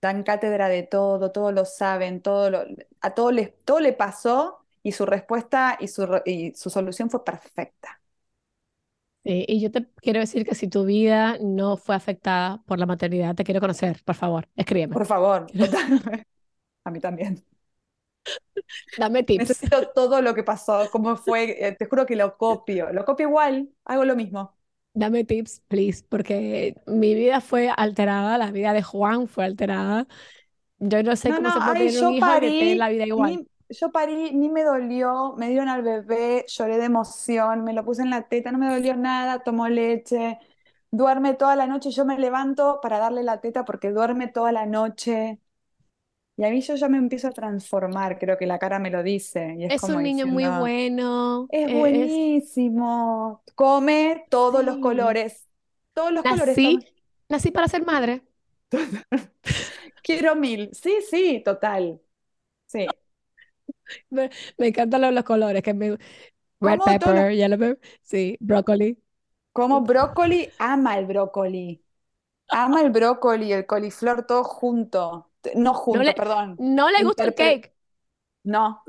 Dan 0.01 0.23
cátedra 0.23 0.69
de 0.69 0.83
todo, 0.83 1.31
todo 1.31 1.51
lo 1.51 1.65
saben, 1.65 2.21
todo 2.21 2.49
lo, 2.49 2.63
a 3.01 3.15
todo 3.15 3.31
les, 3.31 3.51
todo 3.65 3.79
le 3.81 3.93
pasó 3.93 4.65
y 4.81 4.93
su 4.93 5.05
respuesta 5.05 5.77
y 5.79 5.87
su, 5.89 6.07
y 6.25 6.53
su 6.55 6.69
solución 6.69 7.09
fue 7.09 7.25
perfecta. 7.25 7.98
Sí, 9.25 9.45
y 9.47 9.59
yo 9.61 9.69
te 9.71 9.85
quiero 10.01 10.19
decir 10.21 10.45
que 10.45 10.55
si 10.55 10.67
tu 10.69 10.85
vida 10.85 11.37
no 11.41 11.75
fue 11.77 11.95
afectada 11.95 12.63
por 12.65 12.79
la 12.79 12.85
maternidad, 12.85 13.35
te 13.35 13.43
quiero 13.43 13.59
conocer, 13.59 14.01
por 14.05 14.15
favor, 14.15 14.47
escríbeme. 14.55 14.95
Por 14.95 15.05
favor. 15.05 15.47
A 16.85 16.91
mí 16.91 16.99
también. 16.99 17.45
Dame 18.97 19.23
tips. 19.23 19.63
Necesito 19.63 19.89
todo 19.93 20.21
lo 20.21 20.35
que 20.35 20.43
pasó, 20.43 20.89
cómo 20.91 21.15
fue. 21.17 21.65
eh, 21.67 21.75
te 21.75 21.85
juro 21.87 22.05
que 22.05 22.15
lo 22.15 22.37
copio. 22.37 22.91
Lo 22.93 23.05
copio 23.05 23.27
igual, 23.27 23.69
hago 23.85 24.05
lo 24.05 24.15
mismo. 24.15 24.55
Dame 24.93 25.23
tips, 25.23 25.61
please, 25.67 26.03
porque 26.09 26.75
mi 26.87 27.13
vida 27.15 27.41
fue 27.41 27.69
alterada, 27.75 28.37
la 28.37 28.51
vida 28.51 28.73
de 28.73 28.81
Juan 28.83 29.27
fue 29.27 29.45
alterada. 29.45 30.07
Yo 30.79 31.03
no 31.03 31.15
sé 31.17 31.33
No, 31.33 31.35
cómo 31.35 31.49
no, 31.49 31.51
se 31.51 31.61
puede 31.61 31.77
ay, 31.77 31.89
tener 31.89 31.99
un 32.01 32.11
hijo 32.11 32.35
parí, 32.35 32.75
la 32.75 32.89
vida 32.89 33.05
igual. 33.05 33.41
Yo 33.69 33.91
parí, 33.91 34.31
ni 34.33 34.49
me 34.49 34.63
dolió, 34.63 35.33
me 35.37 35.49
dieron 35.49 35.69
al 35.69 35.81
bebé, 35.83 36.45
lloré 36.47 36.77
de 36.77 36.85
emoción, 36.85 37.63
me 37.63 37.73
lo 37.73 37.85
puse 37.85 38.01
en 38.01 38.09
la 38.09 38.27
teta, 38.27 38.51
no 38.51 38.57
me 38.59 38.69
dolió 38.73 38.95
nada, 38.95 39.43
tomó 39.43 39.67
leche, 39.69 40.39
duerme 40.91 41.33
toda 41.35 41.55
la 41.55 41.67
noche, 41.67 41.91
yo 41.91 42.05
me 42.05 42.17
levanto 42.19 42.79
para 42.81 42.99
darle 42.99 43.23
la 43.23 43.41
teta 43.41 43.65
porque 43.65 43.91
duerme 43.91 44.27
toda 44.27 44.51
la 44.51 44.65
noche. 44.65 45.39
Y 46.37 46.45
a 46.45 46.49
mí 46.51 46.61
yo 46.61 46.75
ya 46.75 46.89
me 46.89 46.97
empiezo 46.97 47.27
a 47.27 47.31
transformar, 47.31 48.19
creo 48.19 48.37
que 48.37 48.47
la 48.47 48.59
cara 48.59 48.79
me 48.79 48.91
lo 48.91 49.03
dice, 49.03 49.55
y 49.57 49.65
es 49.65 49.75
Es 49.75 49.75
como 49.75 49.99
un 49.99 50.03
niño 50.03 50.27
muy 50.27 50.47
bueno. 50.49 51.49
es 51.49 51.67
e- 51.67 52.03
Es, 52.05 52.21
buenísimo, 52.29 53.43
come 53.55 54.27
todos 54.29 54.63
los 54.65 54.79
colores, 54.79 55.47
todos 55.93 56.11
los 56.13 56.25
colores. 56.25 56.59
Nací, 56.63 56.79
nací 57.29 57.51
para 57.51 57.67
ser 57.67 57.83
madre. 57.85 58.23
Quiero 60.01 60.35
mil, 60.35 60.69
sí, 60.73 61.01
sí, 61.09 61.41
total, 61.43 62.01
sí. 62.67 62.99
Me, 64.09 64.29
me 64.57 64.67
encantan 64.67 65.01
los, 65.01 65.13
los 65.13 65.23
colores, 65.23 65.61
que 65.63 65.73
me, 65.73 65.97
red 66.61 66.81
pepper, 66.83 67.33
yellow 67.35 67.59
pepper, 67.59 67.79
sí, 68.03 68.37
brócoli. 68.41 68.99
Como 69.53 69.81
brócoli, 69.81 70.49
ama 70.59 70.97
el 70.97 71.05
brócoli. 71.05 71.83
Ama 72.49 72.81
el 72.83 72.91
brócoli, 72.91 73.53
el 73.53 73.65
coliflor, 73.67 74.25
todo 74.27 74.43
junto. 74.43 75.31
No 75.55 75.73
No 75.91 76.01
junto, 76.01 76.03
le, 76.03 76.15
perdón. 76.15 76.63
no 76.75 76.89
le 76.91 77.03
gusta 77.03 77.23
el 77.25 77.35
cake. 77.35 77.73
No. 78.43 78.83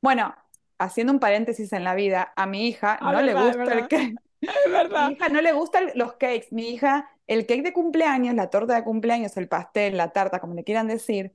Bueno, 0.00 0.34
haciendo 0.78 1.12
un 1.12 1.20
paréntesis 1.20 1.72
en 1.72 1.84
la 1.84 1.94
vida, 1.94 2.32
a 2.36 2.46
mi 2.46 2.68
hija 2.68 2.98
Ah, 2.98 3.12
no 3.12 3.20
le 3.22 3.34
verdad, 3.34 3.34
gusta 3.34 3.72
el 3.74 3.86
cake. 3.88 4.16
es 4.40 4.72
Mi 4.96 5.06
verdad. 5.06 5.12
hija 5.12 5.28
no 5.28 5.40
le 5.42 5.52
gustan 5.52 5.90
los 5.94 6.14
cakes. 6.14 6.48
Mi 6.52 6.70
hija, 6.70 7.10
el 7.26 7.46
cake 7.46 7.62
de 7.62 7.72
cumpleaños, 7.72 8.34
la 8.34 8.50
torta 8.50 8.74
de 8.76 8.84
cumpleaños, 8.84 9.36
el 9.36 9.48
pastel, 9.48 9.96
la 9.96 10.12
tarta, 10.12 10.40
como 10.40 10.54
le 10.54 10.64
quieran 10.64 10.88
decir, 10.88 11.34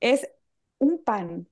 es 0.00 0.28
un 0.82 0.98
pan. 1.02 1.46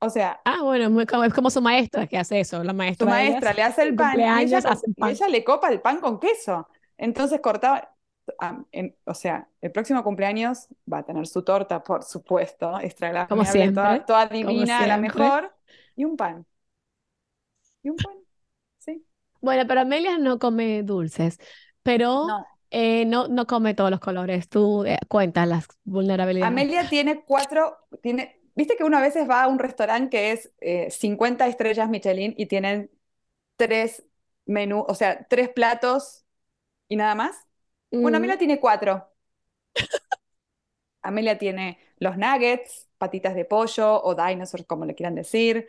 O 0.00 0.10
sea, 0.10 0.40
Ah, 0.44 0.62
bueno, 0.62 0.90
muy 0.90 1.06
como- 1.06 1.24
es 1.24 1.32
como 1.32 1.50
su 1.50 1.60
maestra 1.62 2.06
que 2.08 2.18
hace 2.18 2.40
eso, 2.40 2.64
la 2.64 2.72
su 2.98 3.06
maestra 3.06 3.06
de 3.06 3.12
maestra 3.22 3.50
ellas, 3.50 3.56
le 3.56 3.62
hace 3.62 3.82
el 3.82 3.96
pan 3.96 4.18
y 4.20 4.22
ella, 4.24 5.28
y 5.28 5.32
le 5.32 5.44
copa 5.44 5.68
el 5.70 5.80
pan 5.80 6.00
con 6.00 6.18
queso. 6.18 6.68
Entonces 6.98 7.40
cortaba, 7.40 7.94
ah, 8.40 8.64
en- 8.72 8.96
o 9.04 9.14
sea, 9.14 9.48
el 9.60 9.70
próximo 9.72 10.02
cumpleaños 10.02 10.68
va 10.92 10.98
a 10.98 11.04
tener 11.04 11.26
su 11.26 11.42
torta, 11.44 11.82
por 11.82 12.02
supuesto, 12.02 12.66
Como 12.70 12.80
extraordinaria, 12.84 13.72
toda, 13.72 13.90
siempre, 13.90 14.06
toda 14.06 14.26
como 14.26 14.34
divina, 14.34 14.86
la 14.86 14.96
mejor, 14.98 15.54
y 15.96 16.04
un 16.04 16.16
pan. 16.16 16.46
Y 17.82 17.90
un 17.90 17.96
pan, 17.96 18.14
sí. 18.78 19.04
Bueno, 19.40 19.64
pero 19.66 19.80
Amelia 19.80 20.18
no 20.18 20.38
come 20.38 20.82
dulces, 20.82 21.38
pero 21.82 22.26
No. 22.26 22.46
Eh, 22.72 23.04
no, 23.06 23.28
no 23.28 23.46
come 23.46 23.74
todos 23.74 23.90
los 23.90 24.00
colores. 24.00 24.48
Tú 24.48 24.84
eh, 24.84 24.98
cuentas 25.08 25.48
las 25.48 25.68
vulnerabilidades. 25.84 26.66
Amelia 26.66 26.88
tiene 26.88 27.22
cuatro, 27.24 27.78
tiene, 28.02 28.40
viste 28.54 28.76
que 28.76 28.84
uno 28.84 28.98
a 28.98 29.00
veces 29.00 29.28
va 29.28 29.42
a 29.44 29.48
un 29.48 29.58
restaurante 29.58 30.10
que 30.10 30.32
es 30.32 30.52
eh, 30.60 30.90
50 30.90 31.46
estrellas 31.46 31.88
Michelin 31.88 32.34
y 32.36 32.46
tienen 32.46 32.90
tres 33.56 34.04
menús, 34.46 34.84
o 34.88 34.94
sea, 34.94 35.26
tres 35.28 35.48
platos 35.50 36.24
y 36.88 36.96
nada 36.96 37.14
más. 37.16 37.36
Bueno, 38.00 38.16
Mm, 38.16 38.18
Amelia 38.18 38.38
tiene 38.38 38.60
cuatro. 38.60 39.08
Amelia 41.02 41.38
tiene 41.38 41.78
los 41.98 42.16
nuggets, 42.16 42.88
patitas 42.98 43.34
de 43.34 43.44
pollo 43.44 44.02
o 44.02 44.14
dinosaurs, 44.14 44.66
como 44.66 44.84
le 44.84 44.94
quieran 44.94 45.14
decir, 45.14 45.68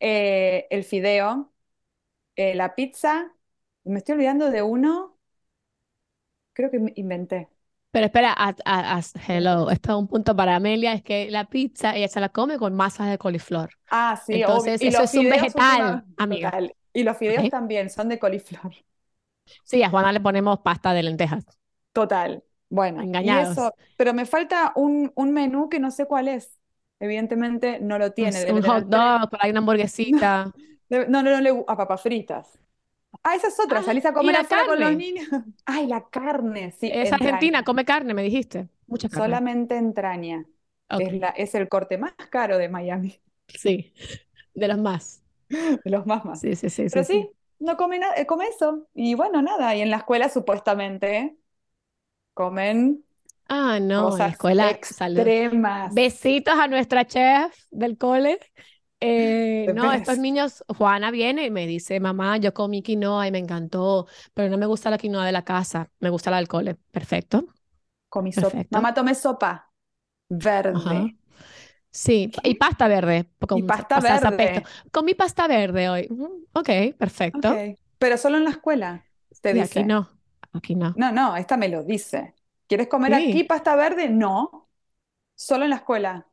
eh, 0.00 0.66
el 0.70 0.84
fideo, 0.84 1.52
eh, 2.36 2.54
la 2.54 2.74
pizza. 2.74 3.34
Me 3.84 3.98
estoy 3.98 4.14
olvidando 4.14 4.50
de 4.50 4.62
uno, 4.62 5.13
creo 6.54 6.70
que 6.70 6.80
inventé. 6.96 7.48
Pero 7.90 8.06
espera, 8.06 8.32
as- 8.32 9.12
hello, 9.28 9.70
esto 9.70 9.92
es 9.92 9.98
un 9.98 10.08
punto 10.08 10.34
para 10.34 10.56
Amelia, 10.56 10.94
es 10.94 11.02
que 11.02 11.30
la 11.30 11.44
pizza 11.48 11.94
ella 11.94 12.08
se 12.08 12.20
la 12.20 12.28
come 12.28 12.58
con 12.58 12.74
masas 12.74 13.08
de 13.08 13.18
coliflor. 13.18 13.70
Ah, 13.88 14.16
sí. 14.24 14.34
Entonces, 14.34 14.82
Y 14.82 14.88
eso 14.88 15.02
es 15.04 15.14
un 15.14 15.28
vegetal, 15.30 15.80
última- 15.80 16.04
amiga. 16.16 16.50
total. 16.50 16.76
Y 16.92 17.02
los 17.04 17.16
fideos 17.16 17.48
también 17.50 17.90
son 17.90 18.08
de 18.08 18.18
coliflor. 18.18 18.74
Sí, 19.64 19.82
a 19.82 19.90
Juana 19.90 20.12
le 20.12 20.20
ponemos 20.20 20.60
pasta 20.60 20.92
de 20.94 21.02
lentejas. 21.02 21.44
Total. 21.92 22.42
Bueno, 22.68 23.02
y 23.02 23.04
Engañados. 23.06 23.52
eso, 23.52 23.74
pero 23.96 24.12
me 24.14 24.26
falta 24.26 24.72
un, 24.74 25.12
un 25.14 25.32
menú 25.32 25.68
que 25.68 25.78
no 25.78 25.90
sé 25.90 26.06
cuál 26.06 26.28
es. 26.28 26.58
Evidentemente 26.98 27.78
no 27.80 27.98
lo 27.98 28.12
tiene. 28.12 28.30
s- 28.30 28.46
debe 28.46 28.52
un 28.52 28.62
hot 28.62 28.84
dog, 28.86 29.30
por 29.30 29.38
ahí 29.44 29.50
una 29.50 29.60
hamburguesita. 29.60 30.52
No, 30.90 31.06
no, 31.08 31.22
no 31.22 31.40
le 31.40 31.50
a 31.66 31.76
papas 31.76 32.02
fritas. 32.02 32.58
Ah, 33.24 33.36
esa 33.36 33.48
es 33.48 33.60
otra. 33.60 33.82
Ah, 33.82 33.84
Salís 33.84 34.04
a 34.06 34.12
comer 34.14 34.36
afuera 34.36 34.66
con 34.66 34.80
los 34.80 34.92
carne. 34.92 34.96
niños. 34.96 35.26
Ay, 35.66 35.86
la 35.88 36.08
carne, 36.10 36.72
sí, 36.72 36.96
Es 37.02 37.12
argentina, 37.12 37.62
come 37.62 37.84
carne, 37.84 38.14
me 38.14 38.22
dijiste. 38.22 38.68
Mucha 38.86 39.10
carne. 39.10 39.42
Solamente 39.42 39.76
entraña. 39.78 40.46
Es, 40.96 41.12
Ok, 41.12 41.14
la, 41.14 41.28
es 41.30 41.54
el 41.54 41.68
corte 41.70 41.96
más 41.98 42.14
caro 42.30 42.58
de 42.58 42.68
Miami, 42.68 43.20
sí, 43.54 43.92
de 44.54 44.68
los 44.68 44.78
más. 44.78 45.22
de 45.84 45.90
los 45.90 46.06
más 46.06 46.24
más. 46.24 46.40
Sí, 46.40 46.54
sí, 46.56 46.68
sí, 46.70 46.88
Pero 46.90 47.04
sí, 47.04 47.04
sí. 47.04 47.26
sí, 47.26 47.30
no 47.58 47.76
come, 47.76 47.98
na- 47.98 48.14
eh, 48.16 48.26
come 48.26 48.46
eso. 48.48 48.88
Y 48.94 49.14
bueno, 49.14 49.42
nada, 49.42 49.74
y 49.74 49.80
en 49.82 49.90
la 49.90 49.98
escuela 49.98 50.28
supuestamente 50.28 51.36
comen 52.34 53.04
Ah, 53.48 53.78
no, 53.80 54.18
la 54.18 54.30
cosas 54.30 54.30
escuela, 54.30 54.80
salud. 54.88 55.34
extremas. 55.38 55.94
Besitos 55.94 56.54
a 56.58 56.66
nuestra 56.68 57.06
chef 57.06 57.54
del 57.70 57.98
cole. 57.98 58.38
Eh, 59.06 59.70
no, 59.72 59.92
estos 59.92 60.18
niños, 60.18 60.64
Juana 60.68 61.10
viene 61.10 61.44
y 61.46 61.50
me 61.50 61.66
dice, 61.66 62.00
mamá, 62.00 62.36
yo 62.38 62.54
comí 62.54 62.82
quinoa 62.82 63.26
y 63.26 63.32
me 63.32 63.38
encantó, 63.38 64.06
pero 64.34 64.48
no 64.50 64.58
me 64.58 64.66
gusta 64.66 64.90
la 64.90 64.98
quinoa 64.98 65.26
de 65.26 65.32
la 65.32 65.44
casa, 65.44 65.90
me 66.00 66.10
gusta 66.10 66.34
del 66.34 66.48
cole. 66.48 66.76
Perfecto, 66.92 67.46
Comí 68.08 68.32
sopa. 68.32 68.64
Mamá, 68.70 68.94
tomé 68.94 69.14
sopa 69.14 69.50
Ajá. 70.72 71.10
verde. 71.10 71.18
Sí, 71.90 72.32
y 72.44 72.56
pasta 72.56 72.88
verde, 72.88 73.28
Y 73.52 73.62
pasta 73.62 74.00
verde. 74.00 74.64
Comí 74.92 75.14
pasta 75.14 75.48
verde 75.48 75.88
hoy. 75.88 76.08
Ujú, 76.10 76.48
Ok, 76.54 76.70
perfecto. 76.98 77.60
Pero 77.98 78.16
solo 78.18 78.36
en 78.38 78.44
la 78.44 78.50
escuela, 78.50 79.06
te 79.40 79.52
Y 79.52 79.58
aquí 79.60 79.82
dice. 79.82 79.84
no, 79.84 80.10
aquí 80.52 80.74
no. 80.74 80.94
No, 80.94 81.12
no, 81.12 81.36
esta 81.36 81.56
me 81.56 81.68
lo 81.68 81.82
dice. 81.84 82.34
¿Quieres 82.68 82.88
comer 82.88 83.14
aquí 83.14 83.44
pasta 83.44 83.76
verde? 83.76 84.08
No, 84.08 84.70
solo 85.36 85.64
en 85.64 85.70
la 85.70 85.76
escuela. 85.78 86.28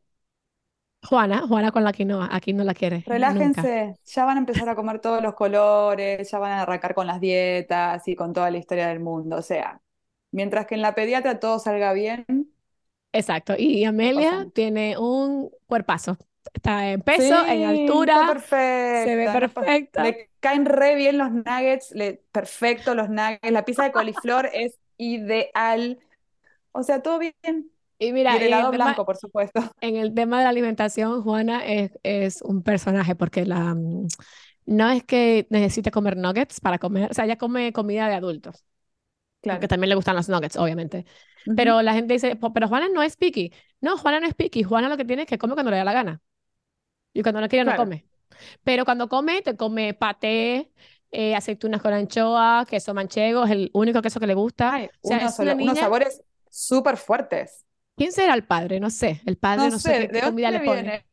Juana, 1.04 1.48
Juana 1.48 1.72
con 1.72 1.84
la 1.84 1.94
quinoa, 1.94 2.28
aquí 2.32 2.54
no 2.54 2.64
la 2.64 2.74
quiere, 2.74 3.06
nunca. 3.18 3.70
Relájense, 3.70 4.00
ya 4.06 4.26
van 4.26 4.38
a 4.38 4.40
empezar 4.42 4.70
a 4.70 4.76
comer 4.76 5.00
todos 5.02 5.22
los 5.24 5.34
colores, 5.34 6.30
ya 6.30 6.38
van 6.40 6.52
a 6.52 6.62
arrancar 6.62 6.94
con 6.94 7.08
las 7.08 7.20
dietas 7.20 8.08
y 8.08 8.16
con 8.16 8.32
toda 8.34 8.52
la 8.52 8.58
historia 8.60 8.88
del 8.88 9.00
mundo. 9.00 9.38
O 9.38 9.42
sea, 9.42 9.82
mientras 10.32 10.68
que 10.68 10.76
en 10.76 10.82
la 10.84 10.94
pediatra 10.96 11.40
todo 11.40 11.58
salga 11.60 11.94
bien, 11.94 12.26
Exacto, 13.14 13.56
y 13.58 13.84
Amelia 13.84 14.48
tiene 14.54 14.98
un 14.98 15.52
cuerpazo. 15.68 16.18
Está 16.54 16.92
en 16.92 17.02
peso, 17.02 17.46
en 17.46 17.64
Sí, 17.64 17.66
altura, 17.66 18.28
se 18.94 19.16
ve 19.16 19.26
perfecta, 19.26 19.32
perfecta. 19.32 20.04
Le 20.04 20.30
caen 20.40 20.66
re 20.66 20.96
bien 20.96 21.18
los 21.18 21.32
nuggets, 21.32 21.92
le, 21.92 22.24
perfecto 22.32 22.96
los 22.96 23.10
nuggets. 23.10 23.52
La 23.52 23.66
pizza 23.66 23.84
de 23.84 23.92
coliflor 23.92 24.50
es 24.54 24.80
ideal. 24.98 26.00
O 26.74 26.84
sea, 26.84 27.02
todo 27.02 27.20
bien. 27.20 27.71
Y 28.02 28.12
Y 28.12 28.14
mira, 28.14 28.38
el 28.38 28.44
y 28.44 28.48
en 28.50 28.58
el 28.58 28.70
helado 28.70 28.70
tema, 28.70 28.82
blanco, 28.86 29.06
por 29.06 29.18
supuesto. 29.18 29.62
en 29.82 29.98
el 29.98 30.14
tema 30.16 30.40
de 30.40 30.46
la 30.46 30.50
alimentación, 30.52 31.24
Juana 31.24 31.66
es, 31.66 31.92
es 32.04 32.42
un 32.44 32.64
personaje 32.64 33.16
porque 33.16 33.46
la, 33.46 33.76
mm, 33.76 34.08
no 34.68 34.90
es 34.92 35.04
que 35.06 35.48
necesite 35.52 35.92
comer 35.92 36.18
nuggets 36.18 36.62
para 36.62 36.80
comer, 36.80 37.12
o 37.12 37.14
sea, 37.14 37.26
ella 37.26 37.38
come 37.38 37.74
comida 37.74 38.08
de 38.10 38.16
adultos, 38.16 38.66
Claro. 39.42 39.68
también 39.68 39.90
le 39.90 39.96
gustan 39.96 40.16
los 40.16 40.30
nuggets, 40.30 40.58
obviamente. 40.58 41.06
Ujú, 41.46 41.56
Pero 41.56 41.82
la 41.82 41.94
gente 41.94 42.14
dice, 42.14 42.36
"Po- 42.36 42.54
pero 42.54 42.68
Juana 42.68 42.90
no 42.90 43.02
es 43.04 43.18
picky. 43.18 43.54
No, 43.82 43.98
Juana 43.98 44.20
no 44.20 44.28
es 44.28 44.36
picky. 44.36 44.64
Juana 44.64 44.90
lo 44.90 44.98
que 44.98 45.06
tiene 45.06 45.24
es 45.24 45.28
que 45.30 45.38
come 45.38 45.54
cuando 45.54 45.72
le 45.72 45.78
da 45.78 45.84
la 45.84 45.94
gana. 45.94 46.22
Y 47.14 47.24
cuando 47.24 47.42
no 47.42 47.50
quiere, 47.50 47.66
no 47.66 47.72
Claro. 47.72 47.84
come. 47.84 48.08
Pero 48.64 48.86
cuando 48.86 49.10
come, 49.10 49.42
te 49.44 49.58
come 49.58 49.94
paté, 49.96 50.72
eh, 51.12 51.36
aceitunas 51.36 51.82
con 51.82 51.94
anchoa, 51.94 52.66
queso 52.70 52.94
manchego, 52.94 53.46
es 53.46 53.52
el 53.52 53.72
único 53.74 54.02
queso 54.04 54.20
que 54.20 54.28
le 54.28 54.36
gusta. 54.36 54.76
Ay, 54.76 54.90
O 55.02 55.08
sea, 55.08 55.18
unos, 55.18 55.34
es 55.34 55.40
una 55.40 55.54
solo- 55.54 55.62
unos 55.62 55.76
niña. 55.76 55.80
sabores 55.80 56.24
súper 56.50 56.98
fuertes. 56.98 57.66
¿Quién 58.02 58.12
será 58.12 58.34
el 58.34 58.44
padre? 58.44 58.80
No 58.80 58.90
sé. 58.90 59.22
El 59.26 59.38
padre 59.38 59.64
No 59.64 59.70
no 59.70 59.78
sé 59.80 59.90
sé, 59.90 60.00
qué, 60.00 60.08
¿de 60.08 60.14
qué 60.14 60.22
comida 60.22 60.50
le 60.52 60.60
pone. 60.62 61.06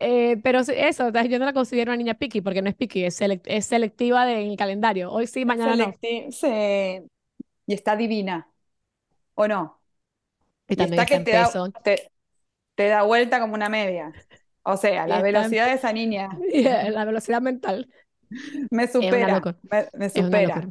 Eh, 0.00 0.38
pero 0.42 0.60
eso, 0.60 0.72
yo 0.72 1.38
no 1.38 1.44
la 1.44 1.52
considero 1.52 1.92
una 1.92 1.96
niña 1.96 2.14
picky 2.14 2.40
porque 2.40 2.62
no 2.62 2.68
es 2.68 2.74
picky, 2.74 3.04
es, 3.04 3.20
selec- 3.20 3.42
es 3.44 3.66
selectiva 3.66 4.26
de- 4.26 4.42
en 4.42 4.50
el 4.50 4.56
calendario. 4.56 5.10
Hoy 5.12 5.26
sí, 5.26 5.44
mañana 5.44 5.76
no. 5.76 5.94
sí. 6.30 7.08
Y 7.66 7.72
está 7.74 7.96
divina, 7.96 8.48
¿o 9.34 9.48
no? 9.48 9.80
Y 10.68 10.74
Y 10.74 10.76
también 10.76 11.00
está 11.00 11.02
está 11.02 11.18
que 11.18 11.24
te 11.24 11.30
da, 11.32 11.50
te, 11.82 12.12
te 12.74 12.88
da 12.88 13.02
vuelta 13.02 13.40
como 13.40 13.54
una 13.54 13.68
media. 13.68 14.12
O 14.62 14.76
sea, 14.76 15.06
Y 15.06 15.10
la 15.10 15.16
está 15.16 15.20
en, 15.20 15.24
velocidad 15.24 15.66
de 15.66 15.74
esa 15.74 15.92
niña 15.92 16.30
y, 16.52 16.66
eh, 16.66 16.90
la 16.90 17.04
velocidad 17.04 17.40
mental. 17.42 17.88
me 18.70 18.86
supera, 18.88 19.40
me, 19.70 19.88
me 19.94 20.10
supera. 20.10 20.68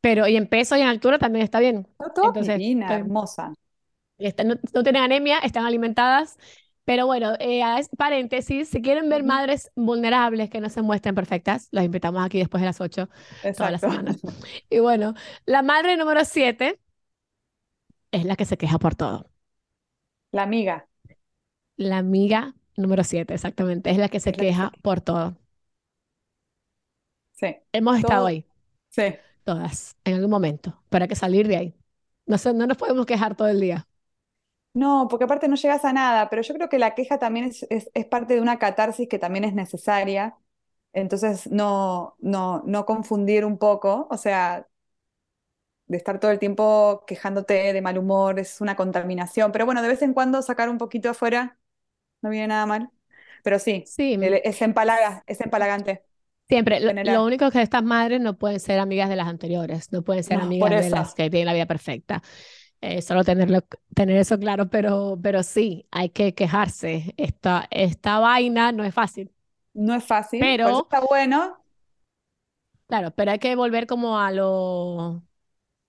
Pero 0.00 0.26
y 0.28 0.36
en 0.36 0.46
peso 0.48 0.76
y 0.76 0.80
en 0.80 0.88
altura 0.88 1.18
también 1.18 1.44
está 1.44 1.60
bien. 1.60 1.86
Está 1.98 2.12
toda 2.14 2.26
Entonces, 2.28 2.56
divina, 2.56 2.86
estoy- 2.92 2.98
hermosa. 3.00 3.52
No, 4.44 4.56
no 4.74 4.82
tienen 4.82 5.02
anemia, 5.02 5.38
están 5.38 5.64
alimentadas. 5.66 6.38
Pero 6.84 7.06
bueno, 7.06 7.34
eh, 7.38 7.62
paréntesis, 7.98 8.68
si 8.70 8.80
quieren 8.80 9.08
ver 9.10 9.22
madres 9.22 9.70
vulnerables 9.76 10.48
que 10.48 10.60
no 10.60 10.70
se 10.70 10.80
muestren 10.82 11.14
perfectas, 11.14 11.68
los 11.70 11.84
invitamos 11.84 12.24
aquí 12.24 12.38
después 12.38 12.62
de 12.62 12.66
las 12.66 12.80
8 12.80 13.08
todas 13.56 13.70
las 13.72 13.82
Exacto. 13.82 13.82
semanas. 13.82 14.16
Y 14.70 14.78
bueno, 14.80 15.14
la 15.46 15.62
madre 15.62 15.96
número 15.98 16.24
7 16.24 16.80
es 18.12 18.24
la 18.26 18.36
que 18.36 18.44
se 18.44 18.56
queja 18.58 18.78
por 18.78 18.94
todo. 18.94 19.30
La 20.32 20.44
amiga 20.44 20.88
La 21.78 21.96
amiga 21.98 22.54
número 22.76 23.02
7, 23.04 23.32
exactamente, 23.34 23.88
es 23.90 23.96
la 23.98 24.08
que 24.10 24.20
se 24.20 24.32
que 24.32 24.36
queja 24.36 24.72
por 24.82 25.00
todo. 25.00 25.34
Sí, 27.32 27.46
Hemos 27.72 27.98
estado 27.98 28.26
ahí, 28.26 28.46
sí. 28.90 29.18
todas, 29.44 29.96
en 30.04 30.14
algún 30.16 30.30
momento, 30.30 30.82
hay 31.04 31.08
que 31.08 31.16
salir 31.16 31.48
de 31.48 31.56
ahí. 31.58 31.76
No 32.26 32.38
no 32.54 32.66
nos 32.68 32.78
podemos 32.78 33.06
quejar 33.06 33.36
todo 33.36 33.48
el 33.48 33.60
día. 33.60 33.87
No, 34.78 35.08
porque 35.10 35.24
aparte 35.24 35.48
no 35.48 35.56
llegas 35.56 35.84
a 35.84 35.92
nada, 35.92 36.30
pero 36.30 36.42
yo 36.42 36.54
creo 36.54 36.68
que 36.68 36.78
la 36.78 36.94
queja 36.94 37.18
también 37.18 37.46
es, 37.46 37.66
es, 37.68 37.90
es 37.94 38.06
parte 38.06 38.34
de 38.34 38.40
una 38.40 38.60
catarsis 38.60 39.08
que 39.08 39.18
también 39.18 39.44
es 39.44 39.52
necesaria. 39.52 40.36
Entonces, 40.92 41.50
no, 41.50 42.14
no, 42.20 42.62
no 42.64 42.86
confundir 42.86 43.44
un 43.44 43.58
poco, 43.58 44.06
o 44.08 44.16
sea, 44.16 44.68
de 45.86 45.96
estar 45.96 46.20
todo 46.20 46.30
el 46.30 46.38
tiempo 46.38 47.02
quejándote 47.08 47.72
de 47.72 47.82
mal 47.82 47.98
humor 47.98 48.38
es 48.38 48.60
una 48.60 48.76
contaminación. 48.76 49.50
Pero 49.50 49.66
bueno, 49.66 49.82
de 49.82 49.88
vez 49.88 50.02
en 50.02 50.14
cuando 50.14 50.42
sacar 50.42 50.68
un 50.68 50.78
poquito 50.78 51.10
afuera 51.10 51.58
no 52.22 52.30
viene 52.30 52.46
nada 52.46 52.66
mal. 52.66 52.90
Pero 53.42 53.58
sí, 53.58 53.82
Sí, 53.84 54.16
es 54.44 54.62
empalaga, 54.62 55.24
es 55.26 55.40
empalagante, 55.40 56.04
siempre. 56.48 56.80
Lo, 57.04 57.24
único 57.24 57.46
es 57.46 57.52
que 57.52 57.62
estas 57.62 57.82
madres 57.82 58.20
no 58.20 58.36
pueden 58.38 58.60
ser 58.60 58.78
amigas 58.78 59.08
de 59.08 59.16
las 59.16 59.26
anteriores, 59.26 59.90
no 59.92 60.02
pueden 60.02 60.22
ser 60.22 60.38
No, 60.38 60.44
amigas 60.44 60.84
de 60.84 60.90
las 60.90 61.14
que 61.14 61.30
tienen 61.30 61.46
la 61.46 61.54
vida 61.54 61.66
perfecta. 61.66 62.22
Eh, 62.80 63.02
solo 63.02 63.24
tenerlo, 63.24 63.60
tener 63.94 64.16
eso 64.18 64.38
claro, 64.38 64.70
pero, 64.70 65.18
pero 65.22 65.42
sí, 65.42 65.86
hay 65.90 66.10
que 66.10 66.34
quejarse. 66.34 67.12
Esta, 67.16 67.66
esta 67.70 68.18
vaina 68.20 68.70
no 68.72 68.84
es 68.84 68.94
fácil, 68.94 69.32
No 69.74 69.94
es 69.94 70.04
fácil, 70.04 70.58
por 70.60 70.72
eso 70.72 70.80
pero, 70.80 70.84
está 70.84 71.00
bueno. 71.00 71.64
claro, 72.86 73.10
pero 73.14 73.30
hay 73.32 73.38
que 73.38 73.54
volver 73.56 73.86
como 73.86 74.18
a 74.18 74.30
lo... 74.32 75.22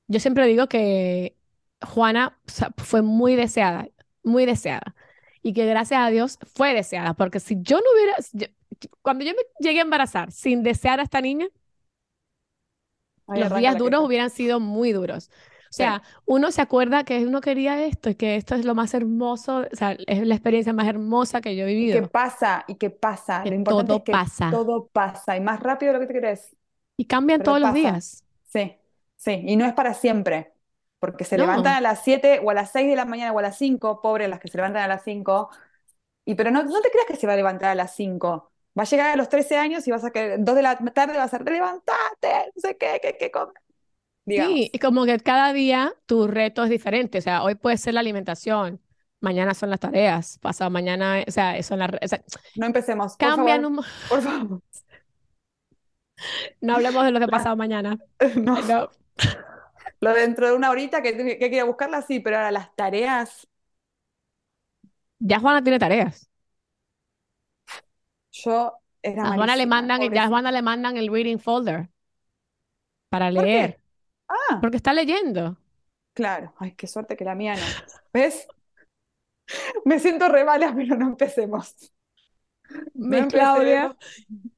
Yo 0.08 0.20
siempre 0.22 0.48
digo 0.48 0.68
que 0.70 1.38
Juana 1.82 2.40
o 2.48 2.52
sea, 2.52 2.72
fue 2.78 3.02
muy 3.02 3.36
deseada, 3.38 3.90
muy 4.24 4.46
deseada, 4.48 4.96
y 5.44 5.54
que 5.54 5.66
gracias 5.68 6.02
a 6.02 6.10
Dios 6.12 6.40
fue 6.56 6.74
deseada, 6.76 7.14
porque 7.16 7.40
si 7.42 7.58
yo 7.62 7.78
no 7.80 7.86
hubiera, 7.96 8.16
yo- 8.34 8.48
cuando 9.04 9.26
yo 9.26 9.34
me 9.34 9.44
llegué 9.60 9.80
a 9.80 9.84
embarazar 9.84 10.32
sin 10.32 10.64
desear 10.64 11.00
a 11.02 11.04
esta 11.04 11.22
niña, 11.22 11.48
los 13.34 13.54
días 13.54 13.78
duros 13.78 14.04
hubieran 14.06 14.30
sido 14.30 14.60
muy 14.60 14.92
duros. 14.92 15.30
O 15.72 15.74
Sí, 15.76 15.84
sea, 15.84 16.04
uno 16.26 16.52
se 16.52 16.62
acuerda 16.62 17.04
que 17.04 17.26
uno 17.26 17.42
quería 17.42 17.84
esto 17.86 18.10
y 18.10 18.16
que 18.16 18.36
esto 18.36 18.56
es 18.56 18.66
lo 18.66 18.76
más 18.76 18.94
hermoso, 18.94 19.60
o 19.72 19.76
sea, 19.76 19.94
es 20.08 20.26
la 20.28 20.36
experiencia 20.36 20.74
más 20.74 20.88
hermosa 20.88 21.42
que 21.42 21.56
yo 21.56 21.66
he 21.66 21.68
y 21.78 21.90
qué 21.90 22.02
vivido, 22.02 22.04
pasa, 22.04 22.66
y 22.68 22.76
qué 22.76 22.90
pasa. 22.90 23.46
que 23.46 23.50
Lo 23.50 23.56
importante 23.56 23.96
es 23.96 24.00
todo 24.00 24.04
que 24.04 24.20
pasa. 24.20 24.50
todo 24.50 24.88
pasa, 24.90 25.38
y 25.38 25.42
más 25.42 25.60
rápido 25.62 25.94
de 25.94 26.00
lo 26.00 26.08
que 26.08 26.14
te 26.14 26.20
crees, 26.20 26.56
y 26.98 27.06
cambian 27.06 27.42
pero 27.42 27.44
todos 27.44 27.60
los 27.60 27.74
días. 27.74 28.24
Sí, 28.46 28.76
sí, 29.18 29.44
y 29.48 29.56
no 29.58 29.66
es 29.66 29.74
para 29.74 29.94
siempre, 29.94 30.54
porque 31.00 31.26
se 31.26 31.38
levantan 31.38 31.76
a 31.76 31.82
las 31.82 32.04
7 32.04 32.42
o 32.44 32.50
a 32.52 32.54
las 32.54 32.72
6 32.72 32.88
de 32.90 32.96
la 32.96 33.06
mañana 33.06 33.32
o 33.34 33.40
a 33.40 33.42
las 33.44 33.58
5, 33.58 34.02
pobres 34.02 34.30
las 34.30 34.40
que 34.40 34.48
se 34.50 34.58
levantan 34.58 34.84
a 34.84 34.88
las 34.88 35.04
5, 35.04 35.50
y 36.26 36.36
pero 36.36 36.52
no, 36.52 36.64
no 36.64 36.82
te 36.82 36.92
creas 36.92 37.08
que 37.08 37.16
se 37.18 37.28
va 37.28 37.34
a 37.34 37.38
levantar 37.38 37.70
a 37.72 37.76
las 37.76 37.96
5. 37.96 38.52
Va 38.80 38.84
a 38.84 38.86
llegar 38.88 39.12
a 39.12 39.18
los 39.18 39.30
13 39.30 39.58
años 39.58 39.88
y 39.88 39.92
vas 39.92 40.06
a 40.06 40.12
que 40.12 40.38
2 40.40 40.56
de 40.56 40.64
la 40.64 40.78
tarde 40.78 41.18
vas 41.18 41.34
a 41.34 41.38
ser, 41.40 41.50
levantate, 41.52 42.52
no 42.56 42.62
sé 42.62 42.78
qué, 42.78 43.00
qué, 43.04 43.18
qué 43.20 43.32
comer, 43.32 43.56
digamos. 44.30 44.62
sí, 44.62 44.72
y 44.74 44.80
como 44.80 45.06
que 45.06 45.20
cada 45.20 45.54
día 45.54 45.94
tu 46.06 46.28
reto 46.28 46.64
es 46.64 46.70
diferente, 46.70 47.18
o 47.20 47.22
sea, 47.22 47.44
hoy 47.44 47.56
puede 47.56 47.78
ser 47.78 47.94
la 47.96 48.00
alimentación, 48.02 48.82
mañana 49.22 49.54
son 49.54 49.70
las 49.70 49.80
tareas, 49.80 50.38
pasado 50.40 50.70
mañana, 50.72 51.24
o 51.28 51.32
sea, 51.32 51.62
son 51.64 51.80
las, 51.80 51.92
o 52.02 52.08
sea, 52.08 52.24
No 52.56 52.66
empecemos, 52.66 53.18
por 53.18 53.34
cambian 53.34 53.34
favor, 53.34 53.66
un, 53.66 53.82
por 54.08 54.22
favor. 54.22 54.62
no 56.62 56.76
hablemos 56.76 57.06
de 57.06 57.12
lo 57.12 57.20
de 57.20 57.28
La- 57.28 57.30
pasado 57.30 57.56
mañana, 57.56 58.00
no, 58.62 58.90
lo 60.02 60.14
de 60.14 60.22
dentro 60.22 60.48
de 60.48 60.54
una 60.56 60.70
horita 60.72 61.02
que, 61.02 61.16
que 61.38 61.50
quiero 61.50 61.68
buscarla, 61.68 62.02
sí, 62.02 62.20
pero 62.20 62.38
ahora 62.38 62.52
las 62.52 62.76
tareas, 62.76 63.48
Ya 65.20 65.40
Juana 65.40 65.64
tiene 65.64 65.80
tareas, 65.80 66.30
yo 68.32 68.74
era 69.04 69.32
a 69.32 69.32
Juana 69.34 69.56
le 69.56 69.66
mandan, 69.66 70.02
ya 70.12 70.28
Juana 70.28 70.52
le 70.52 70.62
mandan 70.62 70.98
el 70.98 71.08
reading 71.12 71.38
folder 71.40 71.90
para 73.10 73.32
¿Por 73.34 73.50
leer? 73.50 73.80
Ah, 74.30 74.60
porque 74.62 74.78
está 74.78 74.94
leyendo. 74.94 75.58
claro, 76.14 76.54
ay, 76.60 76.74
qué 76.76 76.88
suerte 76.88 77.18
que 77.18 77.26
la 77.26 77.36
mía 77.36 77.56
no. 77.58 77.66
¿Ves? 78.14 78.48
Me 79.86 80.00
siento 80.00 80.28
re 80.30 80.46
mala, 80.46 80.74
pero 80.76 80.96
no 80.98 81.08
empecemos. 81.08 81.76
No 83.08 83.26
Miss 83.26 83.28
Claudia, 83.28 83.98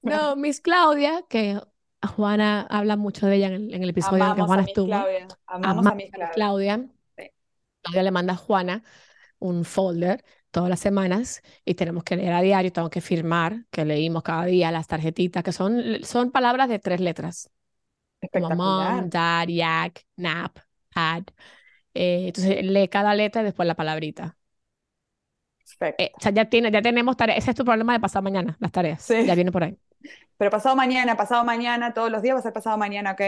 no, 0.03 0.35
Miss 0.35 0.59
Claudia, 0.61 1.23
que 1.29 1.59
a 2.01 2.07
Juana 2.07 2.61
habla 2.69 2.97
mucho 2.97 3.27
de 3.27 3.35
ella 3.37 3.47
en 3.47 3.53
el, 3.53 3.73
en 3.73 3.83
el 3.83 3.89
episodio 3.89 4.23
en 4.23 4.29
el 4.29 4.35
que 4.35 4.41
Amamos 4.41 4.57
a 4.57 4.57
Juana 4.57 4.63
Miss 4.63 4.67
estuvo. 4.67 4.87
Claudia, 4.87 5.27
amamos 5.47 5.85
Amamos 5.85 5.87
a 5.87 5.95
Miss 5.95 5.95
a 5.95 5.95
Miss 5.95 6.11
Claudia. 6.11 6.31
Claudia. 6.31 6.89
Sí. 7.17 7.31
Claudia 7.83 8.03
le 8.03 8.11
manda 8.11 8.33
a 8.33 8.37
Juana 8.37 8.83
un 9.39 9.65
folder 9.65 10.23
todas 10.51 10.69
las 10.69 10.79
semanas 10.81 11.41
y 11.65 11.75
tenemos 11.75 12.03
que 12.03 12.17
leer 12.17 12.33
a 12.33 12.41
diario, 12.41 12.71
tengo 12.73 12.89
que 12.89 13.01
firmar 13.01 13.65
que 13.71 13.85
leímos 13.85 14.23
cada 14.23 14.45
día 14.45 14.71
las 14.71 14.87
tarjetitas, 14.87 15.43
que 15.43 15.51
son, 15.53 16.03
son 16.03 16.31
palabras 16.31 16.69
de 16.69 16.79
tres 16.79 17.01
letras. 17.01 17.49
Como 18.31 18.49
mom, 18.49 19.09
dad, 19.09 19.47
yak, 19.47 20.05
nap, 20.17 20.57
pad. 20.93 21.23
Eh, 21.93 22.27
entonces 22.27 22.63
lee 22.63 22.87
cada 22.87 23.15
letra 23.15 23.41
y 23.41 23.45
después 23.45 23.67
la 23.67 23.75
palabrita. 23.75 24.37
Eh, 25.97 26.11
o 26.15 26.19
sea, 26.19 26.31
ya, 26.31 26.45
tiene, 26.45 26.71
ya 26.71 26.81
tenemos 26.81 27.17
tareas. 27.17 27.39
Ese 27.39 27.51
es 27.51 27.57
tu 27.57 27.65
problema 27.65 27.93
de 27.93 27.99
pasado 27.99 28.23
mañana, 28.23 28.57
las 28.59 28.71
tareas. 28.71 29.01
Sí. 29.01 29.25
Ya 29.25 29.35
viene 29.35 29.51
por 29.51 29.63
ahí. 29.63 29.77
Pero 30.37 30.51
pasado 30.51 30.75
mañana, 30.75 31.15
pasado 31.15 31.43
mañana, 31.43 31.93
todos 31.93 32.11
los 32.11 32.21
días 32.21 32.35
va 32.35 32.39
a 32.39 32.43
ser 32.43 32.53
pasado 32.53 32.77
mañana, 32.77 33.11
¿ok? 33.11 33.21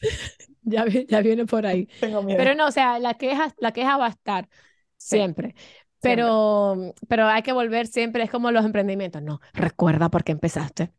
ya, 0.62 0.84
ya 0.86 1.20
viene 1.20 1.46
por 1.46 1.66
ahí. 1.66 1.86
Tengo 2.00 2.22
miedo. 2.22 2.38
Pero 2.38 2.54
no, 2.54 2.66
o 2.66 2.70
sea, 2.70 2.98
la 2.98 3.14
queja, 3.14 3.54
la 3.58 3.72
queja 3.72 3.96
va 3.96 4.06
a 4.06 4.10
estar 4.10 4.48
siempre. 4.96 5.54
Pero, 6.00 6.94
pero 7.08 7.26
hay 7.26 7.42
que 7.42 7.52
volver 7.52 7.86
siempre, 7.86 8.22
es 8.22 8.30
como 8.30 8.50
los 8.50 8.64
emprendimientos. 8.64 9.22
No, 9.22 9.40
recuerda 9.54 10.08
por 10.08 10.22
qué 10.24 10.32
empezaste. 10.32 10.92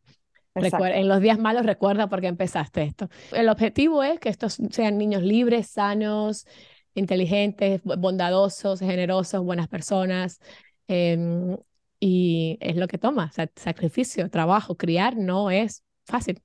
En 0.64 1.08
los 1.08 1.20
días 1.20 1.38
malos 1.38 1.66
recuerda 1.66 2.08
por 2.08 2.20
qué 2.20 2.26
empezaste 2.26 2.82
esto. 2.82 3.08
El 3.32 3.48
objetivo 3.48 4.02
es 4.02 4.18
que 4.18 4.28
estos 4.28 4.58
sean 4.70 4.98
niños 4.98 5.22
libres, 5.22 5.68
sanos, 5.68 6.46
inteligentes, 6.94 7.80
bondadosos, 7.84 8.80
generosos, 8.80 9.44
buenas 9.44 9.68
personas. 9.68 10.40
Em, 10.86 11.56
y 12.00 12.58
es 12.60 12.76
lo 12.76 12.86
que 12.86 12.98
toma, 12.98 13.30
sacrificio, 13.56 14.30
trabajo, 14.30 14.76
criar 14.76 15.16
no 15.16 15.50
es 15.50 15.84
fácil. 16.04 16.42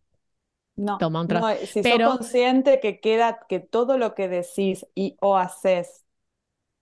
No, 0.76 0.98
toma 0.98 1.22
un 1.22 1.28
trabajo. 1.28 1.60
si 1.66 1.82
Pero... 1.82 2.08
sos 2.08 2.18
consciente 2.18 2.80
que 2.80 3.00
queda, 3.00 3.40
que 3.48 3.60
todo 3.60 3.98
lo 3.98 4.16
que 4.16 4.28
decís 4.28 4.88
y 4.96 5.16
o 5.22 5.38
haces 5.38 6.04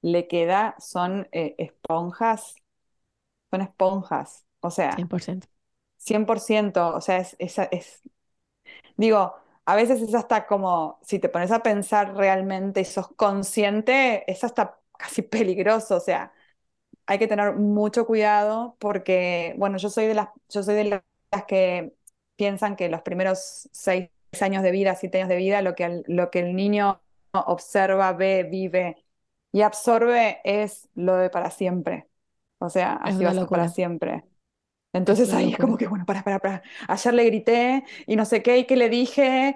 le 0.01 0.27
queda, 0.27 0.75
son 0.79 1.27
eh, 1.31 1.55
esponjas, 1.57 2.55
son 3.51 3.61
esponjas, 3.61 4.45
o 4.61 4.71
sea, 4.71 4.95
100%. 4.95 5.50
100%, 6.01 6.95
o 6.95 7.01
sea, 7.01 7.17
es, 7.17 7.35
es, 7.39 7.57
es, 7.71 8.01
digo, 8.97 9.35
a 9.65 9.75
veces 9.75 10.01
es 10.01 10.15
hasta 10.15 10.47
como, 10.47 10.99
si 11.03 11.19
te 11.19 11.29
pones 11.29 11.51
a 11.51 11.63
pensar 11.63 12.15
realmente 12.15 12.81
y 12.81 12.85
sos 12.85 13.09
consciente, 13.15 14.29
es 14.31 14.43
hasta 14.43 14.79
casi 14.97 15.21
peligroso, 15.23 15.97
o 15.97 15.99
sea, 15.99 16.33
hay 17.07 17.19
que 17.19 17.27
tener 17.27 17.55
mucho 17.55 18.05
cuidado 18.05 18.77
porque, 18.79 19.55
bueno, 19.57 19.77
yo 19.77 19.89
soy 19.89 20.07
de 20.07 20.15
las, 20.15 20.29
yo 20.49 20.63
soy 20.63 20.75
de 20.75 20.85
las 20.85 21.45
que 21.47 21.93
piensan 22.35 22.75
que 22.75 22.89
los 22.89 23.01
primeros 23.01 23.69
seis 23.71 24.09
años 24.41 24.63
de 24.63 24.71
vida, 24.71 24.95
siete 24.95 25.19
años 25.19 25.29
de 25.29 25.37
vida, 25.37 25.61
lo 25.61 25.75
que 25.75 26.03
lo 26.07 26.31
que 26.31 26.39
el 26.39 26.55
niño 26.55 27.01
observa, 27.33 28.13
ve, 28.13 28.43
vive 28.43 29.05
y 29.51 29.61
absorbe 29.61 30.41
es 30.43 30.89
lo 30.95 31.15
de 31.17 31.29
para 31.29 31.51
siempre. 31.51 32.07
O 32.59 32.69
sea, 32.69 32.93
así 32.95 33.23
va 33.25 33.31
a 33.31 33.35
ser 33.35 33.49
para 33.49 33.67
siempre. 33.67 34.25
Entonces 34.93 35.33
ahí 35.33 35.53
es 35.53 35.57
como 35.59 35.77
que, 35.77 35.87
bueno, 35.87 36.05
para, 36.05 36.23
para, 36.23 36.39
para. 36.39 36.63
Ayer 36.87 37.13
le 37.13 37.25
grité 37.25 37.83
y 38.07 38.15
no 38.15 38.25
sé 38.25 38.43
qué, 38.43 38.59
y 38.59 38.65
qué 38.65 38.75
le 38.75 38.89
dije. 38.89 39.55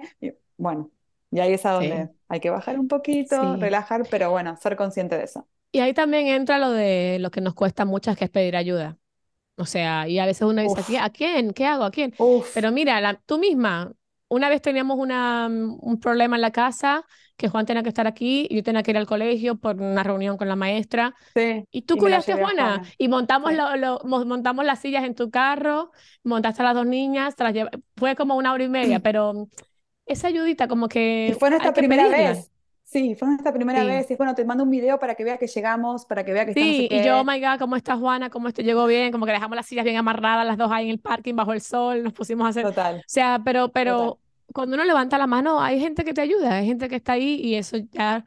bueno, 0.56 0.90
y 1.30 1.40
ahí 1.40 1.52
es 1.54 1.66
a 1.66 1.72
donde 1.72 2.10
hay 2.28 2.40
que 2.40 2.50
bajar 2.50 2.78
un 2.78 2.88
poquito, 2.88 3.56
relajar, 3.56 4.06
pero 4.10 4.30
bueno, 4.30 4.56
ser 4.56 4.76
consciente 4.76 5.16
de 5.16 5.24
eso. 5.24 5.46
Y 5.72 5.80
ahí 5.80 5.92
también 5.92 6.26
entra 6.28 6.58
lo 6.58 6.70
de 6.70 7.18
lo 7.20 7.30
que 7.30 7.40
nos 7.40 7.54
cuesta 7.54 7.84
mucho, 7.84 8.14
que 8.16 8.24
es 8.24 8.30
pedir 8.30 8.56
ayuda. 8.56 8.98
O 9.56 9.66
sea, 9.66 10.08
y 10.08 10.18
a 10.18 10.26
veces 10.26 10.42
uno 10.42 10.62
dice, 10.62 10.98
¿a 10.98 11.10
quién? 11.10 11.52
¿Qué 11.52 11.66
hago? 11.66 11.84
¿A 11.84 11.90
quién? 11.90 12.14
Pero 12.52 12.72
mira, 12.72 13.20
tú 13.26 13.38
misma, 13.38 13.92
una 14.28 14.48
vez 14.48 14.62
teníamos 14.62 14.98
una, 14.98 15.48
un 15.48 16.00
problema 16.00 16.36
en 16.36 16.42
la 16.42 16.52
casa 16.52 17.06
que 17.36 17.48
Juan 17.48 17.66
tenía 17.66 17.82
que 17.82 17.90
estar 17.90 18.06
aquí 18.06 18.46
y 18.50 18.56
yo 18.56 18.62
tenía 18.62 18.82
que 18.82 18.90
ir 18.92 18.96
al 18.96 19.06
colegio 19.06 19.56
por 19.56 19.76
una 19.76 20.02
reunión 20.02 20.36
con 20.36 20.48
la 20.48 20.56
maestra. 20.56 21.14
Sí, 21.34 21.64
y 21.70 21.82
tú 21.82 21.96
cuidaste 21.96 22.32
a 22.32 22.36
Juana. 22.36 22.82
Y 22.98 23.08
montamos, 23.08 23.52
lo, 23.52 24.00
montamos 24.04 24.64
las 24.64 24.80
sillas 24.80 25.04
en 25.04 25.14
tu 25.14 25.30
carro, 25.30 25.92
montaste 26.24 26.62
a 26.62 26.66
las 26.66 26.74
dos 26.74 26.86
niñas, 26.86 27.34
fue 27.96 28.16
como 28.16 28.36
una 28.36 28.52
hora 28.52 28.64
y 28.64 28.68
media, 28.68 29.00
pero 29.00 29.48
esa 30.06 30.28
ayudita 30.28 30.66
como 30.66 30.88
que... 30.88 31.28
Y 31.30 31.34
fue 31.34 31.50
nuestra 31.50 31.72
primera 31.72 32.08
vez. 32.08 32.50
Sí, 32.84 33.16
fue 33.16 33.26
nuestra 33.26 33.52
primera 33.52 33.84
vez. 33.84 34.08
Y 34.10 34.14
bueno, 34.14 34.34
te 34.36 34.44
mando 34.44 34.62
un 34.62 34.70
video 34.70 34.98
para 35.00 35.16
que 35.16 35.24
vea 35.24 35.38
que 35.38 35.48
llegamos, 35.48 36.06
para 36.06 36.24
que 36.24 36.32
vea 36.32 36.46
que 36.46 36.54
Sí, 36.54 36.86
y 36.88 37.02
yo, 37.02 37.20
oh 37.20 37.24
my 37.24 37.40
God, 37.40 37.58
¿cómo 37.58 37.74
está 37.74 37.96
Juana? 37.96 38.30
¿Cómo 38.30 38.46
esto 38.46 38.62
llegó 38.62 38.86
bien? 38.86 39.10
Como 39.10 39.26
que 39.26 39.32
dejamos 39.32 39.56
las 39.56 39.66
sillas 39.66 39.84
bien 39.84 39.96
amarradas, 39.96 40.46
las 40.46 40.56
dos 40.56 40.70
ahí 40.70 40.84
en 40.84 40.92
el 40.92 41.00
parking 41.00 41.34
bajo 41.34 41.52
el 41.52 41.60
sol, 41.60 42.04
nos 42.04 42.12
pusimos 42.12 42.46
a 42.46 42.50
hacer. 42.50 42.62
Total. 42.62 42.98
O 42.98 43.02
sea, 43.04 43.40
pero, 43.44 43.70
pero 43.70 44.20
cuando 44.52 44.74
uno 44.74 44.84
levanta 44.84 45.18
la 45.18 45.26
mano, 45.26 45.60
hay 45.60 45.80
gente 45.80 46.04
que 46.04 46.14
te 46.14 46.20
ayuda, 46.20 46.56
hay 46.56 46.66
gente 46.66 46.88
que 46.88 46.96
está 46.96 47.12
ahí 47.12 47.40
y 47.42 47.56
eso 47.56 47.76
ya 47.92 48.24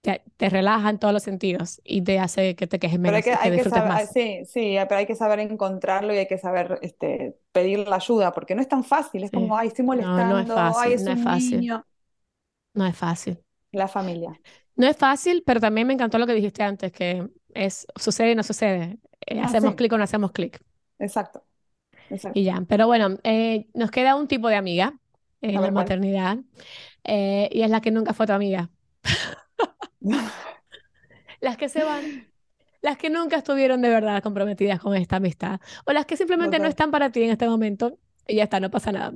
te, 0.00 0.48
relaja 0.48 0.88
en 0.90 0.98
todos 0.98 1.12
los 1.12 1.22
sentidos 1.22 1.80
y 1.84 2.02
te 2.02 2.18
hace 2.18 2.56
que 2.56 2.66
te 2.66 2.78
quejes 2.78 2.98
menos 2.98 3.20
pero 3.22 3.38
hay 3.40 3.50
que, 3.50 3.64
saber, 3.64 3.88
más. 3.88 4.10
Sí, 4.12 4.42
sí, 4.46 4.76
pero 4.88 4.96
hay 4.96 5.06
que 5.06 5.14
saber 5.14 5.40
encontrarlo 5.40 6.14
y 6.14 6.18
hay 6.18 6.26
que 6.26 6.38
saber 6.38 6.78
este, 6.82 7.36
pedir 7.52 7.86
la 7.86 7.96
ayuda, 7.96 8.32
porque 8.32 8.54
no 8.54 8.62
es 8.62 8.68
tan 8.68 8.82
fácil, 8.82 9.24
es 9.24 9.30
como, 9.30 9.56
ay, 9.56 9.68
estoy 9.68 9.84
molestando, 9.84 10.24
no, 10.24 10.32
no 10.34 10.40
es 10.40 10.48
fácil, 10.48 10.82
ay, 10.82 10.92
es 10.94 11.02
no 11.02 11.12
un 11.12 11.18
es 11.18 11.24
fácil. 11.24 11.60
niño. 11.60 11.86
No 12.74 12.86
es 12.86 12.96
fácil. 12.96 13.38
La 13.72 13.88
familia. 13.88 14.40
No 14.76 14.86
es 14.86 14.96
fácil, 14.96 15.42
pero 15.44 15.60
también 15.60 15.86
me 15.86 15.92
encantó 15.92 16.18
lo 16.18 16.26
que 16.26 16.32
dijiste 16.32 16.62
antes, 16.62 16.92
que 16.92 17.28
es 17.54 17.86
sucede 17.96 18.32
y 18.32 18.34
no 18.34 18.42
sucede. 18.42 18.98
Eh, 19.26 19.38
ah, 19.38 19.44
hacemos 19.44 19.74
clic 19.74 19.92
o 19.92 19.98
no 19.98 20.04
hacemos 20.04 20.32
clic. 20.32 20.60
Exacto. 20.98 21.44
Exacto. 22.08 22.38
Y 22.38 22.44
ya, 22.44 22.64
pero 22.66 22.86
bueno, 22.86 23.18
eh, 23.22 23.68
nos 23.74 23.90
queda 23.90 24.16
un 24.16 24.26
tipo 24.26 24.48
de 24.48 24.56
amiga 24.56 24.99
en 25.42 25.60
la 25.60 25.70
maternidad 25.70 26.38
eh, 27.04 27.48
y 27.52 27.62
es 27.62 27.70
la 27.70 27.80
que 27.80 27.90
nunca 27.90 28.12
fue 28.12 28.26
tu 28.26 28.32
amiga. 28.32 28.70
las 31.40 31.56
que 31.56 31.68
se 31.68 31.82
van, 31.82 32.26
las 32.82 32.96
que 32.96 33.10
nunca 33.10 33.36
estuvieron 33.36 33.82
de 33.82 33.88
verdad 33.88 34.22
comprometidas 34.22 34.80
con 34.80 34.94
esta 34.94 35.16
amistad 35.16 35.60
o 35.86 35.92
las 35.92 36.06
que 36.06 36.16
simplemente 36.16 36.58
no 36.58 36.66
están 36.66 36.90
para 36.90 37.10
ti 37.10 37.22
en 37.22 37.30
este 37.30 37.48
momento 37.48 37.98
y 38.26 38.36
ya 38.36 38.44
está, 38.44 38.60
no 38.60 38.70
pasa 38.70 38.92
nada. 38.92 39.12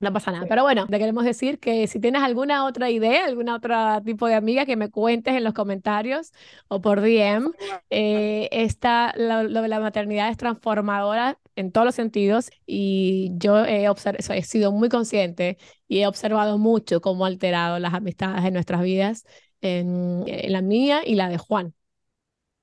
No 0.00 0.14
pasa 0.14 0.32
nada. 0.32 0.46
Pero 0.48 0.62
bueno, 0.62 0.86
te 0.86 0.98
queremos 0.98 1.24
decir 1.26 1.58
que 1.58 1.86
si 1.86 2.00
tienes 2.00 2.22
alguna 2.22 2.64
otra 2.64 2.88
idea, 2.88 3.26
alguna 3.26 3.54
otra 3.54 4.00
tipo 4.02 4.26
de 4.26 4.34
amiga, 4.34 4.64
que 4.64 4.74
me 4.74 4.90
cuentes 4.90 5.34
en 5.34 5.44
los 5.44 5.52
comentarios 5.52 6.32
o 6.68 6.80
por 6.80 7.02
DM. 7.02 7.50
Eh, 7.90 8.48
esta, 8.50 9.12
lo, 9.18 9.60
de 9.60 9.68
la 9.68 9.78
maternidad 9.78 10.30
es 10.30 10.38
transformadora 10.38 11.38
en 11.54 11.70
todos 11.70 11.84
los 11.84 11.94
sentidos 11.94 12.50
y 12.66 13.32
yo 13.34 13.62
he, 13.66 13.86
he 13.86 14.42
sido 14.42 14.72
muy 14.72 14.88
consciente 14.88 15.58
y 15.86 15.98
he 15.98 16.06
observado 16.06 16.56
mucho 16.56 17.02
cómo 17.02 17.26
ha 17.26 17.28
alterado 17.28 17.78
las 17.78 17.92
amistades 17.92 18.42
en 18.46 18.54
nuestras 18.54 18.80
vidas, 18.80 19.26
en, 19.60 20.24
la 20.50 20.62
mía 20.62 21.02
y 21.04 21.14
la 21.14 21.28
de 21.28 21.36
Juan. 21.36 21.74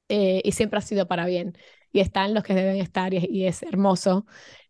Eh, 0.10 0.42
y 0.44 0.54
siempre 0.54 0.80
ha 0.80 0.82
sido 0.82 1.08
para 1.08 1.28
bien. 1.28 1.56
Y 1.92 2.00
están 2.00 2.34
los 2.34 2.44
que 2.44 2.56
deben 2.56 2.78
estar 2.78 3.14
y 3.14 3.46
es 3.46 3.62
hermoso. 3.64 4.26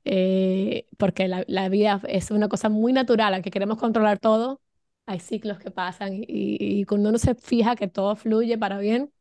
Eh, 0.09 0.87
porque 0.97 1.27
la, 1.27 1.43
la, 1.47 1.67
vida 1.67 2.01
es 2.07 2.31
una 2.31 2.47
cosa 2.47 2.69
muy 2.69 2.93
natural, 2.93 3.33
aunque 3.33 3.51
queremos 3.51 3.77
controlar 3.77 4.19
todo, 4.19 4.61
hay 5.05 5.19
ciclos 5.19 5.59
que 5.59 5.69
pasan 5.69 6.13
y, 6.13 6.23
y, 6.27 6.85
cuando 6.85 7.09
uno 7.09 7.17
se 7.17 7.35
fija 7.35 7.75
que 7.75 7.89
todo 7.89 8.15
fluye 8.15 8.57
para 8.57 8.77
bien, 8.77 9.11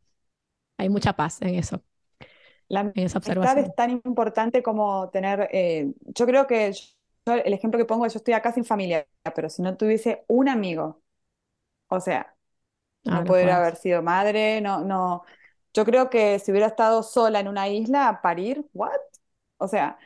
hay 0.77 0.88
mucha 0.88 1.14
paz 1.14 1.42
en 1.42 1.57
eso. 1.57 1.83
La 2.68 2.83
observación. 2.83 3.59
es 3.59 3.75
tan 3.75 3.90
importante 3.90 4.62
como 4.62 5.09
tener, 5.11 5.49
eh, 5.53 5.92
yo 6.07 6.25
creo 6.25 6.46
que 6.46 6.72
el 7.27 7.53
ejemplo 7.53 7.79
que 7.79 7.85
pongo, 7.85 8.07
yo 8.07 8.18
estoy 8.18 8.35
acá 8.35 8.53
sin 8.53 8.64
familia, 8.64 9.09
pero 9.35 9.51
si 9.51 9.62
no 9.62 9.77
tuviese 9.77 10.25
un 10.29 10.49
amigo, 10.49 11.03
o 11.88 11.99
sea, 11.99 12.33
no, 13.03 13.25
podría 13.25 13.57
haber 13.57 13.75
sido 13.75 14.03
madre, 14.03 14.61
no, 14.61 14.85
no, 14.85 15.25
yo 15.75 15.85
creo 15.85 16.11
que 16.11 16.38
si 16.38 16.53
hubiera 16.53 16.68
estado 16.68 17.03
sola 17.03 17.40
en 17.40 17.49
una 17.49 17.68
isla 17.68 18.09
a 18.09 18.22
parir, 18.22 18.64
¿what? 18.72 18.92
O 19.59 19.66
sea, 19.66 19.99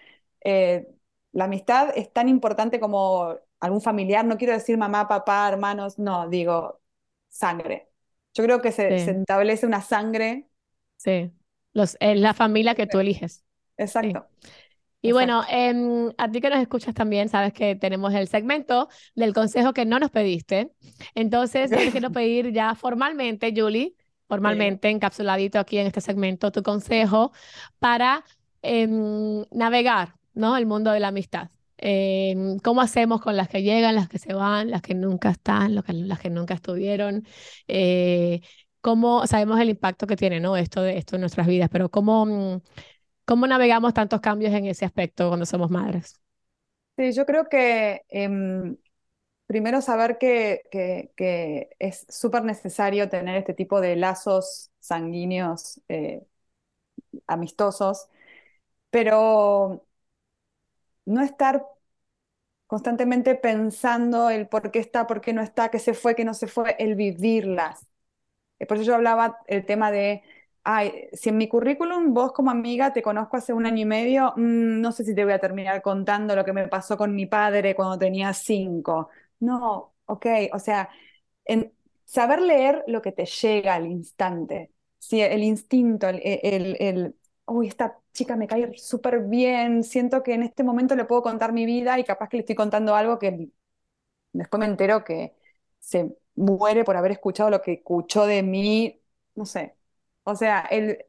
eh, 0.45 0.87
la 1.33 1.45
amistad 1.45 1.91
es 1.95 2.13
tan 2.13 2.29
importante 2.29 2.81
como 2.81 3.37
algún 3.61 3.81
familiar, 3.81 4.25
no 4.25 4.37
quiero 4.37 4.55
decir 4.55 4.77
mamá, 4.77 5.07
papá, 5.07 5.49
hermanos, 5.49 5.99
no, 5.99 6.29
digo 6.29 6.81
sangre. 7.29 7.89
Yo 8.35 8.45
creo 8.45 8.61
que 8.61 8.73
se, 8.73 8.95
establece 8.95 9.67
una 9.67 9.81
sangre. 9.81 10.49
Sí, 10.97 11.31
Los, 11.73 11.97
es 12.01 12.19
la 12.19 12.35
familia 12.35 12.75
que 12.75 12.87
tú 12.87 12.99
eliges. 12.99 13.45
Exacto. 13.77 14.27
Y 15.03 15.13
bueno, 15.13 15.43
em, 15.49 16.13
a 16.19 16.31
ti 16.31 16.41
que 16.41 16.51
nos 16.51 16.61
escuchas 16.61 16.95
también, 16.95 17.29
sabes 17.31 17.55
que 17.55 17.75
tenemos 17.75 18.13
el 18.13 18.29
segmento 18.29 18.89
del 19.15 19.33
consejo 19.33 19.73
que 19.73 19.87
no 19.87 19.99
nos 19.99 20.11
pediste. 20.11 20.73
Entonces, 21.15 21.71
yo 21.71 21.91
quiero 21.91 22.11
pedir 22.13 22.53
ya 22.53 22.75
formalmente, 22.75 23.53
Julie, 23.57 23.95
formalmente 24.29 24.91
encapsuladito 24.91 25.59
aquí 25.59 25.79
en 25.79 25.87
este 25.87 26.03
segmento, 26.03 26.53
tu 26.53 26.63
consejo 26.63 27.33
para 27.79 28.25
em, 28.63 29.45
navegar 29.51 30.20
¿no? 30.35 30.57
El 30.57 30.67
mundo 30.67 30.91
de 30.93 31.01
la 31.01 31.09
amistad. 31.09 31.51
Eh, 31.79 32.35
¿Cómo 32.63 32.81
hacemos 32.83 33.21
con 33.23 33.37
las 33.37 33.49
que 33.49 33.63
llegan, 33.63 33.95
las 33.95 34.09
que 34.09 34.19
se 34.19 34.35
van, 34.35 34.71
las 34.71 34.83
que 34.83 34.95
nunca 34.95 35.31
están, 35.31 35.75
las 35.75 35.85
que 36.21 36.31
nunca 36.31 36.55
estuvieron? 36.55 37.25
Eh, 37.69 38.41
¿Cómo 38.81 39.27
sabemos 39.27 39.61
el 39.61 39.71
impacto 39.71 40.07
que 40.07 40.17
tiene 40.17 40.41
¿no? 40.41 40.57
esto, 40.57 40.83
de, 40.83 40.97
esto 40.99 41.17
en 41.17 41.21
nuestras 41.23 41.47
vidas? 41.47 41.69
Pero 41.73 41.91
¿cómo, 41.91 42.27
mm, 42.27 42.61
¿cómo 43.27 43.47
navegamos 43.47 43.95
tantos 43.95 44.21
cambios 44.21 44.53
en 44.55 44.67
ese 44.67 44.85
aspecto 44.87 45.29
cuando 45.29 45.47
somos 45.47 45.71
madres? 45.71 46.21
Sí, 46.97 47.13
yo 47.13 47.25
creo 47.25 47.49
que 47.49 48.05
em, 48.11 48.77
primero 49.47 49.81
saber 49.83 50.19
que, 50.19 50.63
que- 50.71 51.13
que 51.17 51.71
es 51.79 52.07
súper 52.11 52.45
necesario 52.45 53.09
tener 53.09 53.37
este 53.37 53.55
tipo 53.55 53.81
de 53.81 53.97
lazos 53.97 54.71
sanguíneos 54.81 55.81
eh, 55.89 56.27
amistosos, 57.27 58.09
pero 58.91 59.87
no 61.11 61.23
estar 61.23 61.67
constantemente 62.67 63.35
pensando 63.35 64.31
el 64.31 64.49
por 64.49 64.71
qué 64.71 64.79
está, 64.79 65.07
por 65.07 65.21
qué 65.21 65.33
no 65.33 65.43
está, 65.43 65.71
qué 65.71 65.79
se 65.79 65.95
fue, 65.95 66.15
qué 66.15 66.25
no 66.25 66.35
se 66.35 66.47
fue, 66.47 66.77
el 66.79 66.95
vivirlas. 66.95 67.87
Eh, 68.59 68.67
Por 68.67 68.77
eso 68.79 68.87
yo 68.87 68.95
hablaba 68.97 69.39
el 69.49 69.67
tema 69.67 69.91
de, 69.93 70.23
ay, 70.65 71.09
si 71.13 71.31
en 71.31 71.39
mi 71.39 71.49
currículum 71.49 72.15
vos 72.15 72.33
como 72.33 72.51
amiga 72.51 72.93
te 72.93 73.03
conozco 73.03 73.37
hace 73.39 73.53
un 73.55 73.67
año 73.67 73.83
y 73.83 73.85
medio, 73.87 74.35
mm, 74.37 74.81
no 74.81 74.93
sé 74.93 75.05
si 75.05 75.15
te 75.15 75.25
voy 75.25 75.35
a 75.35 75.41
terminar 75.41 75.83
contando 75.83 76.37
lo 76.37 76.45
que 76.45 76.53
me 76.55 76.69
pasó 76.69 76.97
con 76.99 77.15
mi 77.17 77.27
padre 77.27 77.75
cuando 77.77 77.99
tenía 77.99 78.33
cinco. 78.35 79.11
No, 79.41 79.95
ok, 80.07 80.27
o 80.55 80.59
sea, 80.59 80.91
en 81.45 81.73
saber 82.05 82.41
leer 82.43 82.85
lo 82.89 83.03
que 83.03 83.13
te 83.13 83.27
llega 83.27 83.75
al 83.75 83.87
instante, 83.87 84.73
si 84.99 85.21
el 85.23 85.43
instinto, 85.45 86.09
el, 86.09 86.21
el, 86.25 86.77
el- 86.81 87.17
uy, 87.47 87.69
chica 88.13 88.37
me 88.37 88.47
cae 88.47 88.77
súper 88.79 89.21
bien, 89.23 89.85
siento 89.85 90.23
que 90.23 90.35
en 90.35 90.43
este 90.43 90.65
momento 90.65 90.97
le 90.97 91.05
puedo 91.05 91.23
contar 91.23 91.53
mi 91.53 91.67
vida 91.67 91.99
y 91.99 92.05
capaz 92.05 92.29
que 92.29 92.37
le 92.39 92.41
estoy 92.43 92.57
contando 92.57 92.95
algo 92.95 93.19
que 93.19 93.51
después 94.33 94.61
me 94.61 94.67
entero 94.67 95.05
que 95.05 95.35
se 95.81 96.17
muere 96.37 96.85
por 96.85 96.97
haber 96.97 97.13
escuchado 97.13 97.51
lo 97.51 97.63
que 97.63 97.75
escuchó 97.75 98.27
de 98.27 98.43
mí, 98.43 99.03
no 99.35 99.47
sé. 99.47 99.77
O 100.25 100.35
sea, 100.37 100.61
el, 100.71 101.05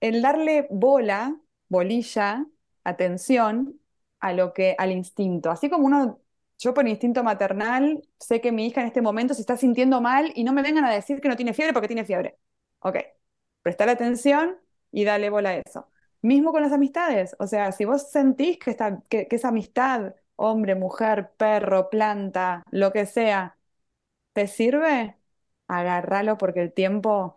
el 0.00 0.22
darle 0.22 0.66
bola, 0.70 1.36
bolilla, 1.68 2.46
atención 2.84 3.80
a 4.20 4.32
lo 4.32 4.52
que, 4.52 4.74
al 4.78 4.92
instinto. 4.92 5.50
Así 5.50 5.70
como 5.70 5.86
uno, 5.86 6.20
yo 6.58 6.74
por 6.74 6.88
instinto 6.88 7.22
maternal, 7.24 8.02
sé 8.18 8.40
que 8.40 8.52
mi 8.52 8.66
hija 8.66 8.80
en 8.80 8.88
este 8.88 9.02
momento 9.02 9.34
se 9.34 9.40
está 9.42 9.56
sintiendo 9.56 10.00
mal 10.00 10.32
y 10.34 10.44
no 10.44 10.52
me 10.52 10.62
vengan 10.62 10.84
a 10.84 10.92
decir 10.92 11.20
que 11.20 11.28
no 11.28 11.36
tiene 11.36 11.54
fiebre 11.54 11.72
porque 11.72 11.88
tiene 11.88 12.04
fiebre. 12.04 12.38
Ok, 12.80 12.96
prestale 13.62 13.92
atención 13.92 14.58
y 14.90 15.04
dale 15.04 15.30
bola 15.30 15.50
a 15.50 15.56
eso. 15.56 15.88
Mismo 16.22 16.52
con 16.52 16.62
las 16.62 16.72
amistades, 16.72 17.34
o 17.40 17.46
sea, 17.48 17.72
si 17.72 17.84
vos 17.84 18.10
sentís 18.10 18.58
que, 18.58 18.70
esta, 18.70 19.02
que, 19.08 19.26
que 19.28 19.36
esa 19.36 19.48
amistad, 19.48 20.14
hombre, 20.36 20.74
mujer, 20.76 21.32
perro, 21.36 21.90
planta, 21.90 22.62
lo 22.70 22.92
que 22.92 23.06
sea, 23.06 23.58
te 24.34 24.46
sirve, 24.48 25.16
agárralo 25.68 26.38
porque 26.38 26.62
el 26.62 26.72
tiempo 26.74 27.34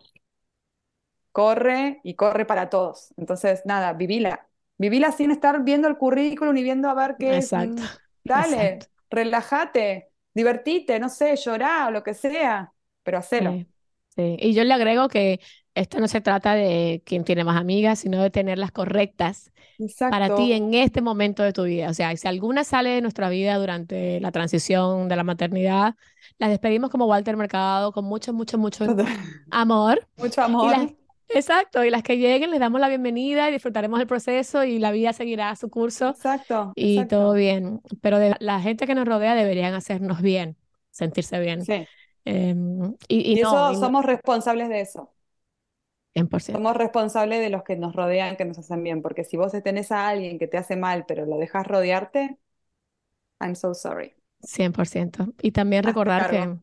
corre 1.32 2.00
y 2.02 2.14
corre 2.14 2.44
para 2.46 2.70
todos. 2.70 3.12
Entonces, 3.16 3.62
nada, 3.64 3.92
vivila. 3.92 4.48
Vivila 4.78 5.12
sin 5.12 5.30
estar 5.30 5.62
viendo 5.64 5.88
el 5.88 5.96
currículum 5.98 6.56
y 6.56 6.62
viendo 6.62 6.88
a 6.88 6.94
ver 6.94 7.16
qué. 7.18 7.48
Exacto, 7.48 7.82
mm, 7.82 7.86
Dale, 8.24 8.86
exacto. 8.86 8.86
relájate, 9.10 10.10
divertite, 10.34 10.98
no 11.00 11.08
sé, 11.08 11.36
llorá 11.36 11.86
o 11.88 11.90
lo 11.90 12.02
que 12.02 12.14
sea, 12.14 12.72
pero 13.02 13.18
hacelo. 13.18 13.56
Sí, 13.56 13.68
sí. 14.16 14.36
Y 14.40 14.54
yo 14.54 14.64
le 14.64 14.74
agrego 14.74 15.08
que 15.08 15.40
esto 15.74 16.00
no 16.00 16.08
se 16.08 16.20
trata 16.20 16.54
de 16.54 17.02
quién 17.04 17.24
tiene 17.24 17.44
más 17.44 17.56
amigas, 17.60 17.98
sino 18.00 18.22
de 18.22 18.30
tener 18.30 18.58
las 18.58 18.72
correctas 18.72 19.52
para 20.08 20.34
ti 20.34 20.52
en 20.52 20.74
este 20.74 21.02
momento 21.02 21.42
de 21.42 21.52
tu 21.52 21.64
vida. 21.64 21.90
O 21.90 21.94
sea, 21.94 22.16
si 22.16 22.28
alguna 22.28 22.64
sale 22.64 22.90
de 22.90 23.02
nuestra 23.02 23.28
vida 23.30 23.56
durante 23.58 24.20
la 24.20 24.32
transición 24.32 25.08
de 25.08 25.16
la 25.16 25.24
maternidad, 25.24 25.96
las 26.38 26.50
despedimos 26.50 26.90
como 26.90 27.06
Walter 27.06 27.36
Mercado 27.36 27.92
con 27.92 28.04
mucho, 28.06 28.32
mucho, 28.32 28.58
mucho 28.58 28.92
amor. 29.50 30.08
mucho 30.16 30.42
Y 30.58 30.68
las, 30.68 30.80
amor. 30.80 30.96
exacto, 31.28 31.84
y 31.84 31.90
las 31.90 32.02
que 32.02 32.18
lleguen 32.18 32.50
les 32.50 32.60
damos 32.60 32.80
la 32.80 32.88
bienvenida 32.88 33.48
y 33.48 33.52
disfrutaremos 33.52 34.00
el 34.00 34.06
proceso 34.06 34.64
y 34.64 34.78
la 34.78 34.92
vida 34.92 35.12
seguirá 35.12 35.54
su 35.56 35.70
curso 35.70 36.16
Exacto, 36.16 36.72
y 36.74 37.04
todo 37.06 37.34
bien. 37.34 37.80
Pero 38.00 38.18
de 38.18 38.36
la 38.40 38.60
gente 38.60 38.86
que 38.86 38.94
nos 38.94 39.06
rodea 39.06 39.34
deberían 39.34 39.74
hacernos 39.74 40.22
bien, 40.22 40.56
sentirse 40.90 41.40
bien. 41.40 41.64
Sí. 41.64 41.86
Em, 42.26 42.94
y, 43.08 43.32
y 43.32 43.34
Y 43.34 43.40
no, 43.40 43.56
eso 43.56 43.70
y 43.70 43.76
no, 43.76 43.76
somos 43.76 44.04
responsables 44.04 44.68
de 44.68 44.80
eso. 44.80 45.12
100%. 46.12 46.66
Somos 46.66 46.76
responsables 46.76 47.38
de 47.40 47.50
los 47.50 47.62
que 47.62 47.76
nos 47.76 47.94
rodean, 47.94 48.36
que 48.36 48.44
nos 48.44 48.58
hacen 48.58 48.82
bien, 48.82 49.00
porque 49.02 49.22
si 49.24 49.36
vos 49.36 49.52
tenés 49.62 49.92
a 49.92 50.08
alguien 50.08 50.38
que 50.40 50.48
te 50.48 50.56
hace 50.58 50.74
mal, 50.76 51.04
pero 51.06 51.24
lo 51.26 51.38
dejas 51.38 51.66
rodearte, 51.68 52.38
I'm 53.40 53.54
so 53.54 53.72
sorry. 53.74 54.14
100%. 54.42 55.34
Y 55.42 55.52
también 55.52 55.82
Hazte 55.82 55.84
recordar 55.84 56.26
cargo. 56.26 56.46
que, 56.46 56.58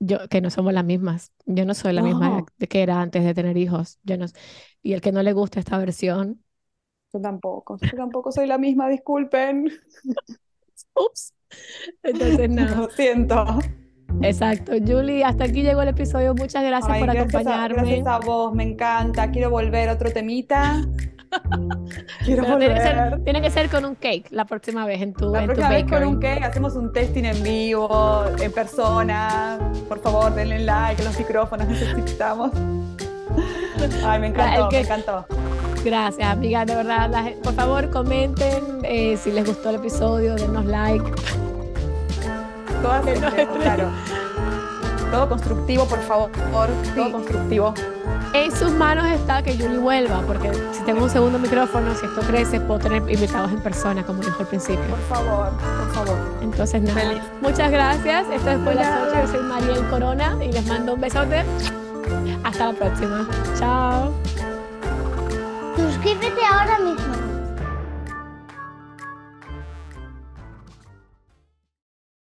yo, 0.00 0.28
que 0.30 0.40
no 0.40 0.50
somos 0.50 0.72
las 0.74 0.84
mismas. 0.86 1.32
Yo 1.46 1.64
no 1.66 1.74
soy 1.74 1.92
la 1.94 2.02
misma 2.02 2.30
No, 2.30 2.52
de 2.58 2.68
que 2.68 2.82
era 2.84 3.00
antes 3.02 3.24
de 3.24 3.34
tener 3.34 3.56
hijos. 3.56 3.98
Yo 4.04 4.18
no, 4.18 4.26
y 4.82 4.94
el 4.94 5.00
que 5.00 5.12
no 5.12 5.22
le 5.24 5.32
gusta 5.34 5.60
esta 5.60 5.78
versión, 5.78 6.44
yo 7.12 7.20
tampoco. 7.20 7.82
Yo 7.90 7.96
tampoco 7.98 8.32
soy 8.32 8.46
la 8.46 8.58
misma, 8.58 8.88
disculpen. 8.88 9.68
ups. 10.96 11.32
Entonces, 12.02 12.48
nada. 12.50 12.76
Lo 12.76 12.90
siento. 12.90 13.72
Exacto. 14.22 14.72
Julie, 14.86 15.24
hasta 15.24 15.44
aquí 15.44 15.62
llegó 15.62 15.82
el 15.82 15.88
episodio. 15.88 16.34
Muchas 16.34 16.64
gracias 16.64 16.90
Ay, 16.92 17.00
por 17.04 17.12
gracias 17.12 17.34
a, 17.34 17.38
acompañarme. 17.38 17.76
gracias 17.82 18.06
a 18.06 18.18
vos, 18.18 18.54
me 18.54 18.64
encanta. 18.64 19.30
Quiero 19.30 19.50
volver, 19.50 19.88
otro 19.90 20.10
temita. 20.10 20.82
Quiero 22.24 22.42
Pero 22.44 22.58
tiene 22.58 22.74
que 22.74 22.80
ser, 22.80 22.94
volver. 22.96 23.24
tiene 23.24 23.42
que 23.42 23.50
ser 23.50 23.68
con 23.68 23.84
un 23.84 23.94
cake 23.96 24.28
la 24.30 24.44
próxima 24.46 24.86
vez 24.86 25.02
en 25.02 25.12
tu, 25.12 25.30
La 25.32 25.40
en 25.40 25.46
tu 25.48 25.54
próxima 25.54 25.68
vez 25.70 25.84
con 25.84 26.04
un 26.04 26.20
cake 26.20 26.42
hacemos 26.44 26.76
un 26.76 26.92
testing 26.92 27.24
en 27.24 27.42
vivo, 27.42 28.24
en 28.40 28.52
persona. 28.52 29.58
Por 29.88 30.00
favor, 30.00 30.34
denle 30.34 30.60
like, 30.60 31.02
los 31.02 31.18
micrófonos 31.18 31.66
necesitamos. 31.68 32.52
Ay, 34.04 34.20
me 34.20 34.28
encantó, 34.28 34.64
me 34.64 34.68
que- 34.70 34.80
encantó. 34.80 35.26
Gracias, 35.84 36.28
amigas. 36.28 36.66
De 36.66 36.74
verdad, 36.74 37.10
por 37.44 37.52
favor, 37.54 37.90
comenten 37.90 38.64
eh, 38.82 39.16
si 39.16 39.30
les 39.30 39.46
gustó 39.46 39.70
el 39.70 39.76
episodio, 39.76 40.34
denos 40.34 40.64
like. 40.64 41.04
Todas 42.82 43.04
claro. 43.62 43.90
Todo 45.10 45.28
constructivo, 45.28 45.86
por 45.86 46.00
favor. 46.00 46.30
Todo 46.94 47.12
constructivo. 47.12 47.74
En 48.32 48.54
sus 48.54 48.72
manos 48.72 49.06
está 49.06 49.42
que 49.42 49.56
Julie 49.56 49.78
vuelva, 49.78 50.20
porque 50.26 50.50
si 50.72 50.82
tengo 50.84 51.04
un 51.04 51.10
segundo 51.10 51.38
micrófono, 51.38 51.94
si 51.94 52.04
esto 52.04 52.20
crece, 52.20 52.60
puedo 52.60 52.80
tener 52.80 52.98
invitados 53.10 53.50
en 53.50 53.60
persona, 53.60 54.02
como 54.04 54.20
dijo 54.22 54.40
al 54.40 54.46
principio. 54.46 54.84
Por 54.84 55.16
favor, 55.16 55.50
por 55.50 55.94
favor. 55.94 56.18
Entonces, 56.42 56.82
nada. 56.82 57.00
Feliz. 57.00 57.22
Muchas 57.40 57.70
gracias. 57.70 58.26
Esto 58.30 58.50
es 58.50 58.58
por 58.58 58.74
las 58.74 59.08
8. 59.08 59.20
Yo 59.22 59.28
soy 59.32 59.40
Mariel 59.40 59.86
Corona 59.88 60.36
y 60.44 60.52
les 60.52 60.66
mando 60.66 60.94
un 60.94 61.00
besote. 61.00 61.44
Hasta 62.44 62.72
la 62.72 62.78
próxima. 62.78 63.28
Chao. 63.58 64.12
Suscríbete 65.76 66.40
ahora 66.52 66.78
mismo. 66.78 67.35